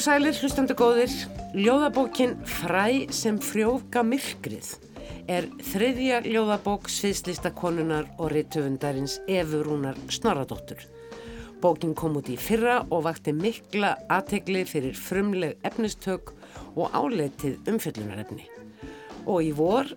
Og 0.00 0.04
sælir, 0.06 0.32
hlustandi 0.32 0.72
góðir, 0.72 1.12
ljóðabókin 1.52 2.30
Fræ 2.48 3.10
sem 3.12 3.36
frjóka 3.36 4.00
myrkrið 4.00 4.70
er 5.28 5.44
þriðja 5.60 6.22
ljóðabók 6.24 6.88
sviðslista 6.88 7.50
konunar 7.52 8.08
og 8.16 8.30
reytöfundarins 8.32 9.18
Efurúnar 9.28 10.00
Snorradóttur. 10.08 10.80
Bókin 11.60 11.92
kom 11.92 12.16
út 12.16 12.32
í 12.32 12.38
fyrra 12.40 12.78
og 12.88 13.04
vakti 13.10 13.36
mikla 13.36 13.92
aðtegli 14.08 14.64
fyrir 14.72 14.96
frumleg 14.96 15.60
efnistök 15.68 16.32
og 16.80 16.96
áleitið 16.96 17.68
umfyllunarefni. 17.68 18.48
Og 19.28 19.50
í 19.50 19.52
vor 19.52 19.92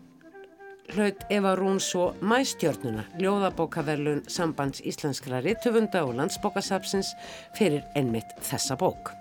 hlaut 0.97 1.27
Eva 1.31 1.55
Rún 1.55 1.79
svo 1.79 2.11
mæstjörnuna, 2.19 3.07
ljóðabókaverlun 3.23 4.25
sambands 4.27 4.83
íslenskra 4.83 5.39
reytöfunda 5.47 6.03
og 6.03 6.17
landsbókasapsins 6.19 7.15
fyrir 7.55 7.87
ennmitt 7.95 8.35
þessa 8.43 8.75
bók. 8.75 9.15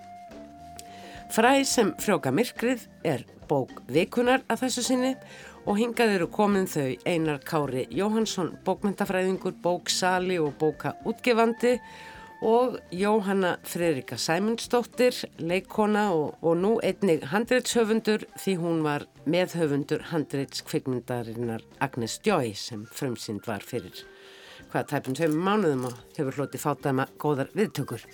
Fræ 1.33 1.63
sem 1.65 1.95
frjóka 1.97 2.29
myrkrið 2.29 2.83
er 3.09 3.23
bók 3.49 3.79
vikunar 3.89 4.43
að 4.53 4.67
þessu 4.67 4.83
sinni 4.85 5.13
og 5.65 5.79
hingað 5.79 6.11
eru 6.19 6.27
komin 6.29 6.67
þau 6.69 6.91
Einar 7.09 7.39
Kári 7.41 7.87
Jóhansson, 7.89 8.51
bókmyndafræðingur, 8.67 9.55
bóksali 9.65 10.37
og 10.37 10.53
bókaútgefandi 10.61 11.79
og 12.45 12.77
Jóhanna 12.93 13.55
Fredrika 13.65 14.21
Sæmundsdóttir, 14.21 15.23
leikona 15.41 16.11
og, 16.13 16.37
og 16.45 16.61
nú 16.61 16.75
einnig 16.85 17.25
handreitshöfundur 17.33 18.29
því 18.37 18.59
hún 18.61 18.85
var 18.85 19.09
meðhöfundur 19.25 20.05
handreitskvikmyndarinnar 20.13 21.65
Agnes 21.81 22.21
Joy 22.27 22.53
sem 22.53 22.85
frumsynd 22.93 23.49
var 23.49 23.65
fyrir 23.65 24.05
hvaða 24.69 24.89
tæpum 24.99 25.17
tveim 25.17 25.41
mánuðum 25.41 25.89
og 25.89 26.01
hefur 26.19 26.43
hloti 26.43 26.61
fátæma 26.61 27.09
góðar 27.17 27.49
viðtökur. 27.57 28.05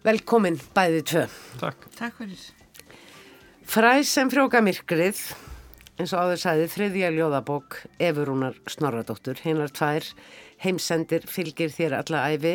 Velkomin 0.00 0.56
bæði 0.72 1.02
tvö. 1.04 1.26
Takk. 1.60 1.82
Takk 1.98 2.14
fyrir. 2.16 2.44
Fræ 3.68 4.00
sem 4.08 4.30
frjóka 4.32 4.62
myrkrið, 4.64 5.20
eins 6.00 6.14
og 6.16 6.24
áður 6.24 6.40
sæði 6.40 6.68
þriðja 6.72 7.10
ljóðabók 7.18 7.76
Efurúnar 8.00 8.56
Snorradóttur, 8.72 9.36
hinnar 9.44 9.68
tvær 9.76 10.08
heimsendir 10.64 11.28
fylgir 11.28 11.68
þér 11.76 11.98
alla 12.00 12.24
æfi 12.32 12.54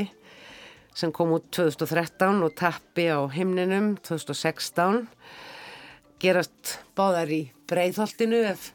sem 0.97 1.13
kom 1.13 1.35
út 1.37 1.47
2013 1.53 2.41
og 2.47 2.57
tappi 2.57 3.07
á 3.13 3.21
himninum 3.29 3.93
2016 4.01 5.05
gerast 6.23 6.77
báðar 6.97 7.29
í 7.29 7.41
breyðholtinu 7.69 8.41
ef 8.55 8.71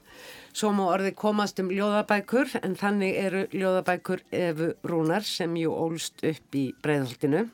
svo 0.55 0.71
má 0.77 0.87
orði 0.93 1.11
komast 1.19 1.59
um 1.63 1.75
ljóðabækur 1.75 2.59
en 2.63 2.79
þannig 2.79 3.19
eru 3.19 3.47
ljóðabækur 3.51 4.23
Efurúnar 4.31 5.27
sem 5.27 5.59
jú 5.59 5.75
ólst 5.75 6.23
upp 6.23 6.55
í 6.59 6.71
breyðholtinu 6.85 7.49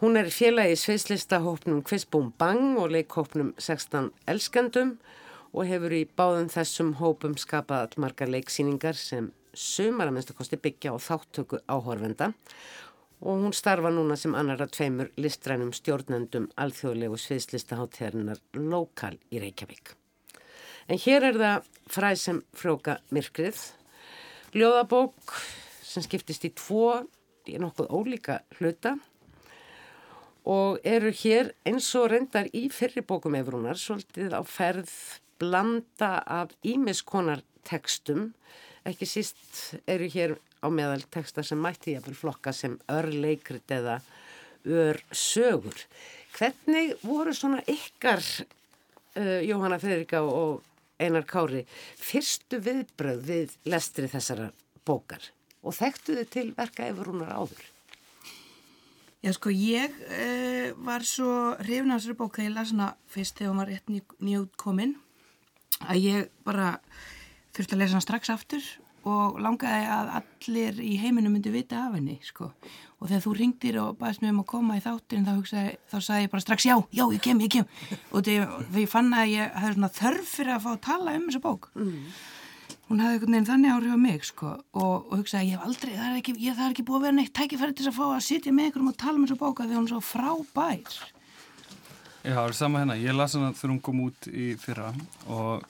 Hún 0.00 0.16
er 0.16 0.30
félagi 0.32 0.72
í 0.72 0.76
sveislistahópnum 0.80 1.82
Kvistbúm 1.84 2.30
Bang 2.40 2.78
og 2.80 2.88
leikhópnum 2.94 3.50
16 3.60 4.06
Elskendum 4.32 4.94
og 5.52 5.66
hefur 5.68 5.92
í 5.92 6.06
báðum 6.16 6.46
þessum 6.48 6.94
hópum 6.96 7.34
skapað 7.36 7.82
allmargar 7.84 8.30
leiksýningar 8.32 8.96
sem 8.96 9.26
sumar 9.52 10.08
að 10.08 10.14
minnstakosti 10.16 10.56
byggja 10.56 10.94
á 10.96 11.04
þáttöku 11.04 11.60
áhorfenda. 11.68 12.30
Og 13.20 13.44
hún 13.44 13.52
starfa 13.52 13.92
núna 13.92 14.16
sem 14.16 14.32
annar 14.32 14.64
að 14.64 14.72
tveimur 14.78 15.12
listrænum 15.20 15.74
stjórnendum 15.76 16.48
alþjóðlegu 16.56 17.20
sviðslistahátteðarinnar 17.20 18.40
lokal 18.56 19.18
í 19.28 19.44
Reykjavík. 19.44 19.92
En 20.88 20.96
hér 20.96 21.28
er 21.28 21.40
það 21.44 21.70
fræð 21.92 22.22
sem 22.24 22.40
frjóka 22.56 22.96
myrkrið, 23.12 23.60
ljóðabók 24.56 25.36
sem 25.84 26.08
skiptist 26.08 26.48
í 26.48 26.54
tvo, 26.56 27.02
í 27.44 27.60
nokkuð 27.60 27.92
ólíka 27.92 28.40
hluta 28.56 28.96
og 30.48 30.78
eru 30.86 31.12
hér 31.12 31.52
eins 31.68 31.88
og 31.98 32.10
reyndar 32.12 32.48
í 32.56 32.68
fyrribókum 32.72 33.36
Efrúnar 33.38 33.78
svolítið 33.80 34.36
á 34.36 34.42
ferð 34.46 34.92
blanda 35.40 36.20
af 36.24 36.54
ímiskonar 36.64 37.42
tekstum 37.68 38.30
ekki 38.88 39.08
síst 39.08 39.74
eru 39.88 40.08
hér 40.08 40.36
á 40.64 40.68
meðal 40.72 41.02
tekstar 41.12 41.46
sem 41.46 41.60
mætti 41.60 41.94
ég 41.94 42.04
að 42.04 42.16
flokka 42.20 42.52
sem 42.56 42.78
örleikrit 42.92 43.68
eða 43.72 44.00
örsögur. 44.64 45.76
Hvernig 46.36 46.96
voru 47.02 47.34
svona 47.34 47.62
ykkar 47.68 48.20
uh, 48.20 49.40
Jóhanna 49.44 49.80
Fredrika 49.80 50.22
og 50.22 50.60
Einar 51.00 51.24
Kári 51.28 51.64
fyrstu 51.96 52.60
viðbröð 52.64 53.24
við 53.28 53.58
lestri 53.68 54.08
þessara 54.12 54.50
bókar? 54.84 55.22
Og 55.64 55.76
þekktu 55.76 56.16
þið 56.20 56.32
til 56.32 56.48
verka 56.56 56.88
Efrúnar 56.88 57.32
áður 57.36 57.64
Já 59.20 59.34
sko 59.36 59.52
ég 59.52 59.92
uh, 60.08 60.70
var 60.86 61.04
svo 61.04 61.54
hrifin 61.60 61.92
af 61.92 62.00
þessari 62.00 62.16
bók 62.16 62.38
þegar 62.38 62.48
ég 62.48 62.54
las 62.56 62.70
hana 62.72 62.92
fyrst 63.12 63.36
þegar 63.36 63.50
hún 63.52 63.60
var 63.60 63.68
rétt 63.68 63.90
nýjút 63.92 64.54
komin 64.60 64.94
að 65.84 66.06
ég 66.06 66.30
bara 66.46 66.78
þurfti 67.52 67.76
að 67.76 67.82
lesa 67.82 67.98
hana 67.98 68.06
strax 68.06 68.32
aftur 68.32 68.70
og 69.10 69.36
langaði 69.40 69.84
að 69.92 70.10
allir 70.18 70.80
í 70.84 70.94
heiminu 71.00 71.32
myndi 71.32 71.52
vita 71.52 71.86
af 71.86 71.94
henni 71.96 72.18
sko. 72.24 72.50
Og 73.00 73.08
þegar 73.08 73.22
þú 73.24 73.36
ringdir 73.36 73.78
og 73.80 73.94
baðist 74.00 74.24
mér 74.24 74.34
um 74.34 74.42
að 74.42 74.50
koma 74.50 74.76
í 74.76 74.82
þáttin 74.84 75.24
þá, 75.24 75.30
hugsaði, 75.38 75.70
þá 75.88 75.96
sagði 75.98 76.26
ég 76.26 76.32
bara 76.34 76.44
strax 76.44 76.66
já, 76.68 76.74
já 76.92 77.04
ég 77.06 77.22
kem, 77.24 77.40
ég 77.40 77.54
kem. 77.54 77.70
Og 78.12 78.26
þegar 78.28 78.66
ég 78.76 78.92
fann 78.92 79.08
að 79.16 79.32
ég 79.32 79.56
hefði 79.56 79.78
svona 79.78 79.94
þörf 80.00 80.34
fyrir 80.34 80.56
að 80.56 80.66
fá 80.66 80.70
að 80.74 80.84
tala 80.88 81.16
um 81.16 81.24
þessa 81.30 81.44
bók 81.48 81.72
mm 81.76 81.96
hún 82.90 83.00
hafði 83.04 83.16
einhvern 83.16 83.36
veginn 83.36 83.46
þannig 83.46 83.72
áhrif 83.76 83.94
á 83.94 83.98
mig 84.02 84.24
sko 84.26 84.48
og, 84.50 84.94
og 85.06 85.16
hugsaði 85.20 85.52
ég 85.52 85.56
hef 85.56 85.66
aldrei, 85.68 85.92
það 85.94 86.08
er 86.08 86.18
ekki, 86.18 86.34
ég, 86.42 86.56
það 86.58 86.64
er 86.66 86.74
ekki 86.74 86.84
búið 86.88 86.98
að 86.98 87.06
vera 87.06 87.16
neitt 87.20 87.34
tækifæri 87.38 87.76
til 87.78 87.86
að 87.86 87.98
fá 88.00 88.04
að 88.08 88.24
sitja 88.26 88.54
með 88.54 88.66
einhverjum 88.66 88.90
og 88.90 88.96
tala 88.98 89.14
um 89.16 89.26
þessu 89.26 89.38
bóka 89.38 89.66
því 89.66 89.76
hún 89.78 89.86
er 89.86 89.92
svo 89.92 90.00
frábær. 90.08 90.96
Já, 92.20 92.34
það 92.34 92.48
er 92.48 92.56
sama 92.58 92.82
hérna, 92.82 92.96
ég 93.00 93.16
las 93.16 93.36
hana 93.38 93.52
þegar 93.54 93.72
hún 93.72 93.84
kom 93.86 94.02
út 94.08 94.28
í 94.28 94.48
fyrra 94.60 94.90
og 95.30 95.68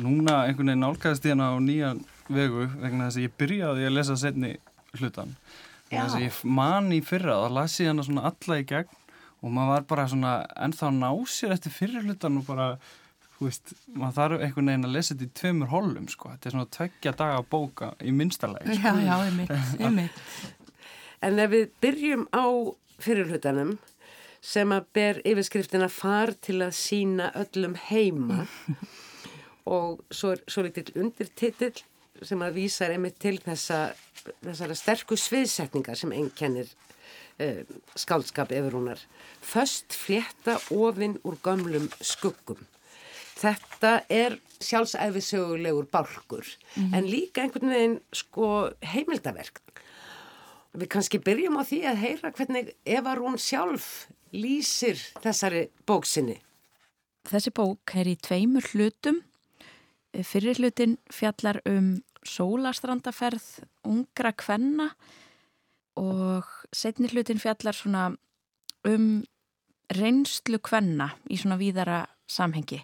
núna 0.00 0.40
einhvern 0.48 0.72
veginn 0.72 0.88
álkæðist 0.88 1.28
ég 1.28 1.36
hana 1.36 1.52
á 1.52 1.56
nýjan 1.60 2.02
vegu 2.32 2.66
vegna 2.80 3.10
þess 3.10 3.20
að 3.20 3.26
ég 3.28 3.38
byrjaði 3.38 3.86
að 3.86 3.96
lesa 3.98 4.16
setni 4.18 4.56
hlutan 4.96 5.36
þess 5.92 6.16
að 6.16 6.24
ég 6.24 6.40
man 6.48 6.90
í 6.96 7.00
fyrra, 7.04 7.36
þá 7.44 7.56
las 7.60 7.76
ég 7.78 7.92
hana 7.92 8.06
svona 8.08 8.26
alla 8.32 8.58
í 8.58 8.66
gegn 8.72 9.00
og 9.44 9.52
maður 9.52 9.74
var 9.74 9.88
bara 9.92 10.08
svona 10.08 10.34
ennþá 10.64 10.90
násir 10.96 11.52
eftir 11.54 11.74
fyrir 11.76 12.08
hlutan 12.08 12.40
og 12.40 12.48
bara 12.48 12.68
þú 13.38 13.48
veist, 13.48 13.72
maður 13.94 14.16
þarf 14.18 14.44
einhvern 14.46 14.70
veginn 14.70 14.88
að 14.88 14.94
lesa 14.94 15.14
þetta 15.14 15.26
í 15.26 15.32
tveimur 15.40 15.72
holum 15.72 16.10
sko, 16.12 16.34
þetta 16.34 16.48
er 16.48 16.54
svona 16.54 16.70
tveggja 16.76 17.14
daga 17.18 17.40
bóka 17.54 17.90
í 18.02 18.12
minnstalega 18.14 18.76
sko. 18.76 18.92
Já, 18.92 19.08
já, 19.08 19.14
einmitt, 19.24 19.56
einmitt 19.84 20.20
En 21.24 21.40
ef 21.40 21.50
við 21.54 21.70
byrjum 21.80 22.26
á 22.36 22.44
fyrirlutanum 23.00 23.78
sem 24.44 24.72
að 24.76 24.88
ber 24.96 25.20
yfirskriftina 25.24 25.88
far 25.88 26.34
til 26.44 26.58
að 26.66 26.74
sína 26.76 27.30
öllum 27.40 27.78
heima 27.88 28.44
og 29.76 30.02
svo 30.12 30.34
er 30.34 30.42
svo 30.44 30.66
litil 30.66 30.90
undirtitill 31.00 31.78
sem 32.24 32.44
að 32.44 32.58
vísa 32.60 32.90
einmitt 32.92 33.16
til 33.22 33.38
þessa, 33.42 33.94
þessara 34.44 34.76
sterku 34.78 35.16
sviðsetningar 35.18 35.98
sem 35.98 36.12
ennkennir 36.14 36.68
uh, 37.40 37.64
skálskap 37.98 38.52
efurúnar. 38.54 39.00
Föst 39.42 39.96
flétta 39.96 40.60
ofinn 40.76 41.16
úr 41.24 41.40
gömlum 41.42 41.88
skuggum 42.04 42.60
þetta 43.44 43.92
er 44.08 44.38
sjálfsæfisögulegur 44.64 45.86
bálkur. 45.92 46.46
Mm 46.76 46.82
-hmm. 46.82 46.96
en 46.96 47.04
líka 47.10 47.42
einhvern 47.42 47.70
veginn 47.70 48.00
sko 48.12 48.70
heimildaverk 48.82 49.60
við 50.74 50.88
kannski 50.88 51.18
byrjum 51.18 51.60
á 51.60 51.62
því 51.62 51.80
að 51.86 52.02
heyra 52.02 52.32
hvernig 52.32 52.74
Eva 52.84 53.14
Rún 53.14 53.38
sjálf 53.38 54.08
lýsir 54.32 54.98
þessari 55.22 55.68
bóksinni 55.86 56.40
Þessi 57.24 57.54
bók 57.56 57.94
er 57.96 58.08
í 58.10 58.18
tveimur 58.20 58.66
hlutum. 58.74 59.22
Fyrir 60.12 60.58
hlutin 60.60 60.98
fjallar 61.12 61.62
um 61.66 62.02
sólastrandaferð 62.24 63.64
ungra 63.88 64.32
kvenna 64.36 64.90
og 66.00 66.48
setni 66.74 67.08
hlutin 67.08 67.40
fjallar 67.40 67.76
svona 67.76 68.10
um 68.84 69.24
reynslu 69.94 70.60
kvenna 70.64 71.14
í 71.32 71.38
svona 71.40 71.58
víðara 71.60 72.04
samhengi 72.28 72.82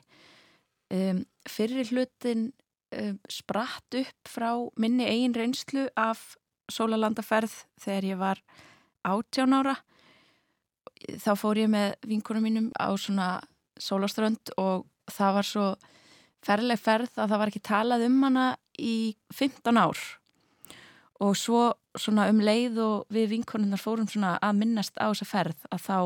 Um, 0.91 1.23
fyrir 1.47 1.87
hlutin 1.93 2.49
um, 2.97 3.19
spratt 3.31 3.95
upp 3.95 4.31
frá 4.31 4.51
minni 4.81 5.07
eigin 5.07 5.37
reynslu 5.37 5.87
af 5.95 6.35
sólalandaferð 6.71 7.53
þegar 7.83 8.09
ég 8.09 8.19
var 8.21 8.41
18 9.07 9.55
ára. 9.55 9.77
Þá 11.21 11.33
fór 11.39 11.61
ég 11.63 11.71
með 11.73 11.95
vinkunum 12.07 12.45
mínum 12.45 12.69
á 12.77 12.91
svona 12.99 13.39
sólaströnd 13.81 14.53
og 14.61 14.87
það 15.11 15.37
var 15.39 15.49
svo 15.49 15.67
ferleg 16.45 16.81
ferð 16.81 17.15
að 17.17 17.31
það 17.33 17.41
var 17.41 17.53
ekki 17.53 17.63
talað 17.71 18.07
um 18.07 18.19
hana 18.27 18.47
í 18.79 19.15
15 19.35 19.81
ár. 19.81 20.03
Og 21.21 21.37
svo 21.37 21.63
svona 21.99 22.29
um 22.33 22.41
leið 22.41 22.79
og 22.81 23.13
við 23.13 23.35
vinkununnar 23.35 23.81
fórum 23.81 24.09
svona 24.09 24.37
að 24.41 24.61
minnast 24.63 24.97
á 24.97 25.11
þessa 25.11 25.29
ferð 25.29 25.67
að 25.71 25.83
þá 25.87 25.99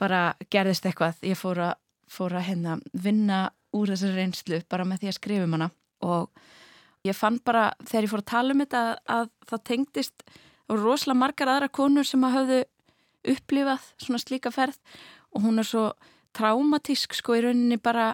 bara 0.00 0.22
gerðist 0.52 0.86
eitthvað. 0.86 1.20
Ég 1.24 1.38
fór 1.38 1.62
að, 1.70 1.76
fór 2.10 2.36
að 2.36 2.48
hérna 2.50 2.78
vinna 2.92 3.46
úr 3.76 3.92
þessari 3.92 4.16
reynslu 4.20 4.62
bara 4.70 4.86
með 4.88 5.02
því 5.02 5.10
að 5.10 5.18
skrifum 5.18 5.56
hana. 5.56 5.70
Og 6.06 6.30
ég 7.06 7.16
fann 7.16 7.38
bara 7.44 7.68
þegar 7.84 8.06
ég 8.06 8.12
fór 8.12 8.24
að 8.24 8.32
tala 8.32 8.54
um 8.56 8.64
þetta 8.64 8.82
að, 8.82 8.96
að 9.16 9.28
það 9.50 9.64
tengdist 9.70 10.26
rosalega 10.72 11.20
margar 11.20 11.52
aðra 11.52 11.70
konur 11.80 12.08
sem 12.08 12.24
að 12.26 12.36
hafðu 12.40 12.62
upplifað 13.36 13.86
svona 14.02 14.22
slíka 14.22 14.52
ferð. 14.54 14.80
Og 15.34 15.46
hún 15.46 15.62
er 15.62 15.68
svo 15.68 15.86
traumatísk 16.36 17.16
sko 17.16 17.36
í 17.36 17.44
rauninni 17.46 17.78
bara 17.80 18.12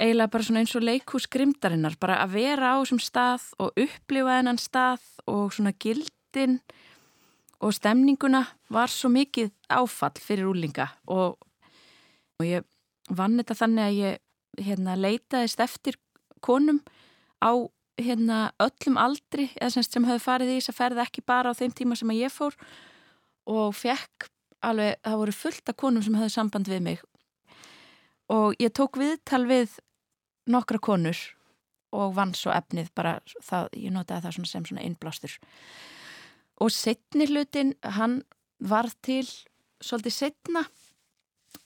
eiginlega 0.00 0.32
bara 0.32 0.46
svona 0.46 0.62
eins 0.64 0.74
og 0.74 0.84
leikús 0.84 1.28
grimdarinnar 1.30 1.96
bara 2.02 2.18
að 2.24 2.34
vera 2.38 2.74
á 2.74 2.76
þessum 2.82 3.00
stað 3.02 3.46
og 3.62 3.78
upplifa 3.78 4.38
þennan 4.40 4.58
stað 4.58 5.04
og 5.30 5.54
svona 5.54 5.74
gildin 5.78 6.58
og 7.62 7.74
stemninguna 7.76 8.42
var 8.74 8.90
svo 8.90 9.12
mikið 9.14 9.52
áfall 9.70 10.16
fyrir 10.18 10.50
úlinga 10.50 10.88
og, 11.06 11.38
og 12.40 12.46
ég 12.46 12.66
vann 13.14 13.38
þetta 13.38 13.58
þannig 13.62 13.84
að 13.86 13.98
ég 14.00 14.23
hérna, 14.60 14.96
leitaðist 14.98 15.60
eftir 15.62 15.98
konum 16.44 16.80
á 17.40 17.52
hérna, 18.00 18.50
öllum 18.62 18.98
aldri 18.98 19.48
semst, 19.58 19.92
sem 19.94 20.06
höfðu 20.06 20.22
farið 20.24 20.52
í 20.52 20.58
þess 20.58 20.72
að 20.72 20.78
ferða 20.80 21.06
ekki 21.06 21.24
bara 21.26 21.52
á 21.54 21.58
þeim 21.58 21.74
tíma 21.76 21.98
sem 21.98 22.10
ég 22.16 22.32
fór. 22.32 22.56
Og 23.50 23.74
fekk 23.76 24.28
alveg, 24.64 24.98
það 25.04 25.20
voru 25.20 25.36
fullt 25.36 25.70
af 25.70 25.78
konum 25.80 26.04
sem 26.04 26.16
höfðu 26.18 26.34
samband 26.34 26.70
við 26.70 26.84
mig. 26.84 27.02
Og 28.32 28.56
ég 28.62 28.72
tók 28.74 28.98
viðtal 28.98 29.44
við 29.46 29.78
nokkra 30.50 30.80
konur 30.82 31.18
og 31.94 32.14
vann 32.16 32.34
svo 32.34 32.52
efnið 32.54 32.90
bara, 32.96 33.18
það, 33.44 33.68
ég 33.78 33.92
notaði 33.94 34.24
það 34.24 34.38
sem 34.50 34.66
svona 34.66 34.84
innblástur. 34.86 35.36
Og 36.62 36.72
setni 36.72 37.28
hlutin, 37.30 37.74
hann 37.82 38.22
var 38.58 38.88
til 39.04 39.26
svolítið 39.84 40.16
setna 40.16 40.64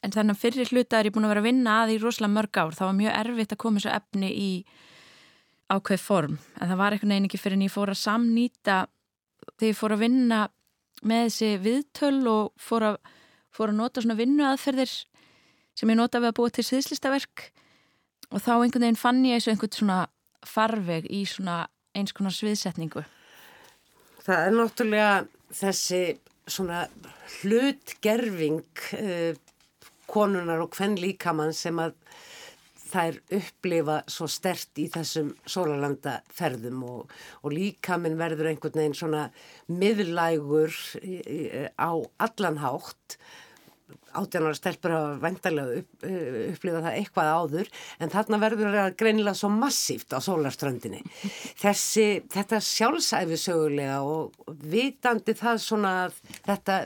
en 0.02 0.14
þannig 0.14 0.37
að 0.37 0.43
fyrir 0.43 0.73
hluta 0.73 0.99
er 0.99 1.08
ég 1.08 1.14
búin 1.14 1.26
að 1.26 1.35
vera 1.35 1.43
að 1.44 1.49
vinna 1.49 1.79
að 1.82 1.94
í 1.94 1.99
rosalega 2.02 2.35
mörg 2.35 2.61
ár, 2.61 2.76
það 2.76 2.88
var 2.88 2.99
mjög 3.00 3.19
erfitt 3.23 3.55
að 3.55 3.62
koma 3.64 3.81
þessu 3.81 3.94
efni 3.94 4.31
í 4.31 4.50
ákveð 5.69 6.00
form, 6.00 6.38
en 6.61 6.70
það 6.70 6.81
var 6.81 6.94
eitthvað 6.94 7.12
neina 7.12 7.29
ekki 7.29 7.40
fyrir 7.43 7.58
en 7.58 7.67
ég 7.67 7.75
fór 7.75 7.93
að 7.93 8.00
samnýta 8.00 8.79
þegar 9.56 9.69
ég 9.69 9.79
fór 9.79 9.94
að 9.94 10.05
vinna 10.05 10.40
með 11.06 11.25
þessi 11.29 11.50
viðtöl 11.64 12.19
og 12.31 12.52
fór 12.61 12.87
að, 12.93 12.99
fór 13.55 13.73
að 13.73 13.81
nota 13.81 14.02
svona 14.02 14.19
vinnuaðferðir 14.19 14.94
sem 15.79 15.93
ég 15.93 15.99
nota 15.99 16.23
við 16.23 16.32
að 16.32 16.38
búa 16.38 16.52
til 16.55 16.67
sviðslistaverk. 16.67 17.49
Og 18.35 18.43
þá 18.44 18.52
einhvern 18.56 18.85
veginn 18.85 18.99
fann 18.99 19.20
ég 19.26 19.38
eins 19.38 19.46
og 19.46 19.55
einhvern 19.55 19.76
svona 19.76 19.99
farveg 20.46 21.06
í 21.14 21.23
svona 21.29 21.61
eins 21.96 22.14
konar 22.17 22.35
sviðsetningu. 22.35 23.05
Það 24.26 24.43
er 24.44 24.56
náttúrulega 24.56 25.12
þessi 25.56 26.02
svona 26.49 26.82
hlutgerfing 27.38 28.82
uh, 28.99 29.38
konunar 30.10 30.64
og 30.64 30.75
hvern 30.76 30.99
líkamann 31.00 31.55
sem 31.56 31.78
að 31.82 31.96
þær 32.88 33.19
upplifa 33.37 33.99
svo 34.08 34.28
stert 34.32 34.81
í 34.81 34.87
þessum 34.93 35.34
sólalandaferðum 35.49 36.84
og, 36.88 37.10
og 37.44 37.52
líkaminn 37.52 38.16
verður 38.20 38.52
einhvern 38.52 38.81
veginn 38.81 38.96
svona 38.96 39.26
miðlægur 39.69 40.72
á 41.76 41.90
allanhátt 42.25 43.19
átjánar 44.19 44.56
stelpur 44.56 44.93
hafa 44.93 45.16
vendarlega 45.22 45.82
upp, 45.82 45.90
upplifað 46.02 46.87
það 46.87 46.96
eitthvað 46.96 47.31
áður 47.38 47.70
en 48.00 48.12
þarna 48.12 48.40
verður 48.43 48.76
það 48.76 48.96
greinilega 49.02 49.38
svo 49.38 49.50
massíft 49.52 50.16
á 50.16 50.19
sólarströndinni. 50.25 51.02
Þessi, 51.61 52.06
þetta 52.32 52.62
sjálfsæfisögulega 52.64 54.00
og 54.08 54.56
vitandi 54.72 55.37
það 55.38 55.61
svona 55.64 55.93
að 56.06 56.19
þetta 56.49 56.81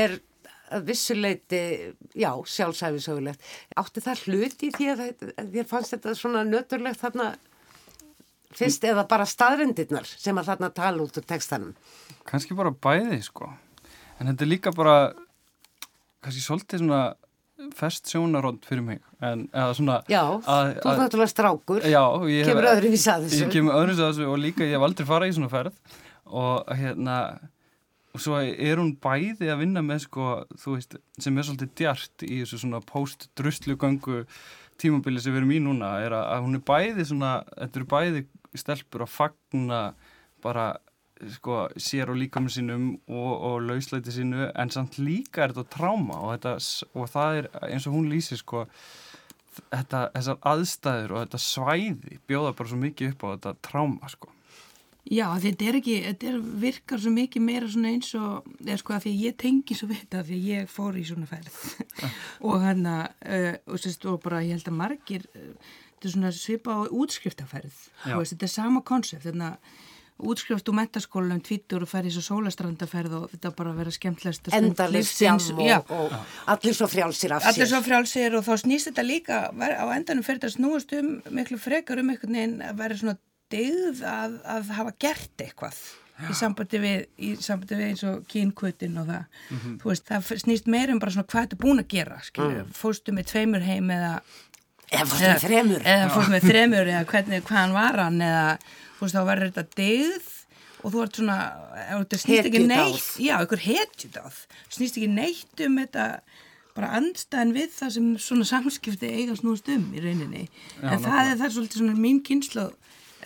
er 0.00 0.18
að 0.70 0.90
vissuleiti, 0.90 1.62
já, 2.18 2.30
sjálfsæfisögulegt. 2.54 3.46
Átti 3.80 4.02
það 4.04 4.24
hluti 4.26 4.72
því 4.76 4.90
að 4.94 5.04
þér 5.54 5.70
fannst 5.70 5.96
þetta 5.96 6.16
svona 6.18 6.44
nöturlegt 6.48 7.02
þarna 7.02 7.30
fyrst 8.56 8.84
eða 8.86 9.06
bara 9.10 9.26
staðrendirnar 9.28 10.08
sem 10.10 10.38
að 10.38 10.52
þarna 10.52 10.70
tala 10.74 11.06
út 11.06 11.18
úr 11.20 11.26
textanum? 11.26 11.74
Kanski 12.28 12.56
bara 12.58 12.72
bæði, 12.74 13.20
sko. 13.26 13.50
En 14.18 14.30
þetta 14.30 14.46
er 14.46 14.50
líka 14.50 14.74
bara, 14.76 14.96
kannski 16.24 16.44
svolítið 16.44 16.84
svona 16.84 17.02
fest 17.76 18.08
sjónarónd 18.10 18.64
fyrir 18.64 18.84
mig 18.84 19.00
en 19.24 19.46
eða 19.52 19.72
svona 19.76 19.96
Já, 20.08 20.22
að, 20.48 20.70
þú 20.80 20.90
er 20.92 21.00
náttúrulega 21.02 21.32
strákur 21.32 21.84
já, 21.84 22.02
kemur 22.46 22.68
öðru 22.70 22.92
vísa 22.94 23.16
þessu 23.20 23.40
ég 23.42 23.52
kemur 23.52 23.76
öðru 23.76 23.94
vísa 23.94 24.06
þessu 24.08 24.28
og 24.32 24.38
líka 24.40 24.64
ég 24.64 24.78
hef 24.78 24.86
aldrei 24.86 25.08
farað 25.08 25.32
í 25.32 25.34
svona 25.36 25.50
ferð 25.52 25.98
og 26.40 26.70
hérna 26.80 27.16
og 28.10 28.22
svo 28.22 28.40
er 28.42 28.80
hún 28.80 28.96
bæði 28.98 29.50
að 29.52 29.62
vinna 29.62 29.82
með 29.86 30.04
sko, 30.06 30.30
þú 30.58 30.76
veist, 30.76 30.96
sem 31.22 31.36
er 31.38 31.46
svolítið 31.46 31.72
djart 31.78 32.24
í 32.26 32.40
þessu 32.42 32.62
svona 32.64 32.82
post-drustlugöngu 32.88 34.24
tímabili 34.80 35.22
sem 35.22 35.34
við 35.34 35.42
erum 35.42 35.54
í 35.54 35.60
núna 35.62 35.92
er 36.02 36.16
að, 36.16 36.24
að 36.34 36.46
hún 36.46 36.58
er 36.58 36.64
bæði 36.72 37.06
svona, 37.06 37.32
þetta 37.54 37.80
eru 37.80 37.90
bæði 37.94 38.24
stelpur 38.58 39.04
að 39.06 39.12
fagna 39.14 39.82
bara 40.42 40.72
sko, 41.36 41.60
sér 41.76 42.10
og 42.10 42.18
líka 42.18 42.42
með 42.42 42.56
sínum 42.56 42.88
og, 43.06 43.30
og 43.50 43.56
lausleiti 43.68 44.14
sínu 44.14 44.48
en 44.48 44.72
samt 44.72 44.98
líka 44.98 45.44
er 45.44 45.54
þetta 45.54 45.76
tráma 45.76 46.18
og, 46.18 46.34
þetta, 46.34 46.56
og 46.96 47.12
það 47.12 47.40
er 47.42 47.50
eins 47.68 47.86
og 47.86 47.96
hún 47.98 48.10
lýsir 48.10 48.40
sko 48.40 48.64
þetta, 49.68 50.08
þessar 50.16 50.42
aðstæður 50.52 51.14
og 51.14 51.24
þetta 51.24 51.42
svæði 51.44 52.20
bjóða 52.30 52.54
bara 52.56 52.72
svo 52.72 52.80
mikið 52.80 53.14
upp 53.14 53.26
á 53.26 53.28
þetta 53.34 53.56
tráma 53.68 54.12
sko 54.12 54.32
Já, 55.10 55.26
þetta 55.42 55.66
er 55.66 55.76
ekki, 55.80 55.94
þetta 56.04 56.30
er, 56.30 56.38
virkar 56.62 57.00
svo 57.02 57.10
mikið 57.14 57.42
meira 57.42 57.68
svona 57.70 57.90
eins 57.90 58.12
og, 58.14 58.46
eða 58.62 58.78
sko 58.78 58.94
að 58.94 59.04
því 59.04 59.12
að 59.12 59.22
ég 59.26 59.36
tengi 59.42 59.76
svo 59.78 59.90
við 59.90 60.02
þetta, 60.04 60.24
því 60.28 60.38
að 60.38 60.48
ég 60.52 60.70
fór 60.70 60.98
í 61.00 61.04
svona 61.08 61.26
ferð. 61.26 61.60
Og 62.46 62.62
hann 62.62 62.86
að, 62.86 63.04
uh, 63.26 63.52
og 63.66 63.82
sérst, 63.82 64.06
og 64.06 64.20
bara 64.22 64.44
ég 64.46 64.54
held 64.54 64.70
að 64.70 64.78
margir, 64.78 65.26
uh, 65.34 65.70
þetta 65.96 66.10
er 66.10 66.14
svona 66.14 66.34
svipa 66.36 66.78
á 66.78 66.80
útskriftaferð, 66.86 67.80
og 68.14 68.22
þetta 68.22 68.46
er 68.46 68.52
sama 68.54 68.84
konsept, 68.86 69.26
þannig 69.26 69.50
að 69.50 69.88
útskrift 70.20 70.68
úr 70.68 70.76
metaskólanum 70.76 71.40
tvítur 71.44 71.84
og 71.84 71.90
ferði 71.90 72.12
svo 72.14 72.22
sólastrandaferð 72.26 73.16
og 73.16 73.30
þetta 73.32 73.52
bara 73.56 73.72
vera 73.76 73.92
skemmtilegst 73.94 74.50
endalist 74.56 75.16
sjálf 75.16 75.48
og, 75.54 75.94
og 75.96 76.16
allir 76.52 76.76
svo 76.76 76.88
frjálsir 76.90 77.34
af 77.34 77.44
sér. 77.44 77.54
allir 77.54 77.70
svo 77.70 77.80
frjálsir 77.86 78.36
og 78.38 78.44
þá 78.46 78.52
snýst 78.64 78.90
þetta 78.90 79.06
líka 79.06 79.40
á 79.48 79.84
endanum 79.96 80.26
fyrir 80.26 80.42
þetta 80.42 80.52
snúast 80.56 80.92
um 80.98 81.12
miklu 81.32 81.56
frekar 81.62 82.02
um 82.02 82.12
einhvern 82.12 82.36
veginn 82.36 82.58
að 82.66 82.82
vera 82.82 83.00
svona 83.00 83.16
degð 83.52 84.04
að, 84.06 84.36
að 84.56 84.70
hafa 84.78 84.94
gert 85.06 85.44
eitthvað 85.44 85.80
í 86.28 86.36
sambandi 86.36 86.80
við, 86.82 87.04
í 87.16 87.30
sambandi 87.40 87.78
við 87.78 87.86
eins 87.92 88.02
og 88.08 88.24
kynkvötin 88.30 88.98
og 89.00 89.08
það. 89.08 89.38
Mm 89.48 89.60
-hmm. 89.62 89.76
veist, 89.84 90.06
það 90.08 90.42
snýst 90.44 90.66
meira 90.68 90.92
um 90.92 91.00
bara 91.00 91.14
svona 91.14 91.28
hvað 91.30 91.46
þetta 91.46 91.56
er 91.56 91.62
búin 91.64 91.82
að 91.82 91.88
gera 91.94 92.18
mm. 92.20 92.72
fórstu 92.76 93.14
með 93.16 93.30
tveimur 93.32 93.64
heim 93.64 93.90
eða 93.90 94.12
eða 94.90 95.06
fórstu 95.06 95.30
með 95.30 95.46
þremur. 95.46 95.80
eða 95.84 96.10
fórstu 96.10 96.34
með 96.34 96.50
þremur 96.50 96.92
eða 96.92 97.06
hvernig, 97.12 97.42
hvaðan 97.48 97.72
var 97.78 98.02
hann 98.04 98.20
eða 98.20 98.58
veist, 99.00 99.14
þá 99.14 99.22
verður 99.30 99.50
þetta 99.50 99.66
degð 99.80 100.28
og 100.80 100.92
þú 100.92 101.02
ert 101.04 101.16
svona 101.16 101.38
snýst 102.10 102.46
ekki 102.48 102.66
neitt 102.66 103.10
já, 103.20 103.34
einhver 103.38 103.64
hetjut 103.64 104.16
á 104.16 104.26
snýst 104.68 104.96
ekki 104.96 105.08
neitt 105.08 105.66
um 105.66 105.80
þetta 105.80 106.06
bara 106.76 106.92
andstæðan 107.00 107.54
við 107.54 107.72
það 107.74 107.94
sem 107.96 108.10
svona 108.22 108.46
samskipti 108.48 109.10
eiga 109.10 109.34
snúst 109.38 109.68
um 109.74 109.88
í 109.94 110.02
rauninni. 110.04 110.44
Já, 110.78 110.92
en 110.92 111.02
það 111.02 111.20
er 111.24 111.40
það 111.40 111.54
svolítið 111.56 111.82
svona 111.82 111.96
mín 111.98 112.20
kynslu 112.24 112.68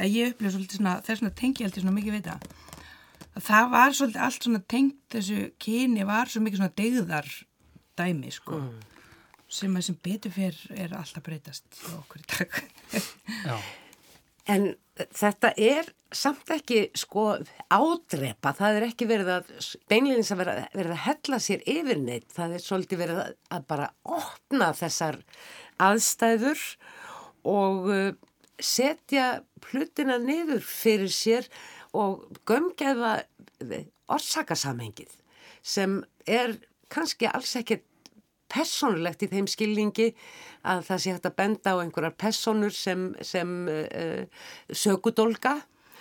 ég 0.03 0.35
upplifa 0.35 0.55
svolítið 0.55 0.81
svona, 0.81 1.01
þess 1.07 1.27
að 1.27 1.37
tengja 1.39 1.69
alltaf 1.69 1.85
svona 1.85 1.99
mikið 1.99 2.17
við 2.19 2.29
það 2.31 2.49
það 3.43 3.71
var 3.73 3.95
svolítið 3.95 4.25
allt 4.27 4.47
svona 4.47 4.63
tengt 4.71 4.99
þessu 5.15 5.39
kyni 5.63 6.07
var 6.07 6.31
svo 6.31 6.43
mikið 6.45 6.61
svona 6.61 6.77
degðar 6.79 7.31
dæmi 7.99 8.33
sko 8.35 8.61
mm. 8.61 8.77
sem 9.59 9.79
að 9.79 9.87
sem 9.89 9.99
betur 10.07 10.35
fyrr 10.35 10.61
er 10.75 10.95
alltaf 10.99 11.25
breytast 11.27 11.81
á 11.83 11.95
okkur 11.99 12.23
í 12.23 12.29
dag. 12.35 12.61
En 14.45 14.75
þetta 15.17 15.55
er 15.57 15.87
samt 16.15 16.51
ekki 16.53 16.91
sko 16.99 17.39
ádrepa, 17.73 18.53
það 18.55 18.77
er 18.79 18.87
ekki 18.91 19.09
verið 19.09 19.31
að 19.39 19.49
beinleginns 19.91 20.31
að 20.35 20.43
vera, 20.43 20.57
verið 20.75 20.93
að 20.95 21.03
hella 21.07 21.39
sér 21.43 21.65
yfir 21.75 22.03
neitt, 22.03 22.29
það 22.35 22.59
er 22.59 22.65
svolítið 22.67 23.01
verið 23.01 23.23
að, 23.23 23.33
að 23.57 23.65
bara 23.73 23.89
opna 24.05 24.69
þessar 24.77 25.19
aðstæður 25.83 26.63
og 27.51 27.91
setja 28.61 29.43
hlutina 29.71 30.19
niður 30.23 30.63
fyrir 30.65 31.13
sér 31.13 31.49
og 31.95 32.27
gömgeða 32.49 33.17
orsakasamhengið 34.11 35.13
sem 35.65 36.01
er 36.29 36.57
kannski 36.93 37.29
alls 37.31 37.55
ekkert 37.59 37.87
personlegt 38.55 39.25
í 39.25 39.31
þeim 39.33 39.49
skilningi 39.51 40.11
að 40.69 40.85
það 40.89 41.01
sé 41.03 41.15
hægt 41.15 41.29
að 41.29 41.37
benda 41.41 41.75
á 41.75 41.83
einhverjar 41.83 42.17
personur 42.21 42.75
sem, 42.77 43.09
sem 43.25 43.55
uh, 43.71 44.45
sökudólga, 44.71 45.57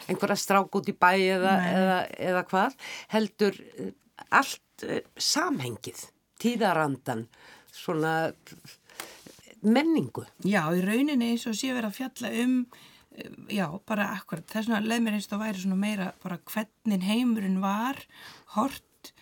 einhverjar 0.05 0.41
strák 0.41 0.77
út 0.77 0.91
í 0.91 0.95
bæ 0.95 1.12
eða, 1.15 1.55
eða, 1.72 1.98
eða 2.29 2.43
hvað, 2.51 2.77
heldur 3.15 3.57
uh, 3.57 3.89
allt 4.29 4.86
uh, 4.86 5.00
samhengið, 5.17 6.05
tíðarandan, 6.43 7.25
svona 7.74 8.13
menningu. 9.63 10.25
Já, 10.46 10.65
í 10.75 10.82
rauninni 10.84 11.34
eins 11.34 11.46
og 11.50 11.58
sé 11.58 11.74
verið 11.74 11.89
að 11.89 12.00
fjalla 12.00 12.32
um 12.43 12.55
eh, 13.15 13.29
já, 13.58 13.67
bara 13.88 14.10
akkurat, 14.17 14.46
þess 14.51 14.70
vegna 14.70 14.82
leið 14.86 15.05
mér 15.05 15.20
eins 15.20 15.29
og 15.32 15.43
væri 15.43 15.63
svona 15.63 15.79
meira 15.79 16.10
bara 16.24 16.39
hvernig 16.51 17.08
heimurinn 17.08 17.62
var 17.63 18.01
hort 18.58 19.13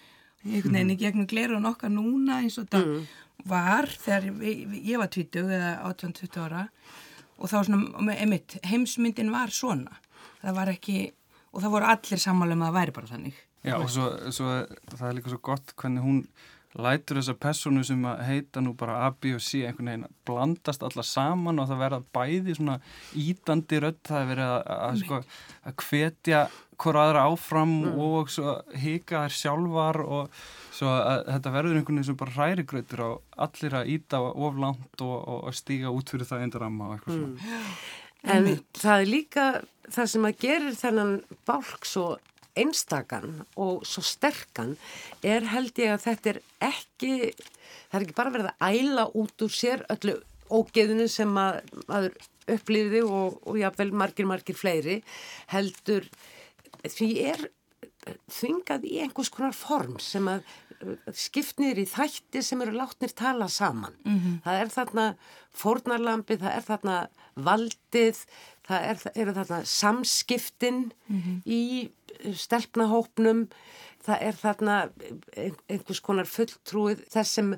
einhvern 0.42 0.74
veginn 0.74 0.94
í 0.96 1.00
gegnum 1.00 1.30
glerun 1.30 1.70
okkar 1.70 1.92
núna 1.94 2.42
eins 2.42 2.58
og 2.62 2.70
það 2.72 2.88
mm. 2.88 3.08
var 3.50 3.90
þegar 3.94 4.30
ég, 4.48 4.76
ég 4.90 5.02
var 5.02 5.12
20 5.14 5.56
eða 5.58 5.72
18-20 5.92 6.42
ára 6.46 6.66
og 7.42 7.50
þá 7.50 7.58
svona, 7.66 8.16
einmitt, 8.16 8.58
heimsmyndin 8.66 9.32
var 9.34 9.54
svona, 9.54 10.00
það 10.42 10.58
var 10.58 10.74
ekki 10.74 10.98
og 11.52 11.64
það 11.64 11.76
voru 11.76 11.90
allir 11.92 12.22
sammála 12.22 12.58
um 12.58 12.64
að 12.64 12.72
það 12.72 12.80
væri 12.80 12.98
bara 12.98 13.12
þannig 13.12 13.40
Já, 13.62 13.76
og 13.78 13.92
svo, 13.94 14.08
svo 14.34 14.52
það 14.90 15.08
er 15.08 15.16
líka 15.20 15.30
svo 15.30 15.42
gott 15.46 15.76
hvernig 15.78 16.06
hún 16.06 16.22
lætur 16.80 17.20
þessar 17.20 17.38
personu 17.44 17.84
sem 17.84 18.04
að 18.08 18.24
heita 18.30 18.64
nú 18.64 18.74
bara 18.80 19.02
A, 19.06 19.12
B 19.12 19.34
og 19.36 19.44
C 19.44 19.66
einhvern 19.66 19.90
veginn 19.92 20.08
að 20.08 20.18
blandast 20.30 20.86
alla 20.88 21.04
saman 21.04 21.60
og 21.60 21.70
það 21.70 21.82
verða 21.84 22.02
bæði 22.16 22.58
svona 22.58 22.78
ítandi 23.18 23.82
rödd, 23.84 24.02
það 24.08 24.22
er 24.22 24.30
verið 24.32 24.52
að, 24.56 24.62
að, 24.78 25.00
sko, 25.04 25.22
að 25.68 25.88
hvetja 25.88 26.44
hvora 26.82 27.06
aðra 27.06 27.26
áfram 27.30 27.74
mm. 27.84 28.00
og 28.02 28.32
hika 28.82 29.26
þær 29.26 29.36
sjálfar 29.38 30.02
og 30.02 30.40
að 30.82 31.26
þetta 31.28 31.54
verður 31.54 31.78
einhvern 31.78 32.00
veginn 32.00 32.08
sem 32.08 32.18
bara 32.18 32.36
hrærigrautur 32.38 33.04
á 33.06 33.10
allir 33.46 33.76
að 33.78 33.92
íta 33.94 34.22
oflant 34.22 35.04
og, 35.06 35.18
og, 35.20 35.44
og 35.52 35.58
stíga 35.58 35.92
út 35.94 36.10
fyrir 36.10 36.30
það 36.30 36.48
eindur 36.48 36.66
amma 36.66 36.88
og 36.88 36.96
eitthvað 36.96 37.20
svona. 37.20 37.52
Mm. 37.52 37.76
En 38.32 38.50
það 38.78 38.96
er 38.96 39.10
líka 39.10 39.46
það 39.92 40.12
sem 40.14 40.28
að 40.28 40.42
gerir 40.42 40.76
þennan 40.78 41.16
bálk 41.50 41.88
svo 41.90 42.08
einstakann 42.60 43.44
og 43.56 43.86
svo 43.88 44.04
sterkan 44.06 44.76
er 45.24 45.46
held 45.52 45.78
ég 45.80 45.96
að 45.96 46.04
þetta 46.08 46.34
er 46.34 46.42
ekki, 46.72 47.14
það 47.92 47.98
er 48.00 48.06
ekki 48.06 48.18
bara 48.18 48.34
verið 48.36 48.52
að 48.52 48.82
æla 48.82 49.08
út 49.22 49.46
úr 49.46 49.56
sér 49.56 49.86
öllu 49.94 50.18
ógeðinu 50.52 51.08
sem 51.12 51.32
að, 51.40 51.62
að 51.88 52.10
upplýði 52.52 53.06
og, 53.06 53.40
og 53.48 53.60
jáfnvel 53.62 53.92
margir, 53.96 54.28
margir 54.28 54.58
fleiri 54.58 55.00
heldur 55.54 56.08
því 56.90 57.12
er 57.32 57.48
þvingað 58.32 58.88
í 58.90 59.00
einhvers 59.04 59.32
konar 59.32 59.56
form 59.56 60.00
sem 60.02 60.28
að 60.28 60.44
skipnir 61.14 61.78
í 61.78 61.86
þætti 61.90 62.42
sem 62.46 62.62
eru 62.64 62.74
látnir 62.74 63.14
tala 63.14 63.48
saman. 63.50 63.94
Mm 64.06 64.18
-hmm. 64.20 64.38
Það 64.46 64.62
er 64.62 64.70
þarna 64.76 65.06
fórnarlampi, 65.54 66.38
það 66.42 66.56
er 66.56 66.66
þarna 66.70 66.96
valdið, 67.36 68.18
það 68.72 68.88
er, 68.90 69.04
eru 69.24 69.36
þarna 69.36 69.62
samskiptin 69.68 70.82
mm 71.08 71.22
-hmm. 71.22 71.38
í 71.46 72.34
stelpnahópnum, 72.38 73.48
það 74.06 74.28
er 74.28 74.38
þarna 74.42 74.76
einhvers 75.70 76.02
konar 76.02 76.30
fulltrúið 76.30 77.06
þess 77.12 77.40
sem 77.40 77.56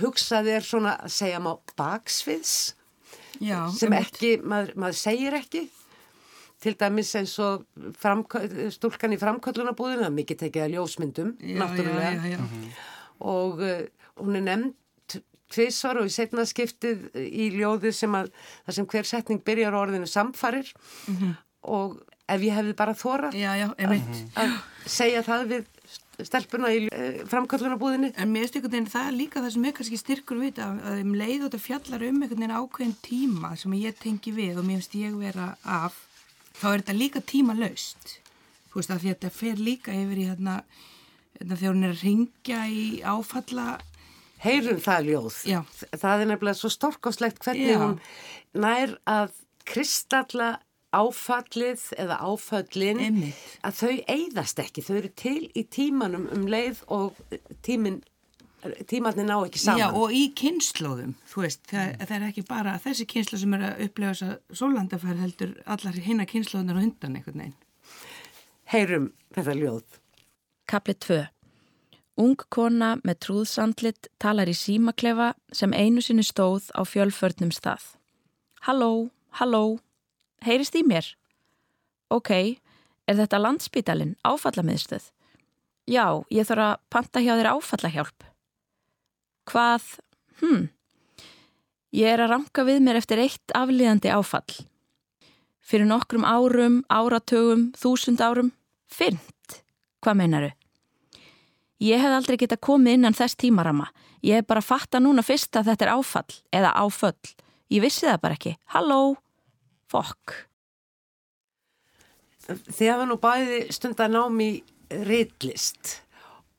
hugsaði 0.00 0.56
er 0.56 0.64
svona 0.64 0.96
að 1.04 1.14
segja 1.18 1.40
má 1.42 1.52
baksviðs 1.76 2.74
Já, 3.42 3.68
sem 3.74 3.92
ekki, 3.92 4.38
maður, 4.42 4.76
maður 4.78 5.00
segir 5.00 5.34
ekki. 5.34 5.64
Til 6.62 6.76
dæmis 6.80 7.10
eins 7.18 7.34
og 7.42 7.66
stúlkan 8.72 9.12
í 9.12 9.18
framkvöldunabúðinu, 9.20 10.00
það 10.00 10.06
er 10.06 10.14
mikið 10.14 10.38
tekið 10.44 10.62
að 10.64 10.74
ljósmyndum, 10.76 11.34
já, 11.42 11.58
náttúrulega. 11.60 12.30
já, 12.30 12.38
og 13.20 13.60
uh, 13.60 13.82
hún 14.22 14.38
er 14.38 14.46
nefnd 14.46 14.72
tvísvar 15.54 16.00
og 16.02 16.10
í 16.10 16.14
setna 16.14 16.46
skiptið 16.48 17.06
í 17.24 17.50
ljóði 17.54 17.94
sem 17.94 18.18
að 18.18 18.32
það 18.64 18.78
sem 18.78 18.90
hver 18.94 19.08
setning 19.08 19.44
byrjar 19.46 19.78
orðinu 19.78 20.10
samfarir. 20.10 20.72
Mm 21.08 21.16
-hmm. 21.16 21.36
og 21.74 22.02
ef 22.30 22.44
ég 22.44 22.56
hefði 22.56 22.76
bara 22.78 22.96
þórað 22.96 23.36
að, 23.36 24.54
segja 24.88 25.22
það 25.24 25.46
við 25.50 25.66
stelpuna 26.24 26.70
í 26.70 26.84
uh, 26.86 27.22
framkvöldunabúðinu 27.30 28.12
En 28.20 28.30
mér 28.30 28.44
veist 28.44 28.56
einhvern 28.58 28.76
veginn 28.76 28.90
það 28.92 29.16
líka 29.18 29.42
það 29.42 29.54
sem 29.56 29.64
er 29.68 29.76
kannski 29.78 29.98
styrkur 29.98 30.40
við 30.40 30.60
að, 30.62 30.80
að 30.86 31.00
um 31.02 31.14
leið 31.18 31.36
og 31.40 31.48
þetta 31.48 31.62
fjallar 31.64 32.04
um 32.06 32.20
einhvern 32.22 32.44
veginn 32.44 32.58
ákveðin 32.58 32.96
tíma 33.04 33.54
sem 33.58 33.76
ég 33.80 33.96
tengi 34.00 34.34
við 34.34 34.60
og 34.60 34.68
mér 34.68 34.80
finnst 34.80 34.98
ég 35.00 35.16
vera 35.18 35.48
af 35.64 35.98
þá 36.60 36.68
er 36.70 36.84
þetta 36.84 36.96
líka 37.00 37.24
tíma 37.34 37.56
laust 37.58 38.18
þú 38.70 38.78
veist 38.78 38.94
að 38.94 39.08
þetta 39.08 39.32
fer 39.34 39.60
líka 39.62 39.94
yfir 39.94 40.20
í 40.22 40.28
hérna, 40.30 40.60
hérna 41.40 41.58
þegar 41.58 41.74
hún 41.74 41.88
er 41.88 41.96
að 41.96 42.04
ringja 42.06 42.62
í 42.70 42.86
áfalla 43.02 43.66
Heyrum 44.44 44.80
það 44.84 45.10
ljóð 45.10 45.40
Já. 45.48 45.58
það 45.96 46.20
er 46.24 46.30
nefnilega 46.30 46.60
svo 46.60 46.70
storkoslegt 46.72 47.42
hvernig 47.44 47.74
Já. 47.74 47.80
hún 47.80 47.98
nær 48.60 48.96
að 49.08 49.34
kristalla 49.64 50.50
áfallið 50.94 51.88
eða 51.98 52.18
áfallin 52.22 53.00
Einmitt. 53.02 53.44
að 53.66 53.78
þau 53.80 53.94
eigðast 54.14 54.60
ekki, 54.62 54.84
þau 54.84 54.96
eru 55.00 55.12
til 55.18 55.38
í 55.50 55.64
tímanum 55.66 56.28
um 56.34 56.44
leið 56.50 56.84
og 56.94 57.16
tíminn 57.66 58.02
tímatni 58.88 59.24
ná 59.26 59.34
ekki 59.44 59.60
saman. 59.60 59.82
Já 59.82 59.88
og 59.92 60.14
í 60.14 60.22
kynnslóðum, 60.38 61.12
þú 61.28 61.42
veist, 61.44 61.60
það, 61.68 61.90
mm. 61.90 62.06
það 62.08 62.16
er 62.16 62.26
ekki 62.30 62.44
bara 62.48 62.76
þessi 62.84 63.06
kynnslóð 63.10 63.42
sem 63.42 63.56
er 63.58 63.66
að 63.68 63.82
upplega 63.88 64.14
þess 64.14 64.26
að 64.28 64.60
sólandafær 64.60 65.20
heldur 65.20 65.52
allar 65.74 66.00
hinna 66.06 66.26
kynnslóðunar 66.30 66.78
og 66.78 66.86
hundan 66.86 67.18
einhvern 67.18 67.42
veginn. 67.42 67.58
Heyrum 68.72 69.10
þetta 69.36 69.56
ljóð. 69.58 70.00
Kapli 70.70 70.96
2. 70.96 71.20
Ung 72.14 72.38
kona 72.54 72.92
með 73.02 73.18
trúðsandlit 73.26 74.06
talar 74.22 74.46
í 74.46 74.54
símaklefa 74.54 75.32
sem 75.50 75.72
einu 75.74 76.02
sinni 76.04 76.22
stóð 76.22 76.68
á 76.70 76.86
fjölförnum 76.86 77.50
stað. 77.50 77.82
Halló, 78.62 79.10
halló, 79.40 79.80
heyrist 80.46 80.78
í 80.78 80.84
mér? 80.86 81.08
Ok, 82.14 82.30
er 83.10 83.18
þetta 83.18 83.42
landsbítalinn, 83.42 84.14
áfallamiðstöð? 84.22 85.10
Já, 85.90 86.22
ég 86.30 86.46
þarf 86.46 86.68
að 86.68 86.78
panta 86.94 87.24
hjá 87.24 87.34
þér 87.34 87.50
áfallahjálp. 87.50 88.30
Hvað? 89.50 89.90
Hm. 90.40 90.64
Ég 91.94 92.14
er 92.14 92.22
að 92.24 92.32
ranka 92.36 92.64
við 92.64 92.80
mér 92.86 93.02
eftir 93.02 93.20
eitt 93.26 93.58
aflíðandi 93.58 94.14
áfall. 94.14 94.62
Fyrir 95.64 95.90
nokkrum 95.90 96.24
árum, 96.24 96.82
áratögum, 96.86 97.72
þúsund 97.78 98.22
árum. 98.22 98.54
Fyrnt. 98.86 99.64
Hvað 100.04 100.20
meinaru? 100.22 100.50
Ég 101.82 102.00
hef 102.00 102.14
aldrei 102.14 102.38
geta 102.38 102.56
komið 102.60 102.98
innan 102.98 103.16
þess 103.16 103.38
tímarama. 103.40 103.88
Ég 104.22 104.38
hef 104.38 104.46
bara 104.46 104.62
fatta 104.64 105.00
núna 105.02 105.24
fyrst 105.26 105.56
að 105.58 105.72
þetta 105.72 105.86
er 105.86 105.92
áfall 105.96 106.38
eða 106.54 106.74
áföll. 106.78 107.34
Ég 107.72 107.82
vissi 107.82 108.06
það 108.06 108.20
bara 108.22 108.38
ekki. 108.38 108.54
Halló? 108.74 109.16
Fokk. 109.90 110.36
Þið 112.44 112.90
hafa 112.92 113.08
nú 113.08 113.18
bæði 113.20 113.60
stund 113.72 114.00
að 114.04 114.14
námi 114.18 114.48
reytlist 115.08 115.98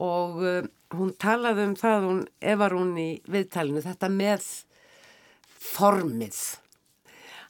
og 0.01 0.41
uh, 0.43 0.65
hún 0.97 1.13
talaði 1.21 1.69
um 1.69 1.75
það, 1.79 2.07
hún, 2.09 2.21
ef 2.41 2.59
var 2.59 2.75
hún 2.75 2.95
í 2.99 3.09
viðtalinu, 3.31 3.83
þetta 3.85 4.09
með 4.11 4.47
formið 5.61 6.39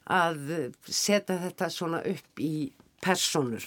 að 0.06 0.52
setja 0.86 1.40
þetta 1.42 1.70
svona 1.72 2.02
upp 2.06 2.42
í 2.42 2.70
personur 3.02 3.64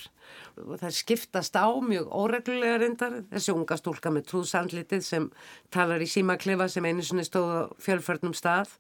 það 0.80 0.96
skiptast 0.98 1.56
á 1.56 1.68
mjög 1.84 2.10
óreglulega 2.16 2.80
reyndar. 2.82 3.20
Þessi 3.32 3.56
unga 3.56 3.78
stúlka 3.80 4.12
með 4.14 4.28
trúðsandlitið 4.32 5.06
sem 5.06 5.30
talar 5.74 6.04
í 6.04 6.10
símaklefa 6.10 6.70
sem 6.72 6.86
einu 6.86 7.06
sinni 7.06 7.26
stóð 7.28 7.50
á 7.50 7.62
fjölförnum 7.84 8.36
stað. 8.38 8.74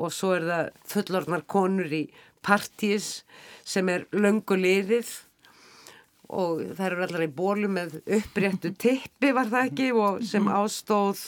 Og 0.00 0.10
svo 0.14 0.34
er 0.36 0.48
það 0.48 0.72
fullorðnar 0.90 1.46
konur 1.46 1.92
í 1.94 2.04
partís 2.44 3.22
sem 3.64 3.88
er 3.88 4.08
löngulegðið 4.12 5.12
og 6.34 6.64
það 6.74 6.86
eru 6.88 7.06
allar 7.06 7.24
í 7.24 7.32
bólu 7.36 7.70
með 7.70 7.98
uppréttu 8.02 8.72
tippi 8.84 9.32
var 9.36 9.50
það 9.52 9.70
ekki 9.70 9.88
og 9.94 10.20
sem 10.26 10.44
mhm. 10.44 10.60
ástóð 10.64 11.24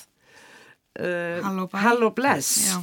uh, 1.00 1.66
Halló 1.76 2.12
Bless. 2.16 2.52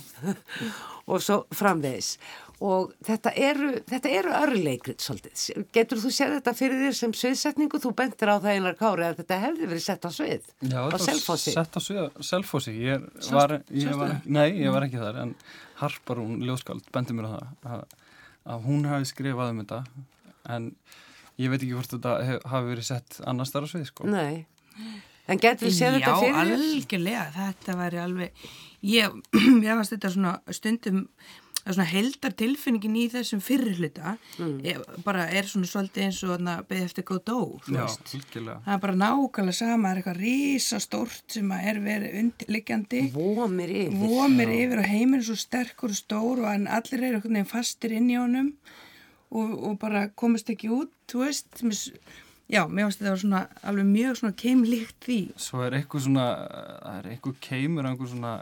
Og 1.04 1.20
svo 1.20 1.42
framvegis 1.52 2.14
og 2.62 2.94
þetta 3.06 3.34
eru, 3.40 3.72
þetta 3.90 4.12
eru 4.20 4.34
örleikrið 4.38 5.00
svolítið. 5.04 5.66
Getur 5.76 6.02
þú 6.04 6.12
séð 6.18 6.36
þetta 6.38 6.54
fyrir 6.58 6.84
þér 6.86 6.98
sem 7.00 7.16
sviðsetningu? 7.22 7.82
Þú 7.84 7.94
bentir 8.02 8.32
á 8.32 8.38
það 8.38 8.60
einar 8.60 8.78
kári 8.80 9.08
að 9.08 9.22
þetta 9.22 9.40
hefði 9.48 9.70
verið 9.72 9.86
sett 9.88 10.08
á 10.08 10.12
svið 10.14 10.52
Já, 10.70 10.80
á 10.86 10.98
Selfossi. 11.08 11.54
Já, 11.54 11.60
sett 11.60 11.78
á 11.78 11.82
svið 11.84 12.02
á 12.04 12.10
Selfossi. 12.30 12.76
Ég 12.84 13.08
var, 13.34 13.58
ég 13.70 14.00
var, 14.00 14.18
nei, 14.26 14.48
ég 14.62 14.76
var 14.76 14.88
ekki 14.88 15.02
þar 15.02 15.24
en 15.26 15.36
Harparún 15.82 16.44
Ljóskald 16.46 16.86
bendir 16.96 17.18
mér 17.18 17.32
á 17.32 17.34
það 17.34 17.74
að, 17.78 17.98
að 18.54 18.70
hún 18.70 18.86
hafi 18.92 19.10
skrifað 19.10 19.56
um 19.56 19.64
þetta 19.64 19.84
en 20.54 20.70
Ég 21.42 21.50
veit 21.50 21.64
ekki 21.64 21.74
hvort 21.74 21.94
þetta 21.96 22.18
hef, 22.28 22.44
hafi 22.52 22.70
verið 22.70 22.86
sett 22.86 23.18
annar 23.26 23.50
starf 23.50 23.72
svið 23.72 23.88
sko. 23.90 24.06
Nei, 24.06 24.44
en 25.26 25.40
getur 25.42 25.66
við 25.66 25.78
séð 25.80 25.96
þetta 25.98 26.18
fyrir? 26.20 26.36
Já, 26.36 26.44
algjörlega, 26.44 27.24
þetta 27.38 27.78
væri 27.80 28.02
alveg, 28.04 28.44
ég, 28.86 29.16
ég 29.66 29.80
varst 29.80 29.96
þetta 29.96 30.12
stundum, 31.64 31.74
svona 31.74 31.88
heldar 31.88 32.34
tilfinningin 32.36 32.96
í 32.98 33.06
þessum 33.12 33.42
fyrirluta, 33.44 34.18
mm. 34.38 35.04
bara 35.04 35.28
er 35.32 35.48
svona 35.48 35.68
svolítið 35.68 36.04
eins 36.04 36.22
og 36.24 36.42
beðið 36.68 36.84
eftir 36.84 37.06
góð 37.08 37.22
dó, 37.26 37.38
þú 37.64 37.78
veist. 37.78 38.14
Já. 38.34 38.58
Það 38.66 38.74
er 38.74 38.82
bara 38.84 38.96
nákvæmlega 39.00 39.58
sama, 39.58 39.88
það 39.88 39.92
er 39.92 40.02
eitthvað 40.02 40.20
rísastórt 40.24 41.38
sem 41.38 41.52
er 41.52 41.80
verið 41.84 42.18
undirliggjandi. 42.22 43.04
Vomir 43.14 43.70
yfir. 43.70 44.02
Vomir 44.02 44.54
yfir 44.58 44.84
og 44.84 44.90
heiminn 44.90 45.22
er 45.22 45.28
svo 45.28 45.38
sterkur 45.40 45.94
og 45.94 46.00
stór 46.00 46.44
og 46.44 46.52
allir 46.52 47.08
eru 47.08 47.22
eitthvað 47.22 47.48
fastir 47.54 47.96
inn 47.96 48.12
í 48.12 48.20
honum 48.20 48.54
og, 49.32 49.56
og 49.56 49.80
bara 49.82 50.10
komast 50.20 50.52
ekki 50.52 50.70
út, 50.74 50.92
þú 51.10 51.24
veist, 51.24 51.64
mis, 51.66 51.88
já, 52.52 52.66
mér 52.68 52.90
finnst 52.90 53.02
þetta 53.02 53.18
svona 53.24 53.44
alveg 53.64 53.90
mjög 53.90 54.20
svona 54.20 54.38
keimlíkt 54.44 55.00
því. 55.08 55.20
Svo 55.42 55.64
er 55.66 55.80
eitthvað 55.80 56.08
svona, 56.10 56.30
það 56.84 57.00
er 57.00 57.12
eitthvað 57.16 57.44
keimur, 57.48 57.90
eitthvað 57.90 58.16
svona 58.18 58.38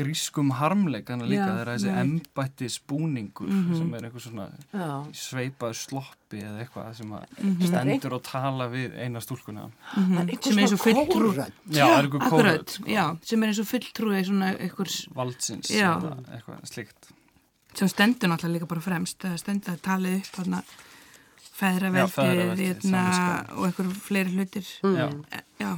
grískum 0.00 0.50
harmleikana 0.58 1.28
líka, 1.28 1.46
það 1.50 1.60
er 1.62 1.70
þessi 1.74 1.92
embætti 2.02 2.70
spúningur 2.72 3.50
mm 3.50 3.60
-hmm. 3.60 3.78
sem 3.78 3.94
er 3.94 4.08
eitthvað 4.08 4.26
svona 4.26 4.48
já. 4.72 4.88
sveipaður 5.26 5.78
sloppi 5.84 6.42
eða 6.42 6.64
eitthvað 6.64 6.90
sem 6.96 7.06
mm 7.06 7.20
-hmm. 7.44 7.68
stendur 7.68 8.16
og 8.18 8.22
tala 8.22 8.68
við 8.68 8.98
eina 8.98 9.20
stúlkuna. 9.20 9.68
Mm 9.68 10.04
-hmm. 10.04 10.42
Sem 10.42 10.58
er 10.58 10.62
eins 10.62 10.72
og 10.72 10.80
fulltrú. 10.80 11.30
Já, 11.70 11.86
það 11.86 11.98
er 11.98 12.04
eitthvað 12.04 12.28
kóröld. 12.30 12.70
Sko. 12.70 12.84
Já, 12.88 13.16
sem 13.22 13.42
er 13.42 13.46
eins 13.48 13.58
og 13.58 13.66
fulltrú 13.66 14.12
eitthvað... 14.12 14.90
Valdsins 15.14 15.70
eða 15.70 16.16
eitthvað 16.34 16.64
slikt 16.64 17.12
sem 17.74 17.88
stendur 17.88 18.30
náttúrulega 18.30 18.58
líka 18.58 18.68
bara 18.70 18.82
fremst 18.84 19.20
það 19.22 19.36
stendur 19.40 19.76
að 19.76 19.82
tala 19.84 20.14
upp 20.18 20.32
þarna 20.34 20.62
feðraveldi 21.60 22.66
hérna, 22.66 23.04
og 23.54 23.66
einhverjum 23.68 23.96
fleiri 24.00 24.36
hlutir 24.36 24.68
mm. 24.82 24.96
já. 24.96 25.06
já 25.60 25.72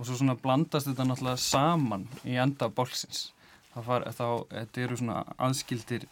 og 0.00 0.08
svo 0.08 0.16
svona 0.16 0.38
blandast 0.40 0.88
þetta 0.88 1.04
náttúrulega 1.04 1.42
saman 1.44 2.08
í 2.24 2.38
enda 2.40 2.70
bólksins 2.72 3.28
þá, 3.74 3.78
far, 3.84 4.08
þá 4.16 4.26
þetta 4.48 4.84
eru 4.86 4.98
svona 5.00 5.20
aðskildir 5.36 6.06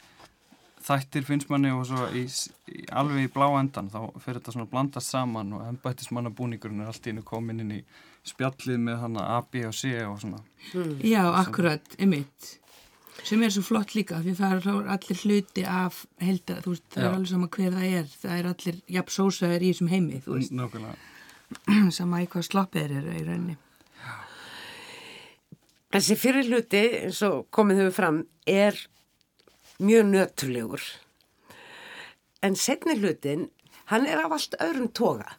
þættir 0.85 1.25
finnst 1.26 1.49
manni 1.52 1.73
og 1.75 1.87
svo 1.88 2.07
í, 2.12 2.26
í, 2.71 2.85
alveg 2.92 3.26
í 3.26 3.33
blá 3.33 3.49
endan 3.59 3.90
þá 3.92 4.00
fyrir 4.21 4.38
þetta 4.38 4.54
svona 4.54 4.71
blandast 4.71 5.14
saman 5.14 5.57
og 5.57 5.64
ennbættismannabúningurinn 5.73 6.85
er 6.85 6.92
allt 6.92 7.09
í 7.09 7.12
hennu 7.12 7.25
komin 7.26 7.64
inn 7.64 7.75
í 7.80 7.83
spjallið 8.28 8.80
með 8.85 9.02
hana 9.02 9.26
A, 9.38 9.42
B 9.42 9.64
og 9.64 9.75
C 9.76 9.95
og 10.04 10.18
svona. 10.21 10.40
Já, 11.00 11.23
akkurat, 11.40 11.95
emitt 11.99 12.54
sem 13.26 13.40
er 13.42 13.50
svo 13.50 13.64
flott 13.66 13.97
líka 13.97 14.21
því 14.23 14.35
það 14.38 14.52
er 14.57 14.90
allir 14.95 15.23
hluti 15.25 15.64
af 15.66 16.04
helda, 16.23 16.61
þú 16.62 16.75
veist, 16.75 16.85
það 16.92 17.02
Já. 17.02 17.07
er 17.09 17.16
alveg 17.16 17.30
sama 17.33 17.49
hver 17.57 17.73
það 17.75 17.97
er. 17.99 18.11
Það 18.23 18.35
er 18.37 18.50
allir, 18.52 18.83
jafn 18.99 19.14
sósaður 19.16 19.64
í 19.64 19.73
þessum 19.73 19.90
heimi 19.92 20.21
þú 20.25 20.37
veist, 20.37 20.54
nákvæmlega. 20.54 21.00
Sama 21.99 22.21
í 22.23 22.28
hvað 22.28 22.45
sloppið 22.45 22.85
er 22.85 23.09
í 23.16 23.25
rauninni 23.25 23.57
Þessi 25.95 26.16
fyrir 26.21 26.49
hluti, 26.50 26.83
eins 27.07 27.23
og 27.25 27.47
komið 27.54 27.83
hefur 27.83 27.97
fram, 27.97 28.23
er 28.47 28.76
mjög 29.80 30.11
nötrulegur. 30.11 30.85
En 32.45 32.59
setni 32.59 32.99
hlutin, 32.99 33.49
hann 33.92 34.04
er 34.07 34.21
af 34.21 34.37
allt 34.37 34.59
öðrum 34.61 34.92
toga. 34.92 35.38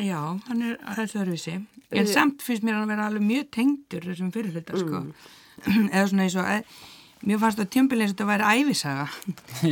Já, 0.00 0.38
hann 0.48 0.64
er 0.64 0.78
þessu 0.96 1.20
öðruvísi 1.20 1.58
en 1.92 2.08
samt 2.08 2.42
finnst 2.44 2.64
mér 2.64 2.78
hann 2.78 2.86
að 2.86 2.94
vera 2.94 3.06
alveg 3.10 3.24
mjög 3.26 3.48
tengdur 3.52 4.06
þessum 4.08 4.32
fyrirluta, 4.32 4.78
sko 4.80 5.02
eða 5.92 6.04
svona 6.08 6.26
eins 6.26 6.36
og 6.40 6.48
e, 6.48 6.58
mér 7.28 7.38
fannst 7.42 7.60
að 7.62 7.70
tjömbilegis 7.74 8.14
þetta 8.14 8.26
væri 8.28 8.48
æfisaga 8.58 9.06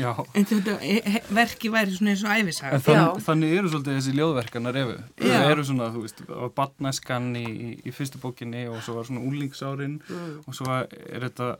Já, 0.02 0.10
en 0.38 0.46
þetta 0.50 0.76
e, 0.86 0.96
e, 1.00 1.22
verki 1.34 1.72
væri 1.72 1.96
svona 1.96 2.14
eins 2.14 2.24
og 2.24 2.34
æfisaga 2.36 2.78
En 2.78 2.84
þann, 2.86 3.20
þannig 3.26 3.56
eru 3.58 3.72
svolítið 3.72 3.98
þessi 3.98 4.14
ljóðverkanar 4.18 4.80
efu. 4.82 4.96
Já. 5.18 5.34
Það 5.34 5.50
eru 5.54 5.66
svona, 5.70 5.90
þú 5.94 6.04
veist, 6.04 6.22
á 6.30 6.46
batnæskan 6.60 7.28
í, 7.40 7.44
í, 7.50 7.70
í 7.86 7.94
fyrstu 7.96 8.22
bókinni 8.22 8.66
og 8.70 8.80
svo 8.86 8.96
var 8.98 9.08
svona 9.08 9.24
úlingsárin 9.26 9.98
og 10.46 10.56
svo 10.56 10.80
er 10.80 11.26
þetta 11.28 11.52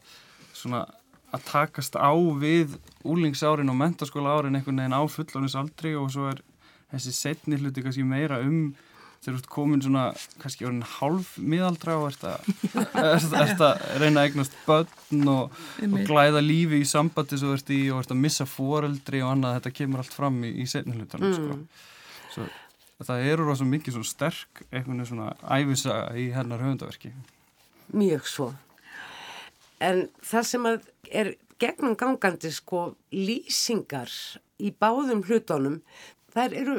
svona 0.54 0.85
að 1.30 1.47
takast 1.47 1.99
á 1.99 2.11
við 2.42 2.76
úlingsárin 3.06 3.70
og 3.70 3.78
mentaskóla 3.78 4.38
árin 4.38 4.59
einhvern 4.59 4.82
veginn 4.82 4.99
á 4.99 5.02
fullónis 5.11 5.56
aldri 5.59 5.94
og 5.99 6.11
svo 6.14 6.30
er 6.32 6.42
þessi 6.90 7.14
setni 7.14 7.59
hluti 7.61 7.85
kannski 7.85 8.06
meira 8.06 8.40
um 8.42 8.73
þegar 9.20 9.34
þú 9.34 9.40
ert 9.40 9.50
komin 9.52 9.82
svona 9.84 10.04
kannski 10.40 10.66
orðin 10.68 10.86
hálf 10.96 11.32
miðaldra 11.36 11.96
og 12.00 12.06
ert 12.08 12.22
að, 12.24 12.46
ert, 13.02 13.34
ert 13.42 13.64
að 13.66 13.82
reyna 14.00 14.22
að 14.22 14.30
eignast 14.30 14.56
börn 14.64 15.32
og, 15.34 15.58
og 15.84 15.98
glæða 16.08 16.40
lífi 16.44 16.80
í 16.80 16.88
sambandi 16.88 17.40
svo 17.40 17.52
ert 17.56 17.72
í 17.74 17.82
og 17.92 18.00
ert 18.00 18.14
að 18.14 18.22
missa 18.22 18.46
foreldri 18.48 19.20
og 19.24 19.34
annað, 19.34 19.58
þetta 19.58 19.74
kemur 19.76 20.04
allt 20.04 20.16
fram 20.16 20.40
í, 20.48 20.54
í 20.64 20.66
setni 20.70 20.96
hlutanum 20.96 21.36
sko. 21.36 21.58
svo, 22.32 22.48
það 23.04 23.26
eru 23.34 23.50
rosa 23.50 23.68
mikið 23.68 23.98
svona 23.98 24.12
sterk 24.14 24.64
veginn 24.70 25.04
svona 25.08 25.34
æfisaga 25.44 26.16
í 26.16 26.30
hennar 26.32 26.64
höfundaverki 26.64 27.12
Mjög 27.90 28.26
svo. 28.30 28.48
En 29.82 30.04
það 30.22 30.44
sem 30.46 30.66
er 30.70 31.32
gegnum 31.60 31.96
gangandi 31.98 32.52
sko 32.54 32.92
lýsingar 33.12 34.12
í 34.61 34.70
báðum 34.70 35.24
hlutunum, 35.26 35.80
þær 36.33 36.56
eru 36.56 36.76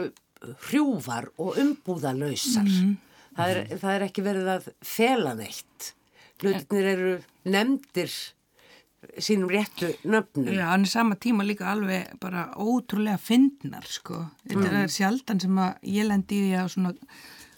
hrjúvar 0.67 1.30
og 1.38 1.58
umbúðalausar. 1.62 2.69
það, 3.38 3.56
er, 3.56 3.63
það 3.77 3.95
er 3.95 4.06
ekki 4.08 4.25
verið 4.25 4.51
að 4.56 4.69
fela 4.86 5.34
neitt. 5.38 5.91
Hlutinir 6.41 6.88
eru 6.95 7.12
nefndir 7.45 8.13
sínum 9.21 9.49
réttu 9.49 9.91
nöfnum. 10.06 10.49
Já, 10.54 10.65
hann 10.71 10.86
er 10.86 10.91
sama 10.91 11.17
tíma 11.21 11.45
líka 11.45 11.69
alveg 11.71 12.15
bara 12.21 12.49
ótrúlega 12.58 13.17
fyndnar, 13.21 13.86
sko. 13.89 14.23
Þetta 14.49 14.73
er 14.84 14.91
sjaldan 14.93 15.41
sem 15.41 15.62
að 15.62 15.88
ég 15.93 16.10
lendi 16.10 16.41
í 16.49 16.51
að 16.58 16.73
svona, 16.75 16.93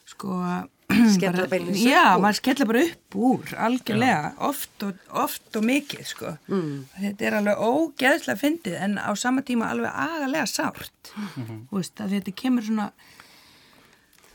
sko, 0.07 0.37
að 0.39 0.69
Skella 1.15 1.47
bara- 1.49 1.61
upp 1.63 1.75
Já, 1.79 2.03
úr. 2.15 2.21
maður 2.23 2.37
skella 2.39 2.65
bara 2.69 2.83
upp 2.89 3.15
úr, 3.29 3.53
algjörlega, 3.67 4.33
oft 4.49 4.83
og, 4.87 4.93
oft 5.23 5.55
og 5.59 5.63
mikið, 5.67 6.05
sko. 6.05 6.33
Mm. 6.49 6.85
Þetta 7.01 7.27
er 7.29 7.37
alveg 7.39 7.65
ógeðslega 7.67 8.39
fyndið 8.43 8.79
en 8.87 8.95
á 9.01 9.11
sama 9.17 9.41
tíma 9.41 9.69
alveg 9.73 9.91
agalega 9.93 10.45
sárt. 10.49 11.13
Þú 11.13 11.77
veist, 11.79 11.95
að 12.03 12.17
þetta 12.17 12.35
kemur 12.43 12.63
svona, 12.69 12.89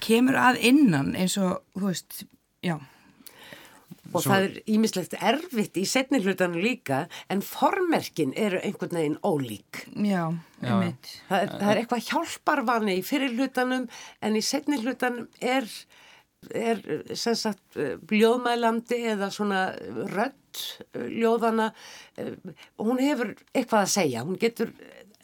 kemur 0.05 0.38
að 0.38 0.61
innan 0.71 1.14
eins 1.18 1.37
og, 1.40 1.59
þú 1.77 1.90
veist, 1.90 2.23
já. 2.64 2.79
Og 4.09 4.23
Svo- 4.25 4.31
það 4.33 4.44
er 4.47 4.55
ímislegt 4.73 5.14
erfitt 5.21 5.75
í 5.77 5.83
setni 5.85 6.23
hlutanum 6.25 6.62
líka, 6.64 7.03
en 7.29 7.42
formerkin 7.44 8.31
eru 8.40 8.57
einhvern 8.64 8.97
veginn 8.97 9.18
ólík. 9.21 9.83
Já, 9.92 10.33
Já. 10.62 10.71
einmitt. 10.71 11.11
Það 11.29 11.42
er, 11.42 11.49
það 11.61 11.68
er 11.75 11.81
eitthvað 11.83 12.07
hjálparvani 12.09 12.94
í 12.97 13.05
fyrir 13.05 13.35
hlutanum, 13.37 13.85
en 14.23 14.33
í 14.35 14.40
setni 14.40 14.79
hlutanum 14.81 15.29
er, 15.42 15.68
er 16.55 16.81
sem 17.18 17.35
sagt 17.38 17.79
ljóðmælandi 18.11 19.01
eða 19.14 19.31
svona 19.35 19.64
rödd 20.12 20.35
ljóðana, 20.94 21.72
eh, 22.16 22.35
hún 22.81 23.01
hefur 23.03 23.35
eitthvað 23.53 23.83
að 23.85 23.92
segja, 23.92 24.24
hún 24.27 24.38
getur 24.40 24.72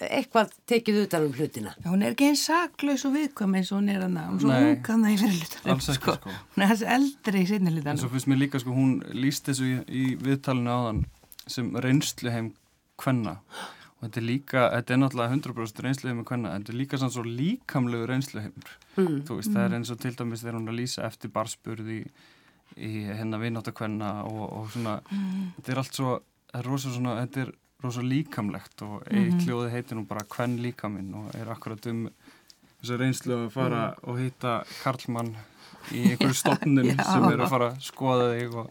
eitthvað 0.02 0.50
tekið 0.66 0.96
utan 1.04 1.26
um 1.28 1.34
hlutina. 1.36 1.74
Já, 1.78 1.86
hún 1.92 2.02
er 2.02 2.14
ekki 2.14 2.26
eins 2.32 2.42
saklaus 2.48 3.04
og 3.06 3.14
viðkvæm 3.14 3.54
eins 3.60 3.70
og 3.70 3.78
hún 3.78 3.92
er 3.92 4.02
hún 4.02 4.16
er 4.18 4.40
svo 4.42 4.50
Nei. 4.50 4.72
ung 4.72 4.88
hana 4.88 5.12
í 5.14 5.18
fyrirlutanum, 5.20 5.70
Alls 5.74 5.88
ekki, 5.92 6.00
sko. 6.00 6.34
Hún 6.56 6.64
er 6.64 6.72
þessi 6.72 6.88
eldri 6.96 7.44
í 7.44 7.48
sinni 7.48 7.70
en 7.70 7.78
hlutanum. 7.78 8.02
svo 8.02 8.10
finnst 8.10 8.30
mér 8.30 8.40
líka 8.42 8.60
sko 8.60 8.74
hún 8.74 8.92
líst 9.14 9.46
þessu 9.46 9.70
í, 9.70 9.76
í 9.86 10.04
viðtalinu 10.18 10.74
áðan 10.74 11.04
sem 11.46 11.70
reynsluheim 11.76 12.52
kvenna 12.98 13.38
og 13.38 13.73
þetta 14.04 14.20
er 14.20 14.26
líka, 14.28 14.62
þetta 14.76 14.94
er 14.94 15.00
náttúrulega 15.02 15.34
100% 15.38 15.82
reynsluheim 15.86 16.20
með 16.20 16.28
kvenna, 16.30 16.52
en 16.54 16.62
þetta 16.64 16.72
er 16.74 16.78
líka 16.82 17.00
sann 17.02 17.12
svo 17.14 17.24
líkamlegu 17.26 18.06
reynsluheimur 18.12 18.72
Mm. 18.94 19.24
þú 19.26 19.36
veist, 19.40 19.50
það 19.50 19.64
er 19.66 19.72
eins 19.80 19.90
og 19.90 19.98
til 20.04 20.14
dæmis 20.14 20.42
þegar 20.44 20.54
hún 20.60 20.68
er 20.68 20.72
að 20.74 20.78
lýsa 20.78 21.02
eftir 21.08 21.30
barspurði 21.34 21.96
í, 21.98 22.04
í 22.78 22.90
hennar 23.18 23.40
vinnáttakvenna 23.42 24.10
og, 24.28 24.44
og 24.60 24.68
svona, 24.70 24.92
þetta 25.56 25.72
er 25.74 25.80
allt 25.82 25.98
svo 25.98 26.12
það 26.52 26.60
er 26.60 26.68
rosa 26.70 26.92
svona, 26.94 27.14
þetta 27.24 27.42
er 27.42 27.50
rosa 27.84 28.04
líkamlegt 28.06 28.84
og 28.86 29.02
eitt 29.10 29.42
hljóði 29.44 29.72
heitir 29.74 29.98
nú 29.98 30.04
bara 30.08 30.22
kvenn 30.30 30.54
líkaminn 30.62 31.10
og 31.18 31.34
er 31.34 31.50
akkurat 31.52 31.84
um 31.90 32.04
þessa 32.80 33.00
reynslu 33.02 33.34
að 33.40 33.50
fara 33.56 33.82
og 34.06 34.20
hitta 34.22 34.54
Karlmann 34.84 35.34
í 35.92 36.04
einhverju 36.14 36.38
stofnun 36.38 36.86
Já. 36.94 37.02
sem 37.02 37.26
er 37.32 37.42
að 37.44 37.50
fara 37.50 37.72
að 37.74 37.82
skoða 37.90 38.30
þig 38.38 38.54
og, 38.62 38.70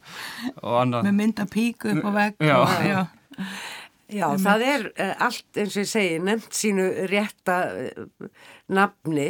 og 0.64 0.80
annað 0.82 1.10
Með 1.10 1.20
mynda 1.20 1.46
píku 1.52 1.92
upp 1.98 2.08
á 2.08 2.12
vegg. 2.16 2.40
Og, 2.48 2.78
já. 2.88 3.04
Já, 4.14 4.28
það 4.46 4.66
er 4.70 4.86
uh, 4.94 5.14
allt 5.28 5.60
eins 5.64 5.76
og 5.78 5.84
ég 5.84 5.92
segi, 5.92 6.18
nefnt 6.24 6.58
sínu 6.58 6.88
rétta 7.12 7.58
uh, 7.74 8.32
nafni, 8.74 9.30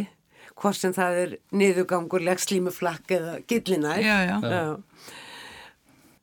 hvort 0.60 0.78
sem 0.80 0.94
það 0.96 1.20
er 1.26 1.36
niðurgangur, 1.58 2.24
legslímuflakk 2.30 3.16
eða 3.18 3.38
gillinær. 3.50 4.02
Já, 4.04 4.18
já. 4.30 4.36
Já. 4.44 5.14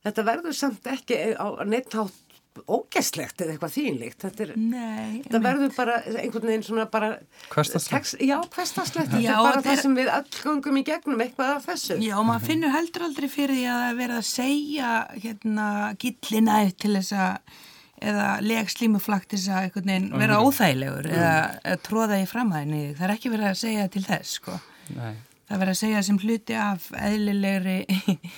Þetta 0.07 0.25
verður 0.31 0.55
samt 0.57 0.87
ekki 0.89 1.17
á 1.37 1.47
neitt 1.69 1.93
hátt 1.99 2.27
ógæslegt 2.71 3.41
eða 3.45 3.53
eitthvað 3.55 3.73
þýnlíkt. 3.77 4.23
Þetta, 4.25 4.43
er, 4.45 4.51
Nei. 4.59 5.21
þetta 5.25 5.41
verður 5.45 5.75
bara 5.77 5.97
einhvern 6.19 6.49
veginn 6.51 6.65
svona 6.67 6.87
bara... 6.93 7.11
Text- 7.53 8.19
Já, 8.21 8.37
hverstaslegt. 8.53 9.13
Þetta 9.13 9.21
er 9.21 9.45
bara 9.45 9.63
það 9.65 9.73
er- 9.77 9.83
sem 9.85 9.95
við 9.97 10.11
öll 10.17 10.41
gungum 10.43 10.81
í 10.81 10.85
gegnum 10.89 11.23
eitthvað 11.25 11.53
af 11.59 11.69
þessu. 11.71 11.99
Já, 12.03 12.15
og 12.19 12.27
maður 12.29 12.49
finnur 12.51 12.75
heldur 12.75 13.07
aldrei 13.07 13.29
fyrir 13.33 13.55
því 13.61 13.67
að 13.71 13.79
það 13.83 13.91
er 13.93 14.01
verið 14.01 14.19
að 14.21 14.29
segja 14.31 14.91
hérna 15.27 15.69
gillina 16.05 16.59
til 16.81 16.93
þess 16.99 17.15
að 17.27 17.61
eða 18.01 18.29
leg 18.45 18.71
slímuflakt 18.73 19.29
til 19.31 19.39
þess 19.39 19.49
að 19.55 19.65
einhvern 19.67 19.91
veginn 19.93 20.13
vera 20.23 20.39
óþægilegur 20.45 21.11
eða, 21.13 21.33
eða 21.65 21.83
tróða 21.89 22.21
í 22.23 22.29
framhæðinni. 22.31 22.85
Það 22.99 23.07
er 23.09 23.15
ekki 23.17 23.33
verið 23.35 23.51
að 23.51 23.59
segja 23.65 23.89
til 23.97 24.05
þess, 24.07 24.37
sko. 24.41 24.61
Nei. 24.97 25.13
Það 25.51 25.57
er 25.57 25.61
verið 25.65 25.75
að 25.77 25.83
segja 25.83 26.03
sem 26.07 26.19
hluti 26.23 26.57
af 26.63 26.89
eðlilegri 26.95 27.79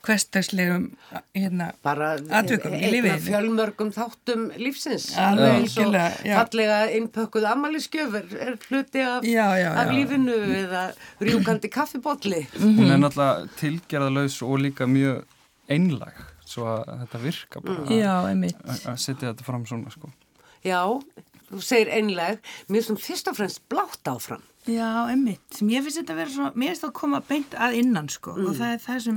hverstagslegum 0.00 0.84
hérna, 1.36 1.66
bara 1.84 2.14
Atvikum 2.38 2.72
í 2.72 2.88
lífinu. 2.94 3.12
af 3.18 3.24
fjölmörgum 3.26 3.90
þáttum 3.92 4.46
lífsins 4.56 5.10
Alveg 5.20 5.58
eins 5.58 5.74
og 5.82 5.92
fallega 6.24 6.78
innpökkuð 6.96 7.46
ammaliðskjöf 7.50 8.16
er, 8.22 8.56
hluti 8.70 9.02
af, 9.04 9.26
Já, 9.28 9.44
já, 9.60 9.68
af 9.74 9.90
já. 9.90 9.92
lífinu 9.98 10.38
eða 10.62 10.84
rjúkandi 11.20 11.68
kaffibólli 11.74 12.46
hún 12.56 12.88
er 12.88 13.02
náttúrulega 13.02 13.50
tilgerðalaus 13.60 14.38
og 14.46 14.56
líka 14.64 14.88
mjög 14.88 15.20
einlag 15.68 16.16
svo 16.50 16.66
að 16.66 16.84
þetta 17.04 17.22
virka 17.24 17.62
bara 17.64 17.80
Mm. 17.80 17.96
Já, 18.00 18.14
einmitt. 18.30 18.60
að 18.66 18.86
að 18.92 18.98
setja 19.06 19.30
þetta 19.32 19.46
fram 19.48 19.66
svona 19.70 19.90
sko 19.94 20.10
já, 20.66 20.80
þú 21.50 21.62
segir 21.64 21.88
einleg 21.96 22.38
mér 22.68 22.84
sem 22.84 22.96
fyrst 23.00 23.28
og 23.32 23.36
fremst 23.40 23.62
blátt 23.72 24.04
áfram 24.10 24.42
Já, 24.68 25.08
einmitt. 25.08 25.56
Mér 25.64 25.80
finnst 25.80 25.96
þetta 26.02 26.12
að 26.12 26.18
vera 26.20 26.30
svo, 26.34 26.48
mér 26.52 26.68
finnst 26.68 26.82
það 26.84 26.90
að 26.90 26.98
koma 27.00 27.20
beint 27.24 27.54
að 27.56 27.76
innan, 27.80 28.08
sko. 28.12 28.34
Og 28.36 28.50
það 28.58 28.74
er 28.74 28.82
það 28.84 28.98
sem, 29.06 29.16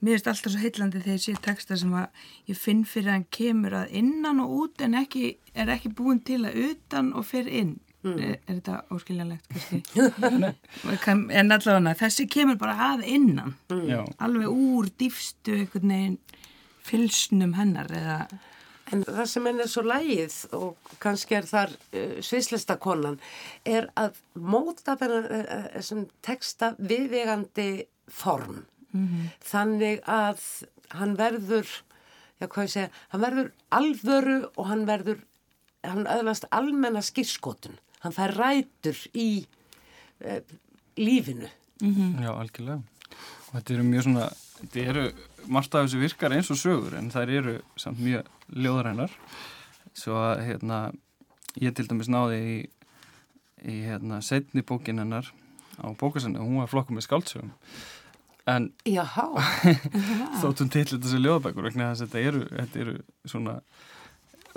mér 0.00 0.14
finnst 0.16 0.30
alltaf 0.32 0.52
svo 0.54 0.62
heillandi 0.62 1.02
þegar 1.04 1.18
ég 1.18 1.22
sé 1.26 1.34
texta 1.44 1.76
sem 1.76 1.92
að 1.92 2.22
ég 2.48 2.56
finn 2.56 2.80
fyrir 2.88 3.10
að 3.12 3.16
hann 3.18 3.26
kemur 3.36 3.76
að 3.82 3.92
innan 4.00 4.40
og 4.40 4.54
út 4.62 4.80
en 4.86 4.96
ekki, 5.02 5.34
er 5.54 5.68
ekki 5.76 5.92
búin 5.92 6.22
til 6.24 6.40
að 6.48 6.56
utan 6.70 7.12
og 7.12 7.28
fyrir 7.28 7.52
inn. 7.60 7.74
Er, 8.02 8.40
er 8.48 8.56
þetta 8.56 8.78
óskiljanlegt, 8.96 9.46
en 11.36 11.52
allavega, 11.54 11.92
þessi 12.00 12.26
kemur 12.32 12.56
bara 12.58 12.74
að 12.94 13.04
innan. 13.12 13.54
Já, 13.86 14.00
Alveg 14.24 14.48
úr 14.50 14.88
dýfstu 14.98 15.54
einhvern 15.60 15.92
veginn 15.92 16.18
fylsnum 16.82 17.54
hennar 17.58 17.92
eða... 17.94 18.18
en 18.92 19.04
það 19.06 19.24
sem 19.30 19.46
henn 19.48 19.62
er 19.64 19.70
svo 19.70 19.84
lægið 19.86 20.36
og 20.58 20.92
kannski 21.02 21.38
er 21.38 21.48
þar 21.48 21.72
uh, 21.76 22.18
svislista 22.24 22.76
konan 22.82 23.20
er 23.64 23.88
að 23.98 24.18
móta 24.34 24.98
þennan 25.00 25.30
uh, 25.30 25.56
þessum 25.78 26.04
texta 26.26 26.74
viðvegandi 26.78 27.70
form 28.12 28.64
þannig 29.40 30.02
að 30.04 30.42
hann 30.98 31.16
verður, 31.16 31.68
já 32.40 32.46
hvað 32.46 32.66
ég 32.66 32.72
segja, 32.74 32.90
hann 33.12 33.24
verður 33.24 33.50
alvöru 33.72 34.38
og 34.50 34.68
hann 34.68 34.84
verður, 34.88 35.22
hann 35.86 36.06
öðlast 36.10 36.48
almenna 36.52 37.02
skýrskotun. 37.04 37.78
Hann 38.02 38.14
fær 38.14 38.34
rætur 38.36 38.98
í 39.14 39.44
uh, 40.26 40.40
lífinu. 40.98 41.48
Já, 41.80 42.30
algjörlega. 42.34 42.82
Og 43.48 43.54
þetta 43.56 43.74
eru 43.76 43.86
mjög 43.88 44.06
svona, 44.08 44.28
þetta 44.62 44.84
eru, 44.92 45.06
margt 45.52 45.74
af 45.74 45.86
þessu 45.86 46.02
virkar 46.02 46.34
eins 46.36 46.50
og 46.54 46.60
sögur 46.60 46.96
en 46.98 47.10
þær 47.12 47.34
eru 47.38 47.56
samt 47.80 48.00
mjög 48.02 48.28
ljóðarænar. 48.54 49.14
Svo 49.98 50.16
að, 50.16 50.44
hérna, 50.48 50.82
ég 51.60 51.74
til 51.76 51.88
dæmis 51.90 52.10
náði 52.12 52.38
í, 52.40 52.58
í 53.68 53.78
hérna, 53.86 54.22
setni 54.24 54.64
bókin 54.66 55.02
hennar 55.02 55.28
á 55.82 55.86
bókasennu 55.98 56.40
og 56.40 56.48
hún 56.48 56.62
var 56.62 56.70
flokkum 56.70 56.98
með 56.98 57.08
skáldsögum. 57.08 57.52
En 58.50 58.72
þóttum 60.42 60.70
til 60.72 60.86
þetta 60.88 61.10
sem 61.10 61.22
ljóðabækur 61.22 61.68
vegna 61.68 61.92
þess 61.92 62.06
að 62.06 62.08
þetta 62.08 62.28
eru, 62.30 62.46
þetta 62.50 62.80
eru 62.82 62.96
svona 63.30 63.58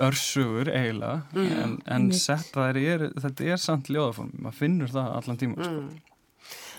örsögur 0.02 0.68
eiginlega 0.68 1.22
en, 1.32 1.76
en 1.86 1.92
Einmitt. 1.94 2.18
sett 2.20 2.50
það 2.52 2.80
er, 2.82 3.04
þetta 3.22 3.46
er 3.52 3.60
samt 3.62 3.88
ljóðaform, 3.88 4.34
maður 4.44 4.58
finnur 4.58 4.92
það 4.92 5.14
allan 5.20 5.38
tíma 5.40 5.68
sko. 5.68 5.84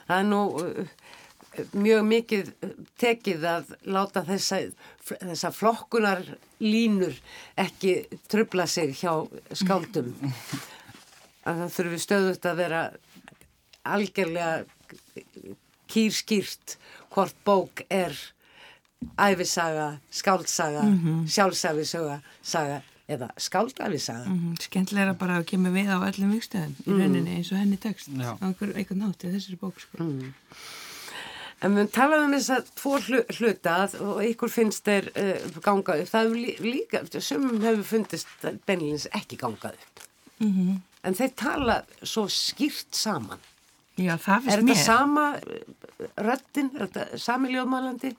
það 0.10 0.20
er 0.20 0.28
nú 0.28 0.42
uh, 0.62 0.92
mjög 1.74 2.04
mikið 2.08 2.52
uh, 2.64 2.72
tekið 3.02 3.46
að 3.52 3.74
láta 3.98 4.24
þessa, 4.28 4.60
þessa 5.08 5.52
flokkunar 5.56 6.24
línur 6.64 7.16
ekki 7.60 7.96
trubla 8.32 8.66
sig 8.68 8.96
hjá 9.02 9.14
skáldum. 9.58 10.14
að 11.48 11.62
það 11.64 11.76
þurfi 11.78 12.00
stöðut 12.04 12.46
að 12.50 12.58
vera 12.64 12.82
algjörlega 13.88 14.66
kýrskýrt 15.88 16.76
hvort 17.14 17.38
bók 17.48 17.84
er 17.90 18.16
æfisaga, 19.22 20.00
skáldsaga, 20.12 20.84
sjálfsæfisaga 21.30 22.18
saga, 22.42 22.82
eða 23.08 23.30
skáldæfisaga. 23.40 24.26
Mhm, 24.28 24.58
Skemmtilega 24.60 25.14
bara 25.18 25.38
að 25.40 25.46
kemur 25.54 25.72
við 25.72 25.88
á 25.94 25.98
öllum 26.10 26.34
vikstöðum 26.36 26.74
í 26.84 26.98
rauninni 26.98 27.38
eins 27.38 27.52
og 27.54 27.62
henni 27.62 27.78
tekst 27.80 28.10
á 28.12 28.36
einhver, 28.42 28.74
einhver 28.76 28.98
nátt 29.00 29.24
í 29.24 29.32
þessari 29.32 29.60
bók 29.62 29.80
sko. 29.80 30.04
En 31.66 31.74
við 31.74 31.88
talaðum 31.96 32.28
um 32.30 32.34
þess 32.38 32.52
að 32.54 32.68
tvo 32.78 32.92
hlu, 33.02 33.20
hluta 33.40 33.76
að- 33.88 33.96
og 34.06 34.20
ykkur 34.28 34.52
finnst 34.54 34.84
þeir 34.86 35.08
uh, 35.18 35.60
ganga 35.66 35.96
upp. 35.98 36.10
Það 36.12 36.28
hefur 36.28 36.38
lí, 36.38 36.54
líka, 36.62 37.02
sumum 37.22 37.62
hefur 37.66 37.84
fundist 37.84 38.28
beinilins 38.68 39.08
ekki 39.18 39.40
gangað 39.42 39.74
upp. 39.80 40.04
Mhm. 40.40 40.76
En 41.08 41.14
þeir 41.18 41.34
tala 41.40 41.78
svo 42.04 42.28
skýrt 42.30 42.94
saman. 42.94 43.40
Já, 43.98 44.14
það 44.22 44.36
Er 44.36 44.42
finnst 44.42 44.58
þetta 44.58 44.68
mér 44.70 44.84
sama 44.86 45.26
uh, 45.34 46.08
röddin, 46.28 46.70
er 46.76 46.88
þetta 46.88 47.20
sami 47.26 47.50
ljóðmálandi? 47.56 48.14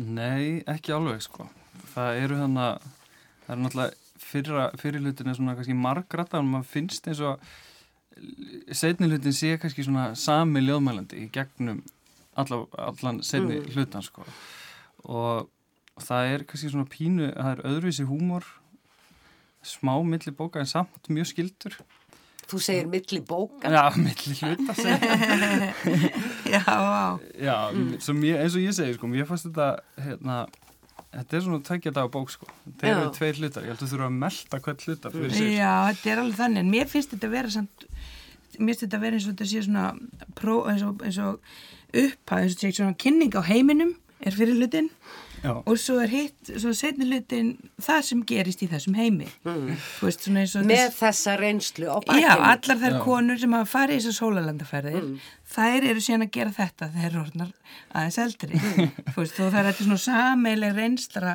Nei, 0.00 0.62
ekki 0.70 0.94
alveg 0.94 1.22
sko. 1.22 1.46
Það 1.94 2.20
eru 2.24 2.38
þannig 2.40 2.66
að 2.66 2.88
það 3.46 3.54
eru 3.54 3.62
náttúrulega 3.64 3.94
fyrra, 4.30 4.66
fyrir 4.78 5.02
hlutin 5.04 5.30
er 5.30 5.38
svona 5.38 5.54
kannski 5.58 5.74
margrata 5.78 6.38
og 6.38 6.46
maður 6.46 6.68
finnst 6.74 7.06
eins 7.10 7.22
og 7.26 7.40
setni 8.76 9.08
hlutin 9.10 9.34
sé 9.34 9.54
kannski 9.60 9.84
svona 9.86 10.10
sami 10.18 10.62
ljóðmælandi 10.62 11.24
í 11.24 11.30
gegnum 11.34 11.80
alla, 12.38 12.64
allan 12.78 13.22
setni 13.26 13.60
hlutan 13.74 14.04
sko. 14.04 14.24
Og 15.08 15.48
það 16.00 16.34
er 16.34 16.44
kannski 16.48 16.72
svona 16.72 16.88
pínu, 16.90 17.30
það 17.34 17.52
er 17.54 17.64
öðruvísi 17.70 18.06
húmor, 18.08 18.46
smá 19.66 19.94
milli 20.06 20.32
bóka 20.36 20.62
en 20.62 20.70
samt 20.70 21.10
mjög 21.12 21.32
skildur. 21.32 21.76
Þú 22.50 22.58
segir 22.64 22.88
milli 22.90 23.20
bóka. 23.22 23.70
Já, 23.70 23.84
milli 23.94 24.34
hluta. 24.40 24.74
Já, 26.54 26.64
á, 26.66 27.20
Já, 27.38 27.56
sem 28.02 28.24
ég, 28.26 28.40
eins 28.40 28.56
og 28.58 28.64
ég 28.64 28.74
segi 28.74 28.96
sko, 28.96 29.10
mér 29.10 29.28
fannst 29.28 29.46
þetta 29.46 29.68
hérna, 30.02 30.38
þetta 31.14 31.36
er 31.36 31.44
svona 31.44 31.62
tveikja 31.66 31.92
daga 31.94 32.10
bók 32.10 32.32
sko, 32.34 32.48
þetta 32.66 32.90
eru 32.90 33.12
tveir 33.14 33.38
hlutar 33.38 33.66
ég 33.66 33.72
held 33.72 33.78
að 33.78 33.84
þú 33.84 33.90
þurfa 33.92 34.08
að 34.08 34.18
melta 34.24 34.60
hvern 34.64 34.82
hluta 34.86 35.12
fyrir 35.14 35.36
sig 35.36 35.52
Já, 35.54 35.72
þetta 35.90 36.10
er 36.14 36.22
alveg 36.24 36.40
þannig 36.40 36.64
en 36.64 36.72
mér 36.74 36.90
finnst 36.90 37.14
þetta 37.14 37.30
að 37.30 37.36
vera 37.36 37.54
samt, 37.54 37.86
mér 38.58 38.72
finnst 38.74 38.84
þetta 38.86 38.98
að 39.00 39.06
vera 39.06 39.18
eins 39.20 39.26
og 39.28 39.34
þetta 39.34 39.50
sé 39.52 39.64
svona 39.66 39.86
pró, 40.38 40.60
eins 40.70 40.82
og, 40.86 41.02
eins 41.06 41.18
og 41.22 41.40
upphæð, 41.90 42.44
eins 42.44 42.54
og 42.54 42.60
þetta 42.60 42.70
sé 42.70 42.76
svona 42.80 43.00
kynning 43.06 43.34
á 43.38 43.42
heiminum 43.46 43.96
er 44.20 44.36
fyrir 44.36 44.58
hlutin 44.58 44.90
Já, 45.40 45.54
og 45.64 45.78
svo 45.80 45.94
er 46.02 46.10
hitt, 46.12 46.50
svo 46.60 46.68
setni 46.76 47.06
hlutin 47.08 47.54
það 47.80 48.00
sem 48.10 48.24
gerist 48.28 48.60
í 48.60 48.66
þessum 48.68 48.96
heimi 48.98 49.28
þú 49.40 50.04
veist 50.04 50.26
og 50.28 50.66
Með 50.68 50.90
þessa 50.98 51.36
reynslu 51.40 51.86
á 51.88 51.96
Já, 51.96 52.02
bakkinu. 52.10 52.48
allar 52.50 52.80
þær 52.82 52.96
Já. 52.96 52.98
konur 53.06 53.40
sem 53.40 53.54
hafa 53.56 53.70
farið 53.70 53.94
í 53.94 54.02
þessar 54.02 54.16
sólalandaferðir, 54.18 55.06
þær 55.54 55.86
eru 55.94 56.02
síðan 56.04 56.26
að 56.26 56.32
gera 56.36 56.52
þetta 56.58 56.90
þegar 56.92 57.16
orðnar 57.22 57.54
aðeins 57.94 58.20
eldri. 58.26 58.60
Þú 58.60 59.16
veist, 59.16 59.40
og 59.40 59.48
það 59.48 59.58
er 59.62 59.70
þetta 59.70 59.86
svona 59.88 60.02
sameileg 60.04 60.76
reynstra 60.76 61.32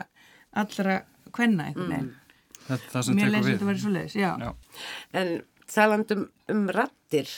allra 0.54 1.00
kvenna 1.34 1.66
einhvern 1.72 1.90
veginn. 1.96 2.14
þetta, 2.68 2.92
það 2.94 3.08
sem 3.10 3.18
Mér 3.18 3.26
tekur 3.34 3.42
við 3.48 3.52
þetta 3.56 3.70
verið 3.72 3.82
svo 3.88 3.96
leiðis, 3.98 4.16
já. 4.22 4.32
Já, 4.38 4.54
En 5.18 5.34
talandum 5.72 6.28
um 6.52 6.68
rattir, 6.74 7.30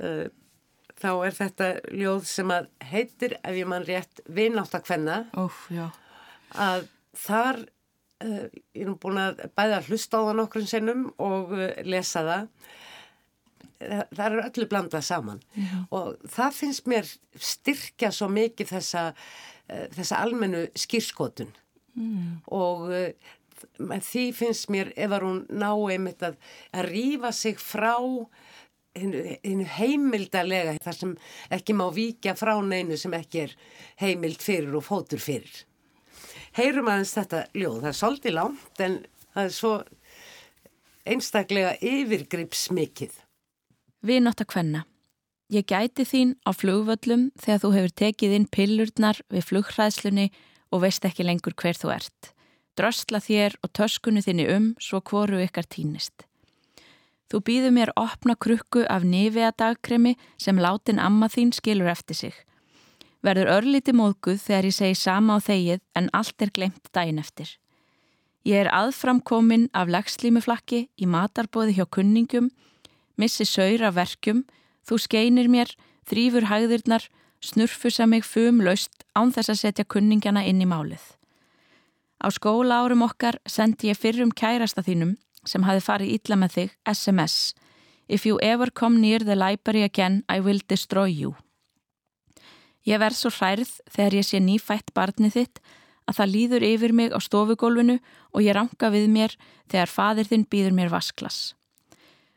uh, 0.00 0.26
þá 0.96 1.10
er 1.26 1.36
þetta 1.36 1.68
ljóð 1.92 2.24
sem 2.30 2.50
að 2.54 2.68
heitir, 2.90 3.36
ef 3.44 3.56
ég 3.58 3.68
mann 3.68 3.84
rétt, 3.86 4.22
vináttakvenna, 4.32 5.18
já. 5.70 5.90
að 6.56 6.86
þar, 7.26 7.60
uh, 8.24 8.46
ég 8.74 8.86
er 8.86 8.96
búin 9.02 9.20
að 9.20 9.44
bæða 9.56 9.78
að 9.82 9.90
hlusta 9.92 10.18
á 10.20 10.26
það 10.30 10.38
nokkrum 10.40 10.66
sinnum 10.70 11.06
og 11.22 11.54
uh, 11.56 11.70
lesa 11.84 12.24
það, 12.26 12.50
Þa- 13.76 14.06
það 14.08 14.24
er 14.24 14.40
öllu 14.40 14.66
blandað 14.70 15.02
saman 15.04 15.40
Já. 15.52 15.72
og 15.92 16.14
það 16.32 16.54
finnst 16.56 16.86
mér 16.88 17.10
styrkja 17.36 18.08
svo 18.08 18.30
mikið 18.32 18.70
þessa, 18.70 19.02
uh, 19.68 19.82
þessa 19.92 20.20
almennu 20.24 20.62
skýrskotun 20.80 21.50
mm. 21.92 22.30
og 22.56 22.86
uh, 22.88 23.34
því 23.78 24.26
finnst 24.36 24.70
mér 24.72 24.92
ef 24.96 25.14
að 25.16 25.26
hún 25.26 25.40
ná 25.50 25.70
einmitt 25.72 26.22
að, 26.26 26.36
að 26.72 26.90
rífa 26.90 27.32
sig 27.32 27.60
frá 27.62 27.96
hinu 28.96 29.66
heimildalega 29.76 30.76
þar 30.82 30.98
sem 30.98 31.14
ekki 31.52 31.76
má 31.76 31.86
víkja 31.92 32.36
frá 32.38 32.54
neinu 32.64 32.96
sem 33.00 33.14
ekki 33.16 33.44
er 33.46 33.56
heimild 34.00 34.42
fyrir 34.44 34.76
og 34.78 34.86
fótur 34.86 35.20
fyrir. 35.22 35.64
Heyrum 36.56 36.88
aðeins 36.88 37.12
þetta 37.12 37.44
ljóð, 37.52 37.80
það 37.82 37.90
er 37.90 37.98
svolítið 38.00 38.36
langt 38.38 38.82
en 38.86 38.98
það 39.34 39.42
er 39.42 39.54
svo 39.58 39.72
einstaklega 41.06 41.74
yfirgripsmikið. 41.84 43.18
Vinátt 44.06 44.42
að 44.42 44.52
kvenna. 44.54 44.84
Ég 45.52 45.66
gæti 45.68 46.06
þín 46.08 46.32
á 46.42 46.50
flugvöllum 46.56 47.28
þegar 47.38 47.60
þú 47.62 47.72
hefur 47.76 47.92
tekið 48.02 48.32
inn 48.38 48.48
pillurnar 48.50 49.20
við 49.30 49.44
flughræðslunni 49.50 50.30
og 50.74 50.82
veist 50.82 51.04
ekki 51.06 51.26
lengur 51.26 51.54
hver 51.54 51.78
þú 51.78 51.92
ert. 51.94 52.32
Drösla 52.76 53.20
þér 53.24 53.56
og 53.64 53.72
töskunni 53.72 54.22
þinni 54.24 54.46
um 54.52 54.72
svo 54.82 55.00
hvoru 55.00 55.40
ykkar 55.40 55.68
týnist. 55.68 56.26
Þú 57.32 57.40
býður 57.46 57.72
mér 57.74 57.92
opna 57.98 58.36
krukku 58.36 58.84
af 58.86 59.02
nefea 59.02 59.50
dagkremi 59.56 60.14
sem 60.38 60.60
látin 60.60 61.00
amma 61.02 61.26
þín 61.32 61.54
skilur 61.56 61.88
eftir 61.90 62.16
sig. 62.16 62.34
Verður 63.24 63.50
örlíti 63.56 63.96
móðguð 63.96 64.38
þegar 64.44 64.68
ég 64.68 64.76
segi 64.76 64.98
sama 65.00 65.40
á 65.40 65.42
þegið 65.42 65.80
en 65.98 66.10
allt 66.12 66.42
er 66.44 66.52
glemt 66.54 66.92
daginn 66.92 67.18
eftir. 67.18 67.48
Ég 68.46 68.62
er 68.62 68.70
aðframkomin 68.70 69.66
af 69.74 69.90
legslímuflakki 69.90 70.86
í 70.94 71.08
matarbóði 71.10 71.80
hjá 71.80 71.86
kunningum 71.90 72.52
missi 73.16 73.44
saur 73.48 73.82
af 73.88 73.96
verkjum, 73.96 74.44
þú 74.86 75.00
skeinir 75.02 75.48
mér, 75.50 75.72
þrýfur 76.08 76.48
hægðirnar, 76.50 77.08
snurfusa 77.40 78.06
mig 78.06 78.24
fum 78.24 78.62
laust 78.64 79.04
án 79.16 79.32
þess 79.34 79.52
að 79.52 79.62
setja 79.62 79.88
kunningjana 79.88 80.44
inn 80.46 80.62
í 80.62 80.68
málið. 80.68 81.02
Á 82.22 82.28
skóla 82.32 82.82
árum 82.82 83.04
okkar 83.06 83.40
sendi 83.46 83.92
ég 83.92 84.00
fyrrum 84.00 84.32
kærasta 84.32 84.82
þínum 84.82 85.16
sem 85.46 85.62
hafi 85.62 85.84
farið 85.84 86.14
illa 86.16 86.36
með 86.40 86.56
þig 86.56 86.76
SMS 86.90 87.54
If 88.08 88.24
you 88.24 88.38
ever 88.40 88.70
come 88.70 89.00
near 89.00 89.18
the 89.18 89.34
library 89.34 89.82
again, 89.82 90.22
I 90.28 90.40
will 90.40 90.60
destroy 90.68 91.10
you. 91.10 91.34
Ég 92.86 93.00
verð 93.02 93.18
svo 93.18 93.32
hærð 93.34 93.72
þegar 93.90 94.14
ég 94.14 94.26
sé 94.28 94.38
nýfætt 94.38 94.92
barnið 94.94 95.34
þitt 95.34 95.60
að 96.06 96.18
það 96.20 96.32
líður 96.34 96.66
yfir 96.68 96.92
mig 96.94 97.10
á 97.10 97.18
stofugólfinu 97.18 97.96
og 98.30 98.44
ég 98.46 98.54
ranka 98.54 98.92
við 98.94 99.08
mér 99.10 99.34
þegar 99.66 99.90
fadir 99.90 100.30
þinn 100.30 100.46
býður 100.46 100.76
mér 100.78 100.92
vasklas. 100.94 101.56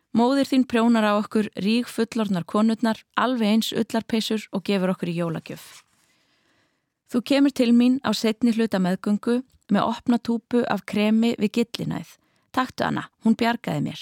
Móðir 0.10 0.50
þín 0.50 0.66
prjónar 0.66 1.06
á 1.06 1.22
okkur 1.22 1.52
rík 1.62 1.86
fullornar 1.86 2.48
konurnar, 2.50 2.98
alveg 3.14 3.54
eins 3.54 3.70
ullarpeisur 3.78 4.48
og 4.50 4.66
gefur 4.66 4.96
okkur 4.96 5.14
í 5.14 5.20
jólagjöf. 5.22 5.84
Þú 7.10 7.22
kemur 7.26 7.54
til 7.58 7.72
mín 7.74 7.98
á 8.06 8.14
setni 8.14 8.54
hluta 8.54 8.78
meðgöngu 8.78 9.40
með 9.74 9.86
opna 9.86 10.20
túpu 10.22 10.62
af 10.70 10.86
kremi 10.86 11.34
við 11.42 11.52
gillinæð. 11.58 12.12
Taktu 12.54 12.86
hana, 12.86 13.08
hún 13.26 13.38
bjargaði 13.38 13.82
mér. 13.86 14.02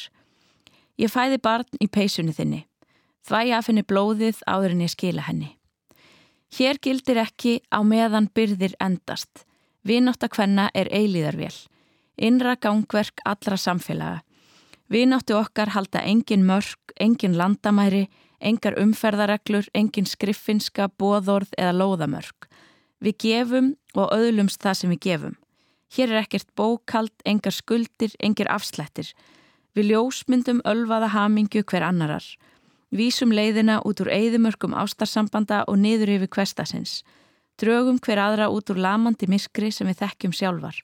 Ég 1.00 1.12
fæði 1.12 1.38
barn 1.39 1.80
í 1.80 1.88
peisunni 1.88 2.36
þinni. 2.36 2.65
Þvæja 3.28 3.58
af 3.60 3.70
henni 3.70 3.84
blóðið 3.88 4.41
áður 4.48 4.76
en 4.76 4.84
ég 4.84 4.91
skila 4.91 5.24
henni. 5.28 5.54
Hér 6.58 6.80
gildir 6.84 7.20
ekki 7.24 7.60
á 7.72 7.80
meðan 7.84 8.30
byrðir 8.36 8.76
endast. 8.84 9.43
Vináttu 9.88 10.28
kvenna 10.32 10.70
er 10.74 10.88
eilíðarvél. 10.91 11.56
Innra 12.17 12.56
gangverk 12.56 13.22
allra 13.26 13.60
samfélaga. 13.60 14.24
Vináttu 14.89 15.36
okkar 15.36 15.76
halda 15.76 16.02
engin 16.04 16.46
mörg, 16.48 16.80
engin 17.00 17.36
landamæri, 17.38 18.08
engar 18.39 18.78
umferðareglur, 18.80 19.67
engin 19.76 20.08
skriffinska, 20.08 20.88
bóðorð 21.00 21.52
eða 21.60 21.76
lóðamörg. 21.76 22.46
Við 23.03 23.17
gefum 23.21 23.73
og 23.95 24.13
öðlumst 24.15 24.62
það 24.63 24.79
sem 24.79 24.93
við 24.93 25.03
gefum. 25.05 25.36
Hér 25.93 26.12
er 26.12 26.23
ekkert 26.23 26.49
bókald, 26.57 27.13
engar 27.25 27.55
skuldir, 27.55 28.13
engar 28.19 28.49
afslættir. 28.51 29.13
Við 29.77 29.93
ljósmyndum 29.93 30.63
ölvaða 30.67 31.12
hamingju 31.13 31.63
hver 31.63 31.86
annarar. 31.86 32.25
Vísum 32.91 33.31
leiðina 33.36 33.79
út 33.86 34.01
úr 34.01 34.12
eigðumörkum 34.12 34.75
ástarsambanda 34.75 35.63
og 35.67 35.79
niður 35.79 36.15
yfir 36.17 36.31
kvestasins. 36.33 37.01
Drögum 37.60 37.99
hver 38.03 38.19
aðra 38.21 38.47
út 38.53 38.69
úr 38.71 38.79
lamandi 38.81 39.27
miskri 39.29 39.71
sem 39.71 39.88
við 39.89 40.01
þekkjum 40.03 40.36
sjálfar. 40.36 40.77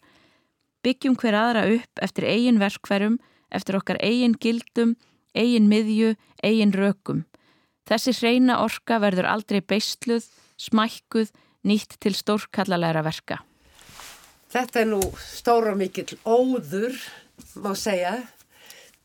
Byggjum 0.83 1.15
hver 1.19 1.37
aðra 1.39 1.63
upp 1.77 2.01
eftir 2.03 2.27
eigin 2.27 2.59
verkverum, 2.59 3.19
eftir 3.53 3.77
okkar 3.77 3.99
eigin 4.03 4.35
gildum, 4.35 4.95
eigin 5.33 5.69
miðju, 5.71 6.15
eigin 6.43 6.73
rökum. 6.75 7.23
Þessi 7.87 8.13
hreina 8.17 8.59
orka 8.63 8.99
verður 9.03 9.29
aldrei 9.31 9.61
beistluð, 9.61 10.27
smækkuð, 10.59 11.31
nýtt 11.67 11.97
til 12.03 12.15
stórkallalæra 12.17 13.03
verka. 13.05 13.41
Þetta 14.53 14.83
er 14.83 14.89
nú 14.91 15.01
stóra 15.17 15.73
mikill 15.77 16.17
óður, 16.29 16.97
má 17.63 17.71
segja, 17.79 18.17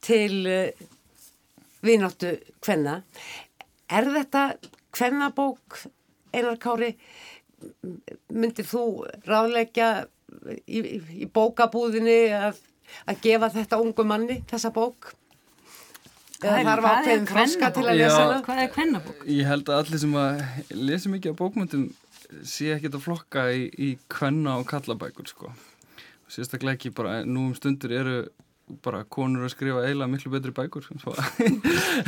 til 0.05 0.45
uh, 0.45 0.87
vináttu 1.85 2.35
hvenna. 2.65 3.01
Er 3.89 4.11
þetta 4.13 4.43
hvennabók, 4.99 5.79
Einar 6.35 6.59
Kári, 6.61 6.93
myndir 8.29 8.67
þú 8.69 8.83
ráðleggja 9.27 9.89
í, 10.67 10.83
í, 11.25 11.29
bókabúðinni 11.33 12.19
að, 12.37 12.59
að 13.09 13.23
gefa 13.25 13.49
þetta 13.55 13.81
ungu 13.83 14.05
manni, 14.07 14.43
þessa 14.51 14.73
bók? 14.75 15.15
Eða 16.39 16.61
þarf 16.69 16.85
ákveðin 16.87 17.25
froska 17.27 17.71
til 17.75 17.87
að 17.89 17.97
lesa 17.99 18.19
hana? 18.21 18.43
Hvað 18.47 18.61
er 18.63 18.69
kvennabók? 18.77 19.25
Ég 19.27 19.49
held 19.49 19.73
að 19.73 19.81
allir 19.81 20.03
sem 20.05 20.13
að 20.21 20.45
lesa 20.77 21.11
mikið 21.11 21.33
af 21.33 21.41
bókmyndum 21.41 21.89
sé 22.45 22.73
ekkert 22.75 22.99
að 22.99 23.07
flokka 23.07 23.49
í, 23.55 23.69
í 23.73 23.89
kvenna 24.13 24.59
og 24.61 24.69
kallabækur 24.69 25.31
sko. 25.31 25.53
Sérstaklega 26.29 26.77
ekki 26.77 26.93
bara, 26.93 27.23
nú 27.25 27.49
um 27.49 27.57
stundur 27.57 27.95
eru 27.97 28.19
bara 28.85 29.03
konur 29.09 29.47
að 29.47 29.55
skrifa 29.55 29.85
eiginlega 29.87 30.13
miklu 30.13 30.33
betri 30.33 30.53
bækur 30.57 30.87
svo, 30.87 31.15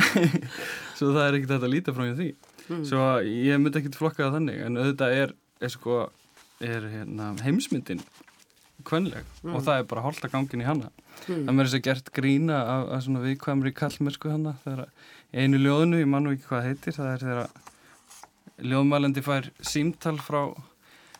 svo 0.97 1.11
það 1.15 1.23
er 1.23 1.37
ekkert 1.39 1.55
að 1.57 1.71
líta 1.73 1.93
frá 1.95 2.05
því 2.09 2.27
mm. 2.31 2.83
svo 2.89 3.05
ég 3.25 3.61
myndi 3.61 3.81
ekkert 3.81 3.97
flokka 3.99 4.27
það 4.27 4.35
þannig 4.37 4.65
en 4.65 4.81
auðvitað 4.81 5.15
er, 5.21 5.33
er, 5.61 5.73
sko, 5.73 6.01
er 6.63 6.85
hérna, 6.91 7.31
heimsmyndin 7.45 8.03
kvenleg 8.87 9.25
mm. 9.41 9.55
og 9.55 9.65
það 9.65 9.81
er 9.81 9.89
bara 9.89 10.05
holda 10.05 10.31
gangin 10.33 10.63
í 10.63 10.69
hana 10.69 10.91
mm. 10.91 11.47
það 11.47 11.51
mér 11.51 11.63
er 11.63 11.71
þess 11.71 11.79
að 11.79 11.85
gert 11.89 12.13
grína 12.17 12.61
af 12.77 13.03
svona 13.07 13.25
viðkvæmri 13.25 13.73
kallmersku 13.81 14.37
þegar 14.63 14.85
einu 15.31 15.61
ljóðinu, 15.61 16.01
ég 16.01 16.09
mann 16.11 16.29
og 16.29 16.37
ekki 16.37 16.49
hvað 16.49 16.67
heitir 16.69 16.97
það 16.97 17.13
er 17.15 17.25
þegar 17.25 17.70
ljóðmælendi 18.61 19.23
fær 19.25 19.49
símtal 19.65 20.17
frá 20.21 20.43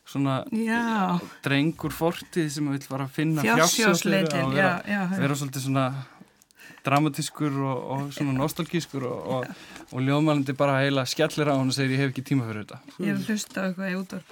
svona 0.07 0.41
já. 0.51 1.19
drengur 1.45 1.93
fortið 1.93 2.49
sem 2.51 2.71
vil 2.73 2.81
fara 2.83 3.05
að 3.07 3.15
finna 3.19 3.45
fjársjósleir 3.45 4.31
og 4.41 4.55
vera, 4.55 4.81
já, 4.85 4.95
já, 4.95 5.01
vera 5.21 5.37
svolítið 5.37 5.67
svona 5.67 5.85
dramatískur 6.81 7.53
og, 7.61 7.81
og 7.93 8.13
svona 8.15 8.33
nostalgískur 8.35 9.03
og, 9.05 9.27
og, 9.35 9.45
og 9.91 9.99
ljóðmælandi 10.01 10.55
bara 10.57 10.79
heila 10.81 11.03
skellir 11.09 11.51
á 11.51 11.53
hann 11.53 11.69
og 11.69 11.75
segir 11.75 11.93
ég 11.95 12.01
hef 12.01 12.09
ekki 12.13 12.23
tíma 12.31 12.47
fyrir 12.47 12.65
þetta. 12.65 12.77
Ég 12.97 13.09
er 13.11 13.17
að 13.19 13.27
hlusta 13.29 13.55
á 13.61 13.63
eitthvað 13.67 13.91
í 13.91 13.95
útvarp 14.01 14.27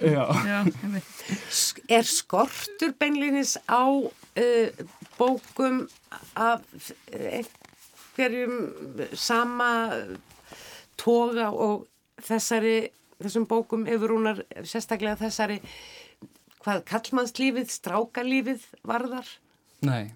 Er 1.98 2.10
skortur 2.10 2.92
beinlinis 2.98 3.52
á 3.70 3.84
uh, 3.86 4.68
bókum 5.18 5.84
af 6.34 6.60
einhverjum 7.14 8.56
sama 9.14 9.70
toga 11.00 11.46
og 11.54 11.86
þessari 12.26 12.90
þessum 13.26 13.46
bókum 13.50 13.86
yfirúnar 13.90 14.44
sérstaklega 14.62 15.18
þessari 15.20 15.60
hvað 16.60 16.82
kallmannslífið, 16.90 17.68
strákalífið 17.72 18.64
varðar? 18.86 19.28
Nei. 19.86 20.12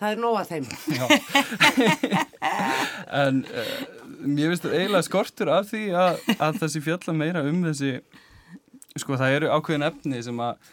Það 0.00 0.14
er 0.14 0.20
nóga 0.22 0.44
þeim. 0.48 0.68
Já. 0.98 1.06
en 3.22 3.42
uh, 3.46 3.72
mér 4.24 4.52
finnst 4.52 4.64
þetta 4.66 4.78
eiginlega 4.80 5.06
skortur 5.06 5.52
af 5.52 5.68
því 5.70 5.82
að, 5.94 6.22
að 6.38 6.60
þessi 6.64 6.82
fjalla 6.82 7.16
meira 7.16 7.44
um 7.46 7.60
þessi 7.68 7.92
sko 8.98 9.16
það 9.20 9.36
eru 9.38 9.52
ákveðin 9.52 9.86
efni 9.86 10.22
sem 10.24 10.40
að 10.42 10.72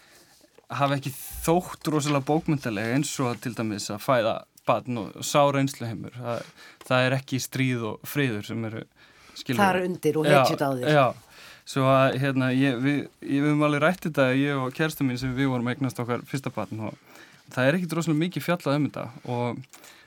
hafa 0.80 0.98
ekki 1.00 1.12
þótt 1.16 1.90
rosalega 1.94 2.28
bókmyndalega 2.28 2.98
eins 2.98 3.12
og 3.24 3.40
til 3.44 3.54
dæmis 3.58 3.90
að 3.94 4.04
fæða 4.06 4.34
batn 4.70 5.00
og 5.02 5.26
sára 5.26 5.62
einsluheimur. 5.64 6.14
Það, 6.18 6.50
það 6.86 7.08
er 7.08 7.16
ekki 7.18 7.40
stríð 7.42 7.86
og 7.90 8.10
friður 8.10 8.46
sem 8.50 8.68
eru 8.70 8.84
skilur. 9.34 9.62
Það 9.62 9.72
eru 9.74 9.88
undir 9.90 10.20
og 10.20 10.30
heitjut 10.30 10.62
á 10.66 10.70
þér. 10.70 10.92
Já, 10.94 11.06
Svo 11.70 11.86
að 11.86 12.18
hérna, 12.24 12.50
ég, 12.56 12.80
við, 12.82 13.04
við 13.22 13.44
höfum 13.46 13.68
alveg 13.68 13.84
rætt 13.84 14.08
þetta, 14.08 14.32
ég 14.34 14.58
og 14.58 14.74
kærsta 14.74 15.06
mín 15.06 15.20
sem 15.22 15.36
við 15.38 15.52
vorum 15.52 15.68
eignast 15.70 16.00
okkar 16.02 16.24
fyrsta 16.26 16.50
batn 16.54 16.82
og 16.88 16.96
það 17.54 17.68
er 17.68 17.78
ekkit 17.78 17.94
rosalega 17.98 18.22
mikið 18.24 18.46
fjallað 18.46 18.78
um 18.80 18.88
þetta 18.88 19.04
og, 19.36 19.60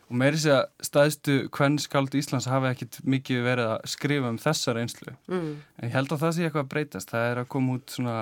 og 0.09 0.17
meiri 0.19 0.41
sé 0.43 0.57
að 0.57 0.65
staðstu 0.89 1.37
hvern 1.55 1.79
skald 1.83 2.17
Íslands 2.19 2.49
hafi 2.51 2.73
ekkit 2.73 2.99
mikið 3.07 3.47
verið 3.47 3.71
að 3.77 3.93
skrifa 3.95 4.33
um 4.33 4.41
þessar 4.43 4.81
einslu. 4.83 5.15
Mm. 5.31 5.53
En 5.79 5.87
ég 5.87 5.95
held 5.95 6.17
að 6.17 6.25
það 6.25 6.35
sé 6.35 6.49
eitthvað 6.49 6.65
að 6.65 6.73
breytast, 6.75 7.15
það 7.15 7.29
er 7.29 7.41
að 7.45 7.49
koma 7.55 7.79
út 7.79 7.95
svona, 7.95 8.17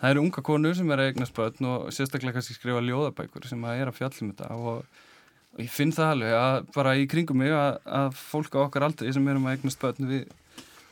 það 0.00 0.14
eru 0.14 0.24
unga 0.24 0.46
konur 0.48 0.80
sem 0.80 0.96
er 0.96 1.04
að 1.04 1.12
eignast 1.12 1.36
batn 1.36 1.70
og 1.74 1.92
sérstaklega 1.92 2.38
kannski 2.38 2.56
skrifa 2.56 2.80
ljóðabækur 2.86 3.50
sem 3.50 3.68
að 3.68 3.82
er 3.82 3.92
að 3.92 4.00
fjallum 4.00 4.32
þetta 4.32 4.56
og, 4.56 5.04
og 5.52 5.62
ég 5.66 5.68
finn 5.76 5.92
það 5.92 6.14
alveg 6.14 6.38
að 6.40 6.58
bara 6.80 6.96
í 6.96 7.04
kringum 7.12 7.44
mig 7.44 7.52
að, 7.52 7.76
að 8.00 8.10
fólk 8.24 8.56
á 8.56 8.64
okkar 8.64 8.88
aldrei 8.88 9.12
sem 9.12 9.30
erum 9.34 9.52
að 9.52 9.60
eignast 9.60 9.84
batn 9.84 10.08
við 10.08 10.28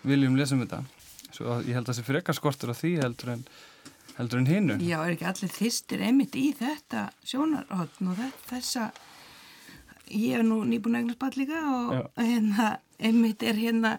viljum 0.05 0.37
lesa 0.37 0.53
um 0.53 0.67
þetta 0.67 0.85
Svo 1.39 1.61
ég 1.63 1.77
held 1.77 1.87
að 1.87 1.93
það 1.93 1.99
sé 2.01 2.07
frekar 2.09 2.35
skortur 2.35 2.73
af 2.73 2.81
því 2.81 2.97
heldur 2.99 3.31
en, 3.37 3.45
heldur 4.17 4.41
en 4.41 4.49
hinnu. 4.51 4.79
Já, 4.83 4.97
er 5.05 5.13
ekki 5.15 5.29
allir 5.31 5.53
þýstir 5.55 6.03
einmitt 6.09 6.35
í 6.35 6.49
þetta 6.59 7.05
sjónarhóttn 7.23 8.11
og 8.11 8.23
þessa, 8.49 8.89
ég 10.11 10.35
hef 10.35 10.43
nú 10.49 10.65
nýbúin 10.67 10.99
eignast 10.99 11.21
ball 11.23 11.39
líka 11.39 11.63
og 11.63 12.19
hérna 12.19 12.73
einmitt 12.99 13.47
er 13.47 13.61
hérna 13.61 13.95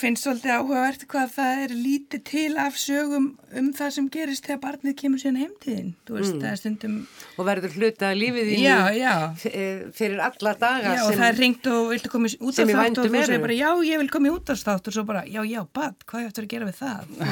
finnst 0.00 0.24
svolítið 0.24 0.54
áhugavert 0.54 1.04
hvað 1.10 1.32
það 1.36 1.62
er 1.64 1.74
lítið 1.76 2.22
til 2.28 2.52
af 2.60 2.78
sögum 2.80 3.28
um 3.58 3.70
það 3.76 3.92
sem 3.96 4.08
gerist 4.12 4.46
þegar 4.48 4.60
barnið 4.64 4.96
kemur 5.00 5.22
síðan 5.22 5.40
heimtíðin 5.42 5.90
veist, 6.10 6.36
mm. 6.36 6.56
stundum... 6.60 6.96
og 7.36 7.48
verður 7.48 7.76
hluta 7.78 8.12
lífið 8.16 8.52
í 8.54 8.60
já, 8.64 8.76
já. 8.96 9.14
fyrir 9.38 10.22
alla 10.24 10.54
daga 10.60 10.94
já, 10.98 11.02
og 11.06 11.12
það 11.14 11.26
er 11.30 11.40
ringt 11.42 11.68
og 11.72 11.90
viltu 11.94 12.12
koma 12.12 12.32
út 12.38 12.62
af 12.62 12.72
þátt 12.72 13.02
og 13.02 13.10
þú 13.10 13.24
segir 13.24 13.44
bara 13.44 13.58
já 13.58 13.68
ég 13.88 14.02
vil 14.02 14.10
koma 14.16 14.32
út 14.36 14.54
af 14.54 14.62
þátt 14.62 14.90
og 14.90 14.98
svo 14.98 15.06
bara 15.08 15.26
já 15.28 15.42
já 15.48 15.60
bad, 15.64 16.00
hvað 16.08 16.24
er 16.24 16.32
þetta 16.32 16.44
að 16.44 16.50
gera 16.54 16.70
við 16.70 16.80
það? 16.82 17.04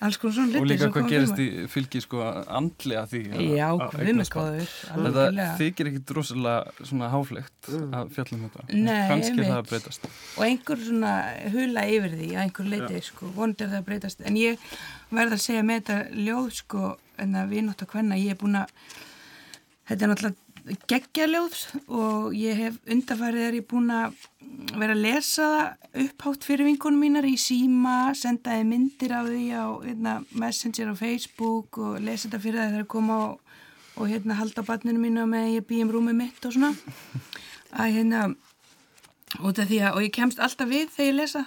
Veist, 0.00 0.16
og 0.56 0.64
líka 0.64 0.86
hvað 0.88 1.10
gerist 1.12 1.40
í 1.42 1.46
fylgi 1.68 2.00
sko 2.00 2.22
andlega 2.24 3.02
því 3.10 3.20
já, 3.52 3.66
við 3.98 4.14
með 4.16 4.28
skoður 4.30 4.70
þykir 5.60 5.90
ekki 5.90 6.00
drosalega 6.08 6.86
svona 6.88 7.10
háflegt 7.12 7.68
mm. 7.68 7.90
að 7.98 8.14
fjallum 8.16 8.46
þetta. 8.46 8.64
Kannski 9.10 9.36
það 9.42 9.56
að 9.58 9.68
breytast. 9.68 10.08
Og 10.38 10.46
einhver 10.46 10.80
svona 10.86 11.12
hula 11.70 11.86
yfir 11.88 12.18
því 12.18 12.28
að 12.34 12.42
einhver 12.44 12.70
leiti 12.74 13.00
sko, 13.06 13.30
vondir 13.36 13.70
það 13.70 13.80
að 13.80 13.88
breytast. 13.88 14.22
En 14.26 14.36
ég 14.38 14.68
verða 15.10 15.38
að 15.38 15.44
segja 15.46 15.64
með 15.66 15.80
þetta 15.80 16.26
ljóð 16.26 16.52
sko, 16.58 16.92
en 17.20 17.38
að 17.38 17.54
við 17.54 17.66
náttu 17.66 17.86
að 17.86 17.94
hvenna 17.94 18.20
ég 18.20 18.34
er 18.34 18.40
búin 18.40 18.60
að 18.60 18.76
þetta 19.88 20.04
er 20.04 20.12
náttúrulega 20.12 20.46
geggja 20.90 21.26
ljóð 21.30 21.60
og 21.88 22.34
ég 22.36 22.58
hef 22.58 22.76
undarfærið 22.90 23.46
er 23.46 23.56
ég 23.60 23.66
búin 23.70 23.90
að 23.94 24.16
vera 24.78 24.94
að 24.94 25.04
lesa 25.04 25.46
það 25.50 26.02
upphátt 26.04 26.46
fyrir 26.46 26.68
vinkunum 26.68 27.00
mínar 27.00 27.26
í 27.28 27.36
síma, 27.40 28.12
sendaði 28.18 28.66
myndir 28.68 29.14
af 29.16 29.30
því 29.30 29.46
á 29.56 29.66
hérna, 29.84 30.16
messenger 30.36 30.92
á 30.92 30.94
Facebook 30.98 31.80
og 31.80 32.00
lesa 32.04 32.28
þetta 32.28 32.42
fyrir 32.44 32.60
það 32.60 32.74
þegar 32.74 32.84
ég 32.84 32.92
kom 32.92 33.14
á 33.14 33.20
og 34.00 34.08
hérna 34.08 34.38
halda 34.38 34.64
barninu 34.64 35.00
mínu 35.02 35.26
með 35.28 35.56
ég 35.56 35.66
býjum 35.68 35.90
rúmið 35.92 36.20
mitt 36.20 36.46
og 36.46 36.54
svona. 36.54 36.74
Að 37.80 37.96
hérna 37.98 38.20
því 39.30 39.80
að 39.84 39.96
og 39.96 40.04
ég 40.04 40.14
kemst 40.14 40.40
alltaf 40.42 40.70
við 40.70 40.88
þegar 40.94 41.10
ég 41.10 41.18
lesa 41.18 41.44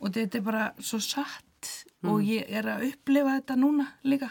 og 0.00 0.14
þetta 0.14 0.40
er 0.40 0.44
bara 0.44 0.68
svo 0.78 1.00
satt 1.04 1.72
mm. 2.00 2.12
og 2.12 2.22
ég 2.24 2.48
er 2.48 2.68
að 2.74 2.86
upplifa 2.90 3.36
þetta 3.38 3.58
núna 3.60 3.88
líka 4.08 4.30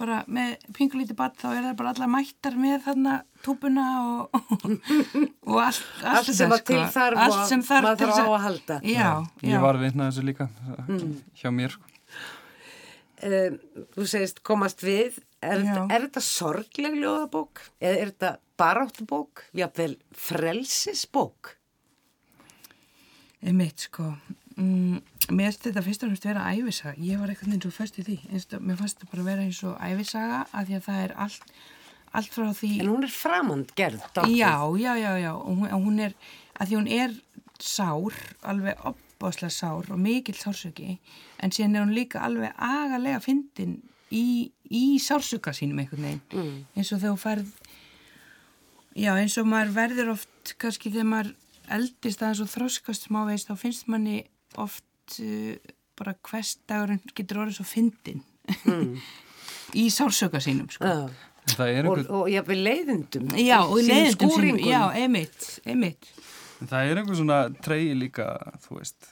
bara 0.00 0.22
með 0.32 0.64
pingulíti 0.76 1.14
badd 1.16 1.36
þá 1.40 1.46
er 1.50 1.64
það 1.68 1.76
bara 1.76 1.92
alla 1.92 2.08
mættar 2.08 2.56
með 2.60 2.76
þarna 2.86 3.14
túpuna 3.44 3.86
og, 4.00 4.40
og 5.50 5.60
allt, 5.60 5.82
allt, 6.00 6.10
allt 6.14 6.32
sem 6.32 6.52
það 6.52 6.62
sko. 6.62 6.80
þarf 6.94 7.22
allt 7.26 7.46
sem 7.50 7.64
þarf 7.66 7.88
maður 7.88 8.12
þarf 8.14 8.20
á 8.20 8.28
að 8.30 8.44
halda 8.46 8.78
já, 8.80 9.08
já. 9.44 9.48
ég 9.52 9.64
var 9.66 9.80
viðnað 9.80 10.10
þessu 10.10 10.26
líka 10.28 10.48
mm. 10.86 11.14
hjá 11.42 11.48
mér 11.56 11.76
sko. 11.76 11.92
uh, 13.28 13.86
þú 13.96 14.08
segist 14.14 14.42
komast 14.46 14.84
við 14.86 15.20
er, 15.40 15.64
er 15.66 16.08
þetta 16.08 16.24
sorgleg 16.24 16.96
ljóðabók 17.00 17.64
eða 17.80 17.94
er 17.94 18.12
þetta 18.14 18.34
baráttubók 18.60 19.44
jáfnveil 19.56 19.96
frelsisbók 20.16 21.56
ég 23.44 23.56
mitt 23.56 23.88
sko 23.88 24.14
mm, 24.60 25.00
mér 25.34 25.50
finnst 25.50 25.66
þetta 25.66 25.84
fyrst 25.86 26.04
og 26.04 26.10
fremst 26.10 26.28
vera 26.28 26.46
æfisaga 26.52 26.94
ég 27.06 27.20
var 27.20 27.32
eitthvað 27.32 27.56
eins 27.56 27.68
og 27.68 27.76
först 27.76 28.00
í 28.00 28.06
því. 28.06 28.16
Einstu, 28.30 28.62
mér 28.62 28.80
fannst 28.80 28.98
þetta 28.98 29.12
bara 29.14 29.26
vera 29.26 29.44
eins 29.46 29.60
og 29.66 29.76
æfisaga 29.80 30.40
að 30.52 30.70
því 30.70 30.78
að 30.78 30.86
það 30.88 31.02
er 31.04 31.14
allt, 31.26 31.52
allt 32.20 32.34
frá 32.36 32.48
því 32.60 32.72
en 32.76 32.92
hún 32.92 33.06
er 33.06 33.14
framand 33.14 33.74
gerð 33.78 34.06
já, 34.34 34.54
já, 34.80 34.92
já, 35.00 35.12
já. 35.24 35.32
Og 35.36 35.62
hún, 35.62 35.76
hún 35.86 36.00
er, 36.06 36.16
að 36.58 36.72
því 36.72 36.80
hún 36.80 36.90
er 37.00 37.16
sár 37.60 38.16
alveg 38.52 38.86
opbáslega 38.92 39.52
sár 39.52 39.90
og 39.92 40.00
mikill 40.00 40.38
sársöki 40.38 40.98
en 41.40 41.52
síðan 41.52 41.76
er 41.76 41.86
hún 41.86 41.96
líka 41.96 42.24
alveg 42.24 42.54
agalega 42.56 43.20
fyndin 43.24 43.78
í, 44.10 44.50
í 44.64 44.98
sársöka 45.02 45.54
sínum 45.56 45.82
einhvern 45.82 46.08
veginn. 46.08 46.24
Mm. 46.32 46.56
eins 46.76 46.92
og 46.92 47.02
þegar 47.02 47.14
þú 47.14 47.22
færð 47.24 47.52
já 48.98 49.12
eins 49.14 49.36
og 49.38 49.48
maður 49.48 49.76
verður 49.76 50.12
oft 50.16 50.54
kannski 50.58 50.90
þegar 50.90 51.10
maður 51.12 51.34
eldist 51.70 52.22
aðeins 52.22 52.42
og 52.44 52.50
þroskast 52.50 53.06
smá 53.06 53.22
veist 53.28 53.50
þá 53.50 53.54
finnst 53.60 53.90
manni 53.90 54.24
oft 54.58 55.18
uh, 55.20 55.54
bara 56.00 56.14
hversdagurinn 56.26 57.02
getur 57.14 57.42
orðið 57.44 57.60
svo 57.60 57.66
fyndin 57.68 58.22
í 59.80 59.86
sársöka 59.92 60.40
sínum 60.42 60.70
sko. 60.72 60.84
Já. 60.84 61.28
En 61.50 61.56
það 61.56 61.70
er 61.70 61.86
Og, 61.88 61.96
einhver, 61.98 62.10
og 62.18 62.28
jafnvel 62.30 62.60
leiðindum. 62.66 63.30
já 63.40 63.58
og 63.62 63.78
leiðindum 63.80 64.32
sínum 64.34 64.58
já, 64.66 64.80
einmitt, 64.92 65.46
einmitt 65.64 66.10
það 66.60 66.90
er 66.90 67.00
einhver 67.00 67.16
svona 67.16 67.38
treyji 67.64 67.94
líka, 67.96 68.26
þú 68.66 68.76
veist, 68.76 69.08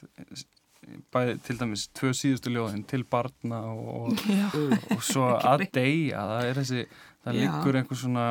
bæði 1.13 1.35
til 1.47 1.55
dæmis 1.57 1.87
tvö 1.97 2.11
síðustu 2.13 2.53
ljóðin 2.53 2.83
til 2.89 3.01
barna 3.09 3.63
og, 3.73 4.11
og, 4.13 4.23
já, 4.39 4.49
og 4.93 5.01
svo 5.05 5.29
að 5.37 5.65
deyja, 5.73 6.21
það 6.33 6.49
er 6.51 6.59
þessi, 6.61 6.83
það 7.25 7.39
Já. 7.39 7.41
liggur 7.41 7.79
einhver 7.81 8.01
svona, 8.03 8.27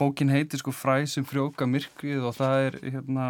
bókin 0.00 0.32
heitir 0.34 0.62
sko 0.62 0.74
fræ 0.74 1.04
sem 1.10 1.26
frjóka 1.28 1.68
myrkrið 1.70 2.26
og 2.26 2.34
það 2.38 2.66
er 2.66 2.78
hérna 2.96 3.28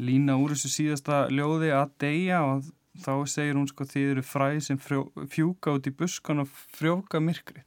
lína 0.00 0.36
úr 0.40 0.54
þessu 0.54 0.70
síðasta 0.72 1.22
ljóði 1.32 1.70
að 1.76 1.92
deyja 2.02 2.40
og 2.46 2.68
þá 3.00 3.12
segir 3.30 3.58
hún 3.58 3.68
sko 3.70 3.86
þið 3.88 4.08
eru 4.14 4.24
fræ 4.26 4.48
sem 4.64 4.78
frjó, 4.80 5.04
fjúka 5.32 5.76
út 5.76 5.86
í 5.88 5.92
buskan 5.96 6.42
og 6.44 6.50
frjóka 6.76 7.20
myrkrið. 7.22 7.64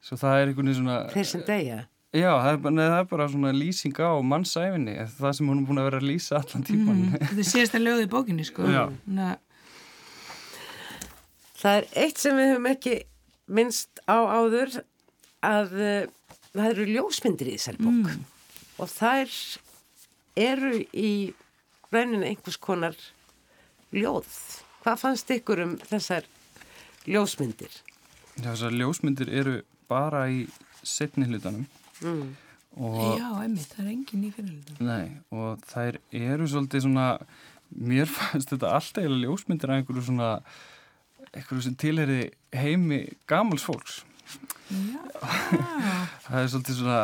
Svo 0.00 0.16
það 0.20 0.36
er 0.40 0.50
einhvern 0.50 0.70
veginn 0.70 0.80
svona... 0.82 0.98
Þeir 1.14 1.28
sem 1.30 1.42
deyja. 1.48 1.80
Já, 2.10 2.30
það 2.42 2.50
er, 2.50 2.72
nei, 2.74 2.82
það 2.90 2.96
er 2.98 3.08
bara 3.12 3.26
svona 3.30 3.50
lýsing 3.54 4.00
á 4.02 4.10
mannsæfinni, 4.26 4.96
það 5.14 5.34
sem 5.38 5.50
hún 5.52 5.60
er 5.60 5.66
búin 5.68 5.78
að 5.78 5.86
vera 5.86 6.00
að 6.00 6.08
lýsa 6.10 6.40
allan 6.40 6.64
tíman. 6.66 6.96
mm, 7.04 7.12
þetta 7.20 7.42
er 7.44 7.48
síðasta 7.52 7.80
lögð 7.82 8.02
í 8.02 8.08
bókinni 8.10 8.46
sko 8.48 8.66
Já. 8.66 8.80
Na, 9.06 9.28
Það 11.60 11.76
er 11.76 11.86
eitt 12.02 12.20
sem 12.22 12.38
við 12.38 12.50
höfum 12.54 12.68
ekki 12.70 12.94
minnst 13.52 14.00
á 14.08 14.16
áður 14.16 14.78
að 15.44 15.74
uh, 15.76 16.04
það 16.54 16.68
eru 16.70 16.86
ljósmyndir 16.94 17.50
í 17.52 17.56
þessari 17.58 17.84
bók 17.84 18.80
og 18.80 18.88
þær 18.94 19.34
eru 20.40 20.72
í 20.96 21.10
rauninu 21.92 22.26
einhvers 22.28 22.56
konar 22.62 22.96
ljóð. 23.92 24.28
Hvað 24.84 25.00
fannst 25.02 25.30
ykkur 25.34 25.60
um 25.66 25.72
þessar 25.90 26.24
ljósmyndir? 27.10 27.72
Þessar 28.40 28.72
ljósmyndir 28.78 29.28
eru 29.42 29.56
bara 29.90 30.26
í 30.32 30.44
setni 30.86 31.26
hlutanum 31.28 31.66
Mm. 32.00 32.30
og, 32.80 33.18
já, 33.20 33.26
einmitt, 33.42 33.72
það 33.74 33.80
er 33.82 33.88
engin 33.92 34.22
í 34.24 34.28
fyrirlutum 34.32 34.86
nei, 34.88 35.10
og 35.36 35.58
þær 35.68 35.98
eru 36.16 36.46
svolítið 36.48 36.86
svona, 36.86 37.08
mér 37.76 38.08
fannst 38.16 38.54
þetta 38.54 38.70
alltaf 38.72 39.02
eiginlega 39.02 39.26
ljósmyndir 39.26 39.68
að 39.74 39.82
einhverju 39.82 40.04
svona, 40.06 40.28
einhverju 41.34 41.64
sem 41.66 41.74
tilheri 41.82 42.22
heimi 42.56 43.02
gamals 43.28 43.66
fólks. 43.68 43.98
já 44.70 45.02
Það 46.24 46.38
er 46.40 46.48
svolítið 46.54 46.78
svona, 46.80 47.02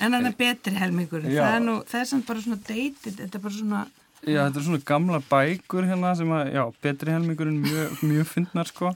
En 0.00 0.14
hann 0.14 0.26
er 0.28 0.34
betri 0.38 0.74
helmingur, 0.78 1.24
Já. 1.26 1.40
það 1.42 1.54
er 1.56 1.62
nú, 1.64 1.76
það 1.90 2.00
er 2.04 2.08
samt 2.12 2.26
bara 2.28 2.42
svona 2.44 2.58
dated, 2.68 3.16
þetta 3.18 3.38
er 3.40 3.42
bara 3.42 3.54
svona, 3.56 3.80
já, 4.22 4.40
þetta 4.44 4.60
er 4.60 4.66
svona 4.68 4.82
gamla 4.92 5.20
bækur 5.30 5.88
hérna 5.90 6.12
sem 6.20 6.34
að, 6.36 6.52
já, 6.54 6.62
betri 6.86 7.14
helmingurinn 7.16 7.62
mjög, 7.64 7.96
mjög 8.12 8.28
fyndnar 8.30 8.70
sko. 8.70 8.92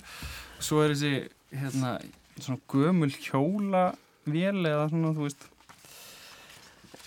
Svo 0.62 0.84
er 0.84 0.94
þessi, 0.94 1.14
hérna, 1.58 1.96
svona 2.38 2.60
gömul 2.70 3.10
hjóla 3.16 3.86
vél 4.30 4.60
eða 4.62 4.84
svona, 4.92 5.10
þú 5.16 5.26
veist, 5.26 5.48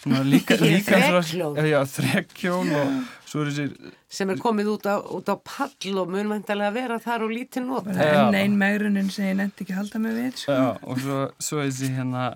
svona 0.04 0.24
líka, 0.28 0.58
líka 0.66 1.00
Þrekhjól. 1.00 1.56
Já, 1.72 1.80
þrekkjól 1.96 2.74
og 2.82 2.98
svo 3.32 3.46
er 3.46 3.54
þessi, 3.54 3.94
sem 4.16 4.30
er 4.36 4.42
komið 4.44 4.74
út 4.76 4.86
á, 4.92 4.96
út 5.00 5.32
á 5.32 5.36
pall 5.40 5.96
og 6.04 6.12
munvæntalega 6.14 6.76
vera 6.76 7.00
þar 7.04 7.26
og 7.30 7.34
lítið 7.36 7.66
nota. 7.68 7.96
bara 7.96 8.12
Já. 8.12 8.20
enn 8.28 8.38
ein 8.44 8.60
megrunin 8.60 9.10
sem 9.12 9.32
ég 9.32 9.40
nefndi 9.40 9.64
ekki 9.66 9.74
að 9.76 9.82
halda 9.86 10.04
mig 10.04 10.20
við, 10.20 10.36
sko. 10.44 10.60
já, 10.60 10.68
og 10.84 11.02
svo, 11.08 11.24
svo 11.48 11.64
er 11.64 11.72
þessi 11.72 11.90
hérna 11.96 12.28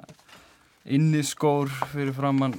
inniskór 0.90 1.72
fyrir 1.94 2.14
framann 2.18 2.56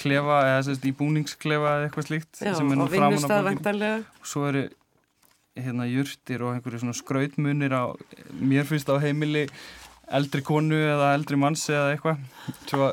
klefa 0.00 0.40
eða 0.48 0.60
sérst 0.68 0.86
í 0.88 0.92
búningsklefa 0.96 1.74
eða 1.76 1.88
eitthvað 1.88 2.08
slíkt 2.08 2.40
Já, 2.40 2.54
sem 2.56 2.70
er 2.72 2.78
nú 2.78 2.86
og 2.86 2.94
framan 2.94 3.26
á 3.26 3.28
bókin. 3.50 4.04
og 4.20 4.30
svo 4.32 4.46
eru 4.48 4.62
hérna 5.60 5.86
jurtir 5.90 6.44
og 6.46 6.54
einhverju 6.54 6.80
svona 6.84 6.96
skrautmunir 6.96 7.74
á, 7.74 7.84
mér 8.40 8.64
finnst 8.68 8.88
á 8.88 8.96
heimili 9.02 9.48
eldri 10.10 10.42
konu 10.46 10.78
eða 10.78 11.12
eldri 11.18 11.36
manns 11.40 11.66
eða 11.68 11.92
eitthvað 11.94 12.22
svo 12.70 12.92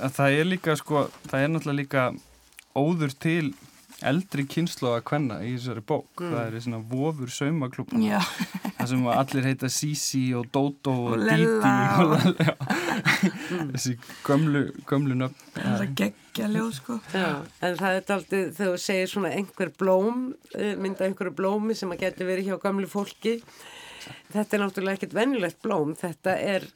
að 0.00 0.14
það 0.16 0.38
er 0.38 0.46
líka 0.48 0.76
sko, 0.78 1.08
það 1.28 1.42
er 1.44 1.50
náttúrulega 1.52 1.80
líka 1.80 2.04
óður 2.78 3.16
til 3.18 3.50
eldri 4.06 4.44
kynslu 4.48 4.88
að 4.94 5.02
kvenna 5.10 5.40
í 5.44 5.54
þessari 5.56 5.82
bók 5.86 6.06
Mm. 6.20 6.32
það 6.34 6.46
er 6.54 6.60
svona 6.64 6.80
vofur 6.90 7.30
saumaklúpa 7.32 7.96
það 8.80 8.88
sem 8.92 9.06
allir 9.12 9.46
heita 9.48 9.68
Sisi 9.72 10.22
og 10.36 10.46
Dodo 10.52 10.94
og, 11.12 11.18
Didi 11.24 11.46
og 11.46 11.64
og- 11.64 12.14
Lella 12.14 12.46
já. 12.46 12.54
þessi 13.74 13.94
gömlu, 14.26 14.62
gömlu 14.88 15.16
nöfn 15.20 15.52
það 15.56 15.84
er 15.84 15.92
geggja 16.00 16.48
ljóð, 16.54 16.72
sko. 16.78 16.98
Já, 17.12 17.28
en 17.66 17.76
það 17.80 17.96
er 17.98 18.12
aldrei 18.14 18.40
þegar 18.54 18.74
þú 18.74 18.82
segir 18.84 19.10
svona 19.12 19.32
einhver 19.36 19.72
blóm, 19.80 20.20
eh, 20.54 20.74
mynda 20.80 21.04
einhverju 21.08 21.34
blómi 21.36 21.74
sem 21.76 21.90
að 21.92 22.04
getur 22.06 22.28
verið 22.30 22.46
hjá 22.52 22.58
gamlu 22.62 22.86
fólki. 22.90 23.40
Þetta 24.32 24.56
er 24.56 24.62
náttúrulega 24.62 24.96
ekkert 25.00 25.16
venjulegt 25.18 25.58
blóm, 25.64 25.92
þetta 25.98 26.36
er 26.40 26.68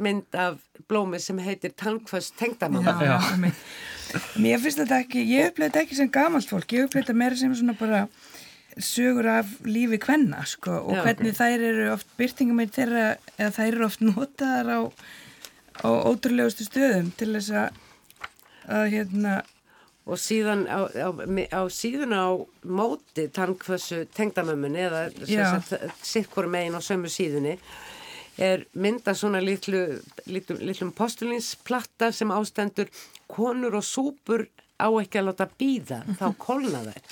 mynd 0.00 0.36
af 0.38 0.60
blómi 0.88 1.20
sem 1.22 1.38
heitir 1.42 1.74
tannföst 1.78 2.36
tengdamann. 2.40 2.86
Mér 4.40 4.60
finnst 4.60 4.82
þetta 4.82 5.00
ekki, 5.04 5.22
ég 5.24 5.50
upplýði 5.50 5.70
þetta 5.70 5.82
ekki 5.86 5.98
sem 5.98 6.10
gamalt 6.12 6.50
fólk, 6.50 6.74
ég 6.76 6.88
upplýði 6.88 7.06
þetta 7.06 7.18
meira 7.22 7.38
sem 7.40 7.54
svona 7.56 7.76
bara 7.78 8.02
sögur 8.80 9.28
af 9.28 9.54
lífi 9.68 9.98
kvenna, 10.00 10.44
sko, 10.48 10.78
og 10.88 10.96
Já, 10.96 11.02
hvernig 11.06 11.36
þær 11.36 11.64
eru 11.68 11.88
oft 11.92 12.12
byrtingamir 12.18 12.70
þeirra, 12.72 13.06
eða 13.36 13.54
þær 13.56 13.66
eru 13.70 13.88
oft 13.88 14.04
notaðar 14.08 14.70
á, 14.72 14.80
á 15.84 15.88
ótrúlegustu 16.08 16.68
stöðum 16.68 17.10
til 17.20 17.32
þess 17.36 17.56
að, 17.62 17.82
að 18.68 18.86
hérna, 18.96 19.40
Og 20.02 20.18
síðan 20.18 20.64
á, 20.66 20.82
á, 20.98 21.08
á 21.54 21.62
síðan 21.70 22.10
á 22.10 22.34
móti 22.66 23.28
tannkvössu 23.30 24.00
tengdamömmunni 24.10 24.80
eða 24.82 25.02
sikkur 26.02 26.48
megin 26.50 26.74
á 26.74 26.82
sömu 26.82 27.06
síðunni 27.06 27.52
er 28.40 28.64
mynda 28.72 29.14
svona 29.16 29.40
litlu, 29.44 29.82
litlu, 30.26 30.56
litlum 30.60 30.92
postulinsplatta 30.96 32.12
sem 32.12 32.32
ástendur 32.32 32.90
konur 33.30 33.76
og 33.78 33.84
súpur 33.86 34.46
á 34.80 34.88
ekki 34.88 35.20
að 35.20 35.28
láta 35.30 35.48
býða, 35.58 36.02
þá 36.18 36.26
kólna 36.46 36.84
þær. 36.88 37.02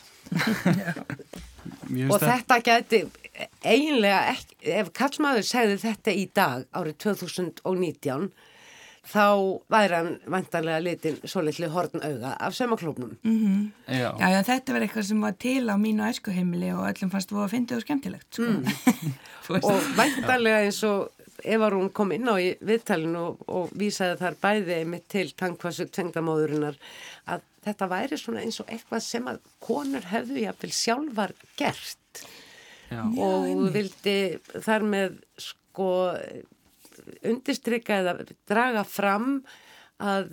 Og 2.10 2.22
þetta 2.22 2.60
gæti 2.64 3.04
eiginlega 3.64 4.20
ekki, 4.34 4.56
ef 4.80 4.92
kallmaður 4.96 5.46
segði 5.46 5.76
þetta 5.84 6.14
í 6.16 6.24
dag 6.36 6.64
árið 6.76 6.98
2019 7.06 8.30
þá 9.06 9.24
væri 9.72 9.96
hann 9.96 10.10
vantanlega 10.30 10.82
litin 10.84 11.16
svo 11.24 11.42
litlu 11.44 11.70
horn 11.72 12.02
auga 12.04 12.34
af 12.36 12.56
sömaklófnum. 12.56 13.14
já, 13.88 14.10
já, 14.20 14.26
já, 14.34 14.42
þetta 14.46 14.72
var 14.76 14.86
eitthvað 14.86 15.06
sem 15.08 15.20
var 15.20 15.38
til 15.40 15.64
á 15.72 15.76
mínu 15.80 16.04
æskuheimili 16.08 16.72
og 16.74 16.84
öllum 16.90 17.12
fannst 17.12 17.32
þú 17.32 17.44
að 17.44 17.54
fyndið 17.54 17.80
og 17.80 17.86
skemmtilegt, 17.86 18.28
sko. 18.34 18.44
Veist 19.50 19.66
og 19.66 19.88
væntanlega 19.96 20.66
eins 20.66 20.82
og 20.86 21.08
Eva 21.44 21.70
Rún 21.72 21.88
kom 21.92 22.12
inn 22.12 22.28
á 22.28 22.36
í 22.36 22.52
viðtalinu 22.60 23.22
og, 23.30 23.40
og 23.48 23.72
vísaði 23.78 24.18
þar 24.20 24.36
bæði 24.42 24.76
mitt 24.88 25.08
til 25.10 25.30
tankvassu 25.32 25.88
tvengdamóðurinnar 25.88 26.76
að 27.32 27.46
þetta 27.64 27.88
væri 27.90 28.18
svona 28.20 28.44
eins 28.44 28.60
og 28.62 28.70
eitthvað 28.72 29.02
sem 29.04 29.28
að 29.30 29.40
konur 29.64 30.06
hefðu 30.12 30.44
jafnvel 30.44 30.72
sjálfar 30.76 31.34
gert 31.58 32.22
já. 32.90 33.02
og 33.02 33.70
vildi 33.74 34.18
þar 34.60 34.86
með 34.92 35.20
sko 35.40 35.90
undistrykka 37.26 38.00
eða 38.02 38.16
draga 38.48 38.84
fram 38.86 39.40
að 40.00 40.32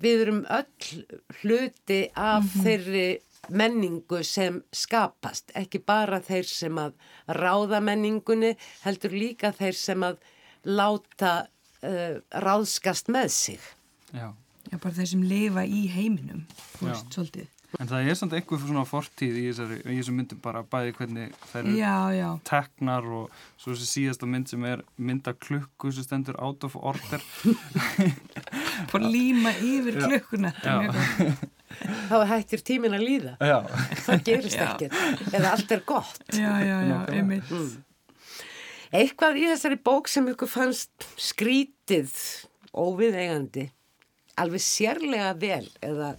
við 0.00 0.24
erum 0.24 0.44
öll 0.48 1.02
hluti 1.42 2.02
af 2.16 2.46
þeirri 2.62 3.20
menningu 3.50 4.20
sem 4.26 4.60
skapast, 4.72 5.50
ekki 5.56 5.80
bara 5.84 6.20
þeir 6.24 6.46
sem 6.48 6.76
að 6.80 6.94
ráða 7.36 7.80
menningunni, 7.84 8.54
heldur 8.84 9.16
líka 9.16 9.52
þeir 9.56 9.76
sem 9.76 10.04
að 10.06 10.20
láta 10.68 11.32
uh, 11.84 12.20
ráðskast 12.30 13.10
með 13.12 13.32
sig. 13.34 13.72
já. 14.12 14.30
Já, 14.70 14.76
bara 14.78 14.94
þeir 14.94 15.08
sem 15.14 15.22
lifa 15.26 15.62
í 15.66 15.86
heiminum, 15.90 16.44
veist, 16.78 17.08
svolítið. 17.14 17.48
En 17.78 17.86
það 17.86 18.08
er 18.10 18.16
samt 18.18 18.32
einhver 18.34 18.58
svona 18.58 18.82
fortíð 18.88 19.36
í 19.38 19.44
þessari, 19.46 19.76
í 19.84 19.98
þessum 20.00 20.16
myndum 20.18 20.40
bara 20.42 20.64
bæði 20.66 20.94
hvernig 20.96 21.36
þær 21.52 21.68
eru 21.70 22.30
teknar 22.48 23.06
og 23.06 23.36
svo 23.60 23.76
þessi 23.76 23.86
síðasta 23.92 24.26
mynd 24.26 24.50
sem 24.50 24.64
er 24.66 24.82
mynda 24.98 25.36
klukku 25.38 25.92
sem 25.94 26.06
stendur 26.06 26.38
out 26.42 26.66
of 26.66 26.74
order. 26.74 27.22
bara 28.90 29.12
líma 29.14 29.54
yfir 29.62 30.00
klukkuna. 30.02 30.50
Þá 32.10 32.16
hættir 32.26 32.64
tímin 32.66 32.96
að 32.98 33.04
líða. 33.06 33.36
Já. 33.38 33.60
Það 34.02 34.24
gerist 34.26 34.58
Já. 34.58 34.64
ekkert. 34.66 35.30
Eða 35.30 35.52
allt 35.54 35.74
er 35.76 35.84
gott. 35.86 36.24
Já, 36.34 36.50
já, 36.66 36.76
já, 36.88 36.96
einmitt. 37.14 37.52
Eitthvað 38.90 39.38
í 39.38 39.44
þessari 39.52 39.78
bók 39.86 40.10
sem 40.10 40.26
ykkur 40.32 40.50
fannst 40.50 41.06
skrítið, 41.14 42.10
óviðeigandi, 42.74 43.68
alveg 44.42 44.64
sérlega 44.66 45.30
vel 45.38 45.68
eða 45.86 46.16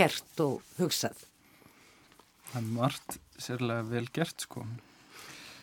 gert 0.00 0.40
og 0.44 0.60
hugsað. 0.78 1.26
Það 2.50 2.60
er 2.62 2.70
margt 2.74 3.18
sérlega 3.40 3.84
vel 3.92 4.06
gert 4.16 4.46
sko. 4.46 4.64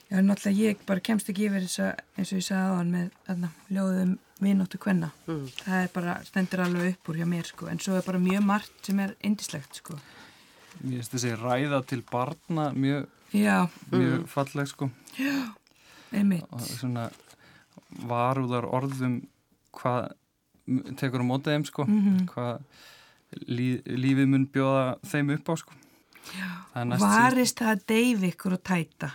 Já, 0.07 0.21
náttúrulega 0.23 0.61
ég 0.69 0.85
bara 0.87 1.03
kemst 1.03 1.27
ekki 1.33 1.49
yfir 1.49 1.65
þess 1.65 1.81
að, 1.83 1.97
eins 2.15 2.29
og 2.31 2.37
ég 2.39 2.45
sagði 2.47 2.67
á 2.71 2.77
hann 2.79 2.91
með 2.93 3.07
þarna, 3.27 3.49
ljóðum 3.75 4.13
vinóttu 4.39 4.79
kvenna. 4.79 5.09
Mm. 5.27 5.41
Það 5.57 5.81
er 5.81 5.89
bara, 5.97 6.13
stendur 6.29 6.61
alveg 6.63 6.93
upp 6.93 7.09
úr 7.11 7.17
hjá 7.19 7.25
mér, 7.27 7.49
sko. 7.49 7.67
En 7.67 7.81
svo 7.83 7.97
er 7.99 8.05
bara 8.07 8.21
mjög 8.23 8.45
margt 8.47 8.87
sem 8.87 9.01
er 9.03 9.15
indislegt, 9.27 9.81
sko. 9.81 9.97
Mér 10.79 11.01
finnst 11.01 11.15
þessi 11.17 11.33
ræða 11.41 11.81
til 11.89 12.03
barna 12.11 12.69
mjög, 12.77 13.07
Já, 13.35 13.65
mjög 13.91 14.27
falleg 14.31 14.67
sko 14.71 14.87
einmitt. 16.15 16.45
og 16.53 16.61
svona 16.63 17.09
varúðar 18.07 18.67
orðum 18.69 19.17
hvað 19.75 20.13
tekur 20.99 21.23
á 21.23 21.25
mótið 21.27 21.51
þeim 21.57 21.65
sko 21.67 21.83
Mhm. 21.87 22.27
hvað 22.31 22.61
lí, 23.47 23.67
lífið 23.85 24.31
mun 24.31 24.47
bjóða 24.53 24.97
þeim 25.07 25.35
upp 25.37 25.51
á 25.51 25.55
sko 25.61 25.77
er 26.35 27.01
Varist 27.01 27.61
það 27.61 27.73
að 27.73 27.83
deyfi 27.91 28.31
ykkur 28.33 28.57
og 28.57 28.63
tæta. 28.65 29.11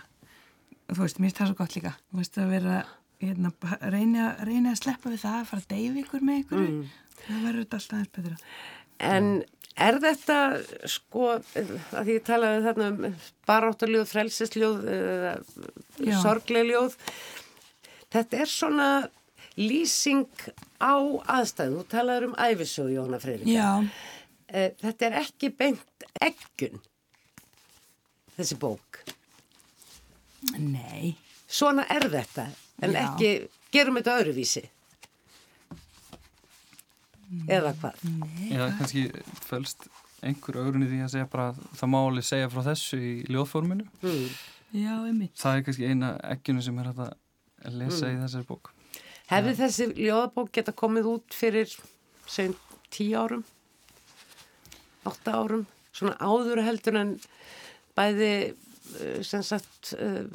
Þú 0.89 0.99
veist, 0.99 1.19
mér 1.19 1.29
finnst 1.29 1.39
það 1.39 1.49
svo 1.49 1.57
gott 1.61 1.75
líka. 1.77 1.93
Þú 2.11 2.19
veist, 2.19 2.37
að 2.41 2.53
vera, 2.53 2.77
hérna, 3.23 3.51
reyna, 3.93 4.29
reyna 4.43 4.73
að 4.73 4.79
sleppa 4.81 5.11
við 5.11 5.23
það, 5.23 5.39
að 5.39 5.49
fara 5.51 5.63
að 5.63 5.73
deyfi 5.73 6.03
ykkur 6.03 6.25
með 6.27 6.39
ykkur. 6.43 6.63
Mm. 6.63 6.83
Það 7.23 7.45
verður 7.47 7.63
þetta 7.63 7.79
alltaf 7.79 7.97
aðeins 7.97 8.13
betra. 8.17 8.35
En 9.13 9.29
er 9.83 9.99
þetta, 10.03 10.39
sko, 10.93 11.29
að 11.33 12.09
því 12.09 12.17
ég 12.17 12.27
talaði 12.27 12.65
þarna 12.67 12.89
um 12.91 13.17
baráttarljóð, 13.49 14.05
frelsisljóð, 14.11 14.83
sorglegljóð, 16.23 16.97
þetta 18.13 18.43
er 18.43 18.51
svona 18.51 18.89
lýsing 19.57 20.25
á 20.81 20.93
aðstæðu. 21.37 21.81
Þú 21.81 21.87
talaður 21.93 22.27
um 22.29 22.35
æfisögu, 22.41 22.93
Jóna 22.97 23.19
Freyrík. 23.21 23.47
Já, 23.53 23.69
Þetta 24.53 25.05
er 25.07 25.15
ekki 25.23 25.49
beint 25.57 26.03
eggun, 26.21 26.79
þessi 28.37 28.57
bók. 28.61 28.99
nei. 30.59 31.15
Svona 31.53 31.85
er 31.89 32.05
þetta, 32.09 32.47
en 32.81 32.93
Já. 32.93 32.99
ekki, 33.07 33.31
gerum 33.73 33.97
þetta 33.97 34.17
öðruvísi. 34.21 34.63
Eða 37.49 37.71
hvað? 37.81 38.01
eða 38.53 38.67
kannski 38.77 39.03
fölst 39.47 39.87
einhver 40.23 40.59
ögrun 40.61 40.85
í 40.85 40.89
því 40.91 40.99
að 41.05 41.11
segja 41.15 41.29
bara 41.31 41.47
að 41.51 41.61
það 41.79 41.89
má 41.93 41.97
alveg 42.03 42.27
segja 42.27 42.49
frá 42.53 42.61
þessu 42.69 42.99
í 43.01 43.13
ljóðforminu 43.33 43.87
Mm. 44.03 44.27
Já, 44.73 44.93
einmitt. 45.07 45.33
það 45.37 45.57
er 45.57 45.63
kannski 45.67 45.89
eina 45.89 46.11
eggjunu 46.33 46.61
sem 46.65 46.77
er 46.81 46.91
hægt 46.91 47.01
að 47.07 47.77
lesa 47.79 48.09
í 48.13 48.19
þessari 48.21 48.45
bók 48.49 48.72
Hefði 49.33 49.53
þessi 49.59 49.87
ljóðabók 49.97 50.51
geta 50.55 50.73
komið 50.77 51.09
út 51.15 51.35
fyrir, 51.37 51.73
segjum, 52.29 52.55
tíu 52.93 53.17
árum, 53.19 53.43
átta 55.09 55.35
árum, 55.41 55.65
svona 55.95 56.15
áður 56.21 56.63
heldur 56.65 56.97
en 57.01 57.13
bæði, 57.97 58.31
uh, 58.97 59.21
sem 59.25 59.43
sagt, 59.45 59.93
uh, 59.97 60.25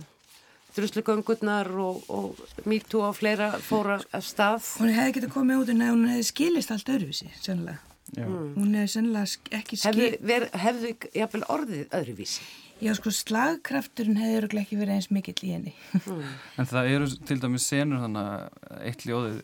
druslugöngurnar 0.77 1.71
og, 1.83 2.05
og 2.13 2.67
MeToo 2.69 3.03
og 3.09 3.17
fleira 3.19 3.51
fóra 3.65 3.97
af 4.15 4.23
stað. 4.27 4.63
Hún 4.79 4.93
hefði 4.95 5.17
getið 5.19 5.33
komið 5.35 5.63
út 5.65 5.73
en 5.75 5.85
hún 5.89 6.05
hefði 6.13 6.27
skilist 6.29 6.71
allt 6.75 6.93
öðruvísi, 6.95 7.31
sennilega. 7.43 7.81
Já. 8.15 8.25
Hún 8.29 8.77
hefði 8.77 8.93
sennilega 8.95 9.31
sk- 9.33 9.51
ekki 9.59 9.79
Hefði, 9.83 10.07
skil... 10.13 10.23
ver, 10.31 10.47
hefði 10.63 10.93
jafnvel 11.19 11.43
orðið 11.57 11.97
öðruvísi. 11.99 12.47
Já, 12.79 12.93
sko, 12.95 13.11
slagkrafturinn 13.11 14.21
örugglega 14.23 14.63
ekki 14.63 14.79
verið 14.79 14.95
eins 14.95 15.09
mikill 15.11 15.41
í 15.43 15.53
henni. 15.57 15.75
En 16.59 16.69
það 16.69 16.91
eru 16.95 17.09
til 17.27 17.39
dæmis 17.43 17.67
senur 17.67 18.05
þannig 18.05 18.29
að 18.29 18.83
eitt 18.87 19.07
ljóðið 19.09 19.41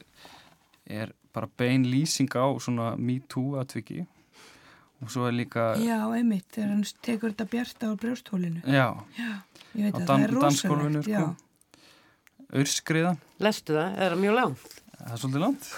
er 1.00 1.14
bara 1.34 1.50
bein 1.58 1.86
lýsing 1.90 2.30
á 2.38 2.46
svona 2.62 2.92
Me 3.00 3.18
Too 3.26 3.58
atviki 3.58 4.04
og 5.02 5.10
svo 5.10 5.26
er 5.28 5.34
líka, 5.36 5.74
Já, 5.82 5.98
einmitt, 6.14 6.46
þegar 6.54 6.70
hann 6.70 6.84
tekur 7.04 7.32
þetta 7.32 7.48
bjarta 7.50 7.90
á 7.90 7.92
brjósthólinu. 8.00 8.62
já, 8.62 8.86
Já, 9.18 9.32
ég 9.74 9.88
veit 9.88 9.98
að 9.98 10.06
það 10.08 10.24
er 10.24 10.34
rosalegt. 10.38 11.10
Já, 11.10 11.24
sko. 12.70 13.14
Lestu 13.42 13.74
það? 13.74 13.98
Er 13.98 14.14
það 14.14 14.22
mjög 14.22 14.38
langt? 14.38 14.80
það 15.04 15.12
er 15.12 15.20
svolítið 15.22 15.42
langt. 15.42 15.70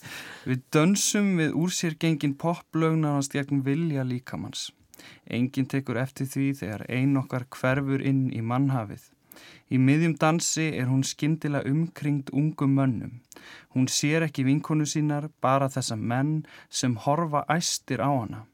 við 0.50 0.64
dönsum 0.74 1.28
við 1.40 1.58
úr 1.62 1.74
sér 1.74 1.96
gengin 2.00 2.34
poplögnarnast 2.40 3.36
gegn 3.36 3.62
vilja 3.64 4.04
líkamanns. 4.06 4.68
Engin 5.26 5.66
tekur 5.66 6.00
eftir 6.00 6.28
því 6.30 6.46
þegar 6.60 6.86
ein 6.88 7.16
okkar 7.20 7.46
hverfur 7.56 8.04
inn 8.12 8.30
í 8.32 8.40
mannhafið. 8.40 9.10
Í 9.74 9.78
miðjum 9.82 10.14
dansi 10.22 10.66
er 10.78 10.86
hún 10.90 11.02
skyndilega 11.08 11.70
umkringd 11.70 12.30
ungum 12.40 12.74
mönnum. 12.78 13.14
Hún 13.74 13.88
sér 13.90 14.26
ekki 14.28 14.44
vinkonu 14.46 14.86
sínar, 14.86 15.30
bara 15.40 15.70
þessa 15.76 15.96
menn 15.98 16.44
sem 16.70 16.94
horfa 17.06 17.42
æstir 17.56 18.04
á 18.04 18.10
hana. 18.10 18.44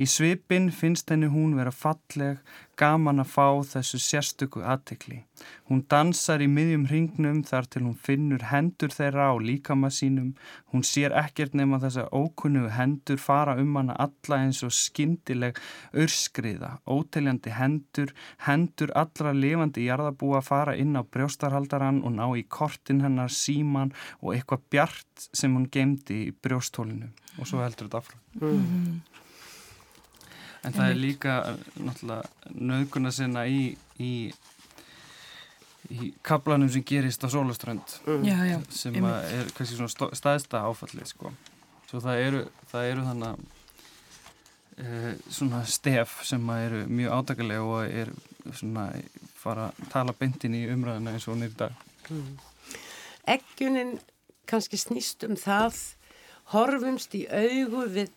Í 0.00 0.06
svipin 0.08 0.70
finnst 0.72 1.10
henni 1.12 1.28
hún 1.28 1.50
vera 1.58 1.72
falleg, 1.76 2.38
gaman 2.80 3.20
að 3.20 3.32
fá 3.34 3.46
þessu 3.68 3.98
sérstöku 4.00 4.62
aðtekli. 4.64 5.18
Hún 5.68 5.82
dansar 5.92 6.40
í 6.40 6.46
miðjum 6.48 6.86
hringnum 6.88 7.42
þar 7.44 7.68
til 7.68 7.82
hún 7.84 7.98
finnur 8.06 8.46
hendur 8.48 8.94
þeirra 8.94 9.26
á 9.28 9.34
líkama 9.36 9.90
sínum. 9.92 10.30
Hún 10.72 10.86
sér 10.88 11.12
ekkert 11.20 11.52
nema 11.58 11.82
þessa 11.82 12.06
ókunnugu 12.16 12.72
hendur 12.78 13.20
fara 13.20 13.58
um 13.60 13.76
hana 13.76 13.98
alla 14.06 14.40
eins 14.46 14.62
og 14.64 14.72
skyndileg 14.72 15.60
örskriða, 15.92 16.78
óteljandi 16.88 17.52
hendur, 17.60 18.16
hendur 18.48 18.96
allra 18.96 19.36
lifandi 19.36 19.84
jarðabúa 19.90 20.40
fara 20.40 20.78
inn 20.80 20.96
á 20.96 21.04
brjóstarhaldaran 21.04 22.00
og 22.08 22.16
ná 22.16 22.24
í 22.40 22.46
kortin 22.48 23.04
hennar 23.04 23.28
síman 23.28 23.92
og 24.22 24.32
eitthvað 24.32 24.64
bjart 24.72 25.28
sem 25.28 25.52
hún 25.52 25.68
gemdi 25.68 26.24
í 26.30 26.32
brjóstólinu. 26.32 27.12
Og 27.36 27.44
svo 27.44 27.60
heldur 27.60 27.92
þetta 27.92 28.00
afrá. 28.00 28.16
En 30.66 30.74
það 30.76 30.90
er 30.90 30.98
líka 30.98 31.36
eh, 31.48 31.60
náttúrulega 31.80 32.56
nöðguna 32.70 33.12
sinna 33.14 33.46
í, 33.48 33.62
í, 34.02 34.12
í 35.88 36.10
kaplanum 36.26 36.68
sem 36.72 36.84
gerist 36.86 37.24
á 37.24 37.28
sólaströnd 37.32 37.96
já, 38.26 38.36
já. 38.44 38.58
sem 38.68 38.98
er 39.00 39.48
kannski 39.56 39.78
svona 39.78 40.10
staðsta 40.16 40.66
áfallið 40.68 41.14
sko. 41.14 41.32
Svo 41.88 42.02
það 42.04 42.26
eru, 42.26 42.42
það 42.70 42.90
eru 42.90 43.06
þannig 43.08 43.40
e, 44.78 45.14
svona 45.32 45.64
stef 45.66 46.20
sem 46.28 46.52
að 46.52 46.66
eru 46.68 46.82
mjög 46.92 47.16
átakalega 47.16 47.64
og 47.66 47.96
er 48.02 48.12
svona 48.52 48.84
fara 49.40 49.70
að 49.70 49.90
tala 49.92 50.14
beintin 50.16 50.54
í 50.54 50.66
umræðina 50.70 51.16
eins 51.16 51.26
og 51.26 51.40
er 51.40 51.50
í 51.50 51.58
dag. 51.58 51.82
Eggunin 53.30 53.96
kannski 54.50 54.78
snýst 54.80 55.24
um 55.26 55.36
það, 55.38 55.80
horfumst 56.52 57.14
í 57.18 57.24
augu 57.26 57.86
við 57.90 58.14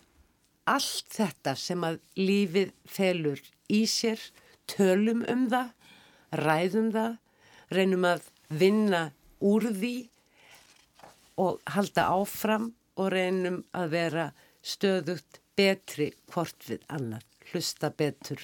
allt 0.69 1.11
þetta 1.11 1.55
sem 1.59 1.83
að 1.83 1.99
lífið 2.19 2.71
felur 2.89 3.41
í 3.73 3.83
sér, 3.89 4.21
tölum 4.69 5.23
um 5.29 5.45
það, 5.51 5.73
ræðum 6.39 6.89
það, 6.93 7.19
reynum 7.73 8.07
að 8.07 8.25
vinna 8.53 9.03
úr 9.43 9.69
því 9.73 9.95
og 11.43 11.61
halda 11.75 12.07
áfram 12.13 12.71
og 12.99 13.11
reynum 13.13 13.63
að 13.75 13.95
vera 13.95 14.27
stöðugt 14.63 15.41
betri 15.57 16.11
hvort 16.31 16.67
við 16.69 16.83
annað, 16.93 17.25
hlusta 17.51 17.89
betur 17.93 18.41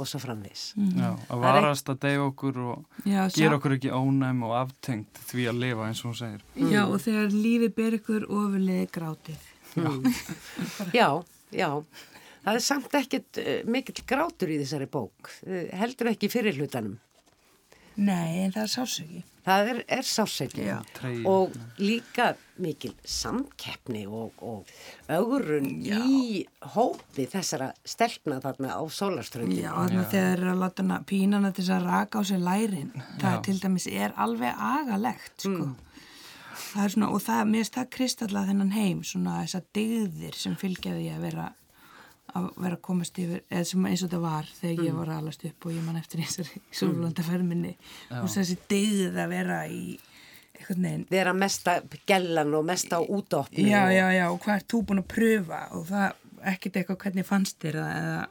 og 0.00 0.08
svo 0.08 0.18
framvegs. 0.22 0.72
Já, 0.96 1.10
að 1.30 1.42
varast 1.42 1.90
að 1.92 2.00
deyja 2.06 2.22
okkur 2.24 2.58
og 2.64 3.02
Já, 3.06 3.20
gera 3.34 3.58
okkur 3.58 3.76
ekki 3.76 3.92
ónæm 3.92 4.42
og 4.48 4.54
aftengt 4.62 5.20
því 5.28 5.46
að 5.50 5.60
lifa 5.62 5.88
eins 5.88 6.02
og 6.02 6.10
hún 6.10 6.18
segir. 6.18 6.44
Já, 6.72 6.82
og 6.86 6.98
þegar 7.04 7.36
lífið 7.36 7.74
ber 7.76 7.98
ykkur 7.98 8.26
ofurliði 8.28 8.88
grátið. 8.94 9.48
Já, 9.72 9.90
já. 10.96 11.08
Það 12.42 12.58
er 12.58 12.64
samt 12.66 12.94
ekkert 12.98 13.38
uh, 13.42 13.54
mikill 13.70 14.02
grátur 14.08 14.50
í 14.50 14.58
þessari 14.62 14.88
bók. 14.90 15.30
Uh, 15.46 15.68
heldur 15.78 16.10
ekki 16.12 16.30
fyrir 16.32 16.58
hlutanum. 16.58 16.98
Nei, 18.00 18.46
en 18.46 18.54
það 18.54 18.62
er 18.64 18.72
sásöki. 18.72 19.22
Það 19.42 19.68
er, 19.72 19.78
er 19.90 20.06
Já. 20.68 20.76
Tregi. 20.94 21.22
og 21.26 21.54
líka 21.82 22.28
mikil 22.62 22.92
samkeppni 23.04 24.04
og, 24.06 24.38
og 24.38 24.70
ögrun 25.10 25.66
í 25.82 26.44
hópi 26.76 27.26
þessara 27.30 27.72
stelpna 27.84 28.38
þarna 28.44 28.76
á 28.78 28.82
sólarströndinu. 28.86 29.64
Já, 29.64 29.72
þannig 29.74 29.98
að 30.04 30.12
þegar 30.14 30.28
þeir 30.28 30.44
eru 30.44 30.52
að 30.52 30.62
láta 30.62 31.00
pínana 31.10 31.50
til 31.50 31.64
þess 31.64 31.74
að 31.74 31.88
raka 31.90 32.22
á 32.22 32.28
sér 32.30 32.44
lærin, 32.46 32.92
það 33.18 33.34
Já. 33.34 33.42
til 33.48 33.56
dæmis 33.64 33.88
er 33.90 34.14
alveg 34.16 34.62
agalegt, 34.70 35.34
sko. 35.42 35.72
Það 36.52 36.84
er 36.84 36.94
svona, 36.94 37.08
og 37.12 37.24
það, 37.24 37.42
mér 37.48 37.62
finnst 37.62 37.78
það 37.78 37.90
kristalla 37.96 38.46
þennan 38.48 38.72
heim, 38.76 39.02
svona 39.06 39.40
þessar 39.42 39.66
dyggðir 39.78 40.38
sem 40.38 40.56
fylgja 40.60 40.94
því 40.96 41.10
að 41.14 41.26
vera 41.26 41.50
að 42.32 42.48
vera 42.56 42.76
að 42.78 42.84
komast 42.86 43.18
yfir, 43.20 43.42
eða 43.52 43.64
sem 43.68 43.86
eins 43.88 44.02
og 44.02 44.08
þetta 44.08 44.20
var 44.22 44.48
þegar 44.56 44.86
ég 44.86 44.94
var 44.96 45.10
að 45.12 45.20
alast 45.20 45.44
upp 45.48 45.66
og 45.66 45.74
ég 45.74 45.84
man 45.84 45.98
eftir 46.00 46.22
þessari 46.22 46.62
svolvölda 46.72 47.24
ferminni 47.26 47.72
og 48.16 48.28
þessi 48.32 48.56
dyggð 48.70 49.18
að 49.20 49.34
vera 49.34 49.58
í 49.68 49.82
einhvern 50.56 50.86
veginn 50.86 51.06
Vera 51.10 51.34
mesta 51.36 51.78
gellan 52.08 52.54
og 52.54 52.64
mesta 52.68 53.00
útopni. 53.02 53.66
Já, 53.68 53.82
og, 53.84 53.92
já, 53.92 54.06
já, 54.16 54.24
og 54.30 54.40
hvað 54.44 54.60
ert 54.60 54.68
þú 54.72 54.82
búin 54.88 55.02
að 55.02 55.10
pröfa 55.12 55.60
og 55.76 55.84
það, 55.90 56.22
ekkert 56.52 56.78
eitthvað 56.80 57.00
hvernig 57.04 57.28
fannst 57.28 57.58
þér 57.62 57.80
það 57.80 57.98
eða, 57.98 58.22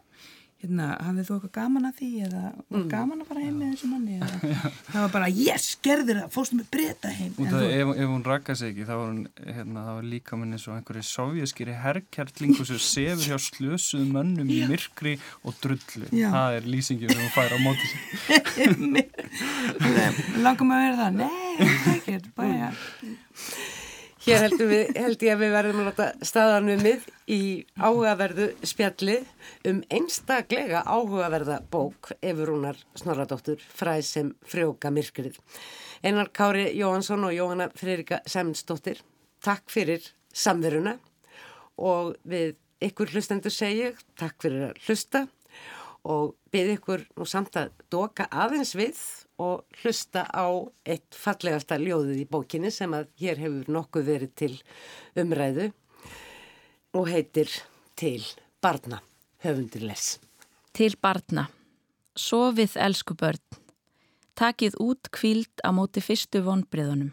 hérna, 0.62 0.88
hafið 1.01 1.26
þú 1.28 1.36
eitthvað 1.38 1.51
gaman 1.57 1.88
að 1.89 1.95
því 1.99 2.09
eða 2.28 2.41
var 2.72 2.84
gaman 2.91 3.22
að 3.24 3.30
fara 3.32 3.41
heim 3.45 3.55
með 3.62 3.72
þessu 3.74 3.88
manni 3.91 4.18
eða, 4.22 4.36
það 4.91 4.99
var 5.01 5.12
bara, 5.16 5.30
yes, 5.34 5.66
gerður 5.88 6.20
það 6.22 6.30
fórstu 6.36 6.57
með 6.59 6.68
breyta 6.76 7.12
heim. 7.18 7.32
Þú- 7.39 7.62
ef, 7.66 7.93
ef 7.95 8.07
hún 8.12 8.26
rakka 8.28 8.55
sig 8.59 8.68
ekki 8.76 8.86
þá 8.89 8.93
var, 8.93 9.07
hún, 9.12 9.22
hérna, 9.57 9.86
það 9.88 9.97
var 9.99 10.05
líka 10.14 10.39
minni 10.41 10.59
svo 10.62 10.76
einhverju 10.78 11.05
sovjaskýri 11.09 11.78
herrkjartlingu 11.82 12.68
sem 12.70 12.82
sefur 12.86 13.26
hjá 13.32 13.38
slösuðum 13.47 14.14
mönnum 14.20 14.53
í 14.53 14.62
myrkri 14.70 15.16
og 15.41 15.57
drullu. 15.64 16.05
Já. 16.14 16.30
Það 16.36 16.59
er 16.59 16.70
lýsingin 16.76 17.12
sem 17.16 17.24
hún 17.26 17.34
fær 17.36 17.51
á 17.51 17.59
móti 17.66 17.88
langum 20.45 20.72
að 20.76 20.84
vera 20.86 20.97
það, 21.01 21.12
nei, 21.22 21.28
það 21.62 21.91
er 21.91 21.99
ekki 22.22 22.34
bara, 22.38 22.72
Hér 24.22 24.53
við, 24.53 24.91
held 25.01 25.24
ég 25.26 25.34
að 25.34 25.39
við 25.41 25.53
verðum 25.55 25.80
að 25.82 25.88
láta 25.88 26.28
staðanumið 26.30 27.05
í 27.34 27.41
áhugaverðu 27.74 28.51
spjalli 28.69 29.15
um 29.65 29.80
einstaklega 29.89 30.84
áhugaverða 30.86 31.55
bók 31.74 32.11
Efurúnar 32.22 32.78
Snorradóttur 32.99 33.63
fræð 33.74 34.03
sem 34.05 34.30
frjóka 34.45 34.91
myrkrið. 34.93 35.39
Einar 36.05 36.30
Kári 36.30 36.67
Jóhansson 36.78 37.26
og 37.26 37.34
Jóhanna 37.34 37.72
Freirika 37.74 38.22
Semnsdóttir, 38.30 39.01
takk 39.41 39.65
fyrir 39.74 40.05
samveruna 40.30 40.99
og 41.82 42.13
við 42.22 42.59
ykkur 42.91 43.15
hlustendur 43.15 43.53
segju 43.53 43.95
takk 44.22 44.38
fyrir 44.45 44.69
að 44.69 44.86
hlusta 44.86 45.26
og 46.05 46.36
byrð 46.53 46.78
ykkur 46.78 47.09
nú 47.17 47.26
samt 47.26 47.57
að 47.57 47.74
doka 47.89 48.30
aðeins 48.30 48.78
við 48.78 49.01
og 49.39 49.65
hlusta 49.82 50.25
á 50.27 50.47
eitt 50.86 51.15
fallegasta 51.15 51.79
ljóðið 51.79 52.23
í 52.23 52.29
bókinni 52.29 52.71
sem 52.73 52.93
að 52.93 53.09
hér 53.21 53.41
hefur 53.41 53.71
nokkuð 53.71 54.07
verið 54.11 54.34
til 54.43 54.53
umræðu 55.23 55.71
og 56.97 57.07
heitir 57.07 57.49
Til 58.01 58.23
barna, 58.63 58.97
höfundur 59.43 59.84
les. 59.86 60.15
Til 60.73 60.95
barna. 60.97 61.49
Sofið 62.17 62.73
elsku 62.82 63.13
börn. 63.13 63.43
Takið 64.34 64.77
út 64.82 65.11
kvíld 65.13 65.61
á 65.61 65.69
móti 65.69 66.01
fyrstu 66.01 66.41
vonbriðunum. 66.41 67.11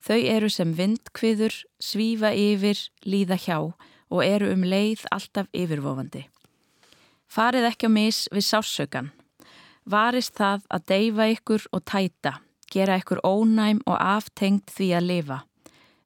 Þau 0.00 0.16
eru 0.16 0.48
sem 0.48 0.72
vindkviður, 0.78 1.52
svífa 1.82 2.30
yfir, 2.32 2.80
líða 3.04 3.36
hjá 3.36 3.58
og 3.60 4.22
eru 4.24 4.48
um 4.54 4.64
leið 4.64 5.04
alltaf 5.12 5.50
yfirvofandi. 5.52 6.24
Farið 7.28 7.68
ekki 7.68 7.90
á 7.90 7.92
mis 7.92 8.24
við 8.32 8.46
sásaukan. 8.48 9.12
Varist 9.86 10.34
það 10.34 10.64
að 10.74 10.86
deyfa 10.90 11.28
ykkur 11.30 11.66
og 11.70 11.84
tæta, 11.86 12.32
gera 12.72 12.96
ykkur 12.98 13.20
ónæm 13.22 13.84
og 13.86 14.00
aftengt 14.00 14.72
því 14.74 14.88
að 14.98 15.08
lifa. 15.10 15.38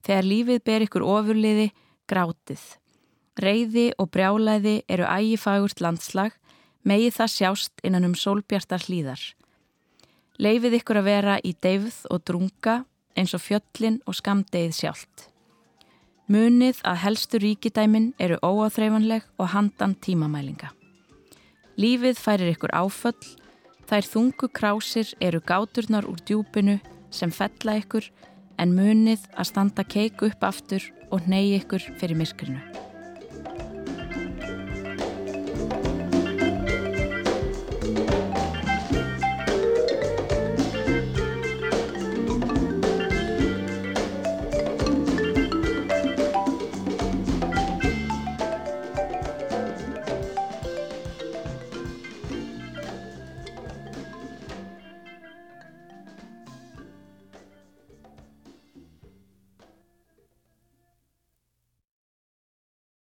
Þegar 0.05 0.29
lífið 0.29 0.63
ber 0.69 0.85
ykkur 0.85 1.07
ofurliði, 1.09 1.67
grátið. 2.11 2.63
Reyði 3.41 3.87
og 3.97 4.11
brjálæði 4.13 4.75
eru 4.89 5.07
ægifagurt 5.09 5.81
landslag, 5.81 6.37
megið 6.85 7.17
það 7.17 7.35
sjást 7.37 7.85
innan 7.85 8.09
um 8.11 8.17
sólbjartar 8.17 8.85
hlýðar. 8.85 9.23
Leifið 10.41 10.81
ykkur 10.81 11.01
að 11.01 11.09
vera 11.09 11.41
í 11.45 11.55
deyfð 11.57 12.05
og 12.13 12.25
drunga 12.29 12.77
eins 13.17 13.33
og 13.37 13.43
fjöllin 13.45 14.01
og 14.09 14.17
skamdegið 14.17 14.77
sjálft. 14.77 15.27
Munið 16.31 16.79
að 16.87 17.01
helstu 17.03 17.41
ríkidæmin 17.43 18.13
eru 18.21 18.37
óáþreifanleg 18.45 19.25
og 19.41 19.51
handan 19.55 19.97
tímamælinga. 19.99 20.71
Lífið 21.81 22.21
færir 22.21 22.53
ykkur 22.53 22.73
áföll, 22.77 23.19
þær 23.91 24.07
þungu 24.07 24.49
krásir 24.55 25.09
eru 25.19 25.41
gáturnar 25.43 26.07
úr 26.07 26.21
djúpinu 26.23 26.77
sem 27.11 27.33
fella 27.35 27.75
ykkur 27.81 28.07
en 28.63 28.77
munið 28.77 29.25
að 29.35 29.49
standa 29.51 29.83
keik 29.83 30.23
upp 30.29 30.47
aftur 30.47 30.87
og 31.11 31.27
ney 31.27 31.57
ykkur 31.59 31.83
fyrir 31.99 32.21
myrkrinu. 32.21 32.90